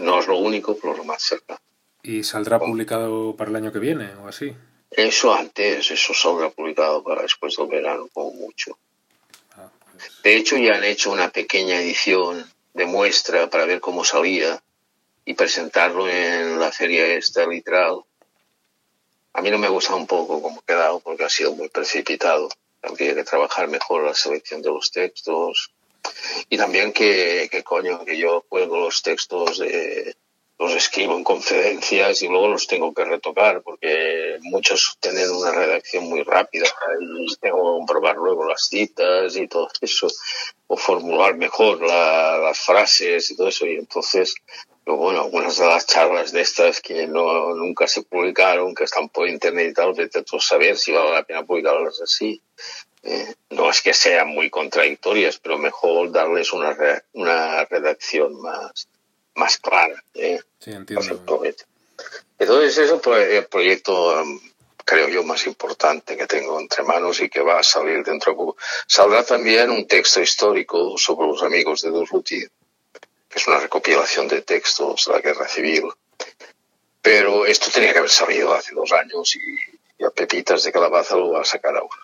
[0.00, 1.60] No es lo único, pero lo más cercano.
[2.02, 4.54] ¿Y saldrá publicado para el año que viene o así?
[4.96, 8.78] Eso antes, eso saldrá publicado para después del verano, como mucho.
[10.22, 14.62] De hecho, ya han hecho una pequeña edición de muestra para ver cómo salía
[15.24, 18.04] y presentarlo en la feria esta literal.
[19.32, 22.48] A mí no me gusta un poco cómo ha quedado porque ha sido muy precipitado.
[22.82, 25.72] Habría que trabajar mejor la selección de los textos.
[26.48, 30.14] Y también que, que coño, que yo cuelgo los textos de,
[30.64, 36.04] los escribo en conferencias y luego los tengo que retocar porque muchos tienen una redacción
[36.08, 36.66] muy rápida
[37.00, 40.08] y tengo que comprobar luego las citas y todo eso
[40.66, 44.34] o formular mejor la, las frases y todo eso y entonces
[44.86, 49.28] bueno algunas de las charlas de estas que no nunca se publicaron que están por
[49.28, 52.40] internet y tal vete a saber si vale la pena publicarlas así
[53.04, 53.34] ¿eh?
[53.50, 56.76] No es que sean muy contradictorias, pero mejor darles una,
[57.12, 58.88] una redacción más,
[59.34, 60.02] más clara.
[60.14, 60.40] ¿eh?
[60.58, 61.42] Sí, entiendo.
[62.38, 64.40] Entonces, es el proyecto, um,
[64.84, 68.36] creo yo, más importante que tengo entre manos y que va a salir dentro de
[68.36, 68.56] poco.
[68.86, 72.40] Saldrá también un texto histórico sobre los amigos de Durruti,
[73.28, 75.84] que es una recopilación de textos de la guerra civil.
[77.00, 79.56] Pero esto tenía que haber salido hace dos años y,
[79.98, 81.96] y a Pepitas de Calabaza lo va a sacar ahora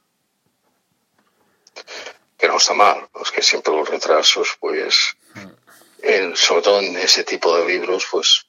[2.40, 5.16] que no está mal, es que siempre los retrasos, pues,
[6.66, 8.46] en ese tipo de libros, pues,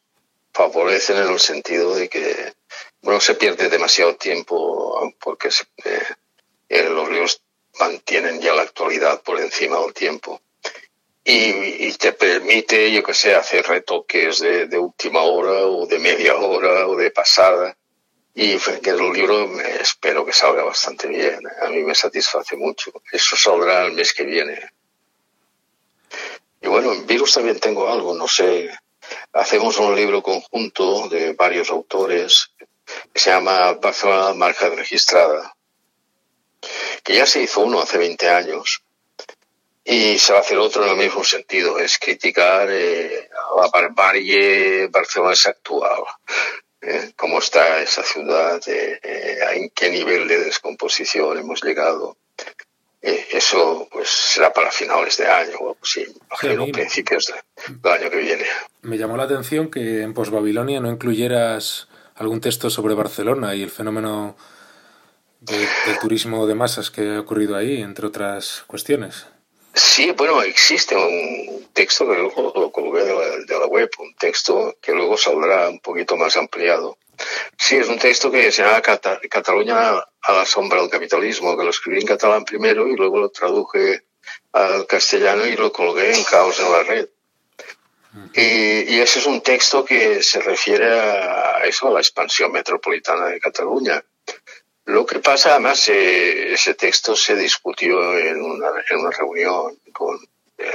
[0.53, 2.53] favorecen en el sentido de que
[3.01, 5.49] no se pierde demasiado tiempo porque
[5.85, 6.03] eh,
[6.69, 7.41] eh, los libros
[7.79, 10.41] mantienen ya la actualidad por encima del tiempo.
[11.23, 16.35] Y, te permite, yo que sé, hacer retoques de, de última hora o de media
[16.35, 17.77] hora o de pasada
[18.33, 21.39] y que el libro espero que salga bastante bien.
[21.61, 22.91] A mí me satisface mucho.
[23.11, 24.71] Eso saldrá el mes que viene.
[26.61, 28.69] Y bueno, en Virus también tengo algo, no sé.
[29.33, 32.51] Hacemos un libro conjunto de varios autores
[33.13, 35.55] que se llama Barcelona Marca Registrada,
[37.03, 38.83] que ya se hizo uno hace 20 años
[39.83, 44.87] y se va a hacer otro en el mismo sentido, es criticar eh, la barbarie
[44.87, 46.03] barcelonesa actual
[46.81, 47.13] ¿eh?
[47.15, 52.17] cómo está esa ciudad, eh, eh, en qué nivel de descomposición hemos llegado.
[53.01, 56.05] Eso pues será para finales de año o sí,
[56.71, 57.33] principios
[57.67, 58.45] del año que viene.
[58.81, 63.71] Me llamó la atención que en Postbabilonia no incluyeras algún texto sobre Barcelona y el
[63.71, 64.35] fenómeno
[65.39, 69.25] del turismo de masas que ha ocurrido ahí, entre otras cuestiones.
[69.73, 74.91] Sí, bueno, existe un texto que luego lo colgué de la, web, un texto que
[74.91, 76.97] luego saldrá un poquito más ampliado.
[77.57, 81.69] Sí, es un texto que se llama Cataluña a la sombra del capitalismo, que lo
[81.69, 84.05] escribí en catalán primero y luego lo traduje
[84.53, 87.09] al castellano y lo colgué en Caos en la Red.
[88.33, 93.27] Y, y, ese es un texto que se refiere a eso, a la expansión metropolitana
[93.27, 94.03] de Cataluña.
[94.85, 98.71] Lo que pasa, además, eh, ese texto se discutió en una,
[99.11, 100.19] reunión con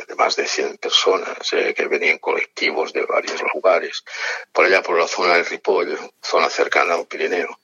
[0.07, 4.05] de más de 100 personas eh, que venían colectivos de varios lugares,
[4.53, 7.59] por allá por la zona de Ripoll, zona cercana al Pirineo.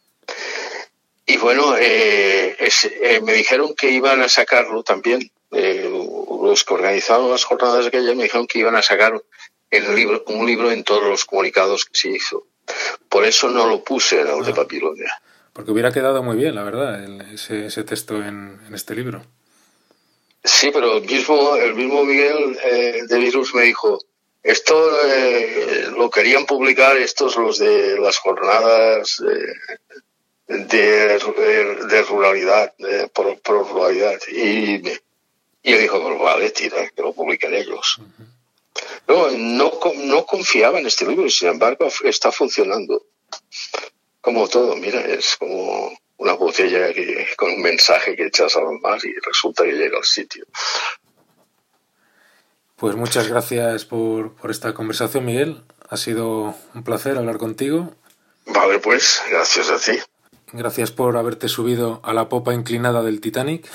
[1.27, 8.17] Y bueno, me dijeron que iban a sacarlo también, los que organizaron las jornadas aquellas
[8.17, 9.23] me dijeron que iban a sacar
[9.73, 12.47] el libro, un libro en todos los comunicados que se hizo.
[13.09, 15.11] Por eso no lo puse en el de Babilonia.
[15.53, 19.23] Porque hubiera quedado muy bien, la verdad, ese, ese, texto en, en, este libro.
[20.45, 23.99] Sí, pero el mismo, el mismo Miguel eh, de Virus me dijo,
[24.43, 24.75] esto
[25.07, 29.23] eh, lo querían publicar estos los de las jornadas
[30.49, 31.19] de, de,
[31.89, 34.19] de ruralidad, de, por, por, ruralidad.
[34.29, 34.89] Y,
[35.63, 37.99] y yo dijo, pues vale, tira, que lo publiquen ellos.
[37.99, 38.33] Uh -huh.
[39.07, 43.05] No, no, no confiaba en este libro y sin embargo está funcionando
[44.21, 48.99] como todo, mira, es como una botella que, con un mensaje que echas al mar
[49.05, 50.45] y resulta que llega al sitio.
[52.77, 55.63] Pues muchas gracias por, por esta conversación, Miguel.
[55.89, 57.95] Ha sido un placer hablar contigo.
[58.47, 59.99] Vale, pues, gracias a ti.
[60.53, 63.69] Gracias por haberte subido a la popa inclinada del Titanic.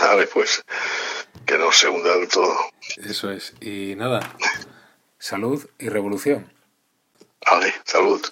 [0.00, 0.64] Vale, pues,
[1.44, 2.56] que no se hunda del todo.
[2.96, 3.52] Eso es.
[3.60, 4.20] Y nada,
[5.18, 6.52] salud y revolución.
[7.50, 8.24] Vale, salud.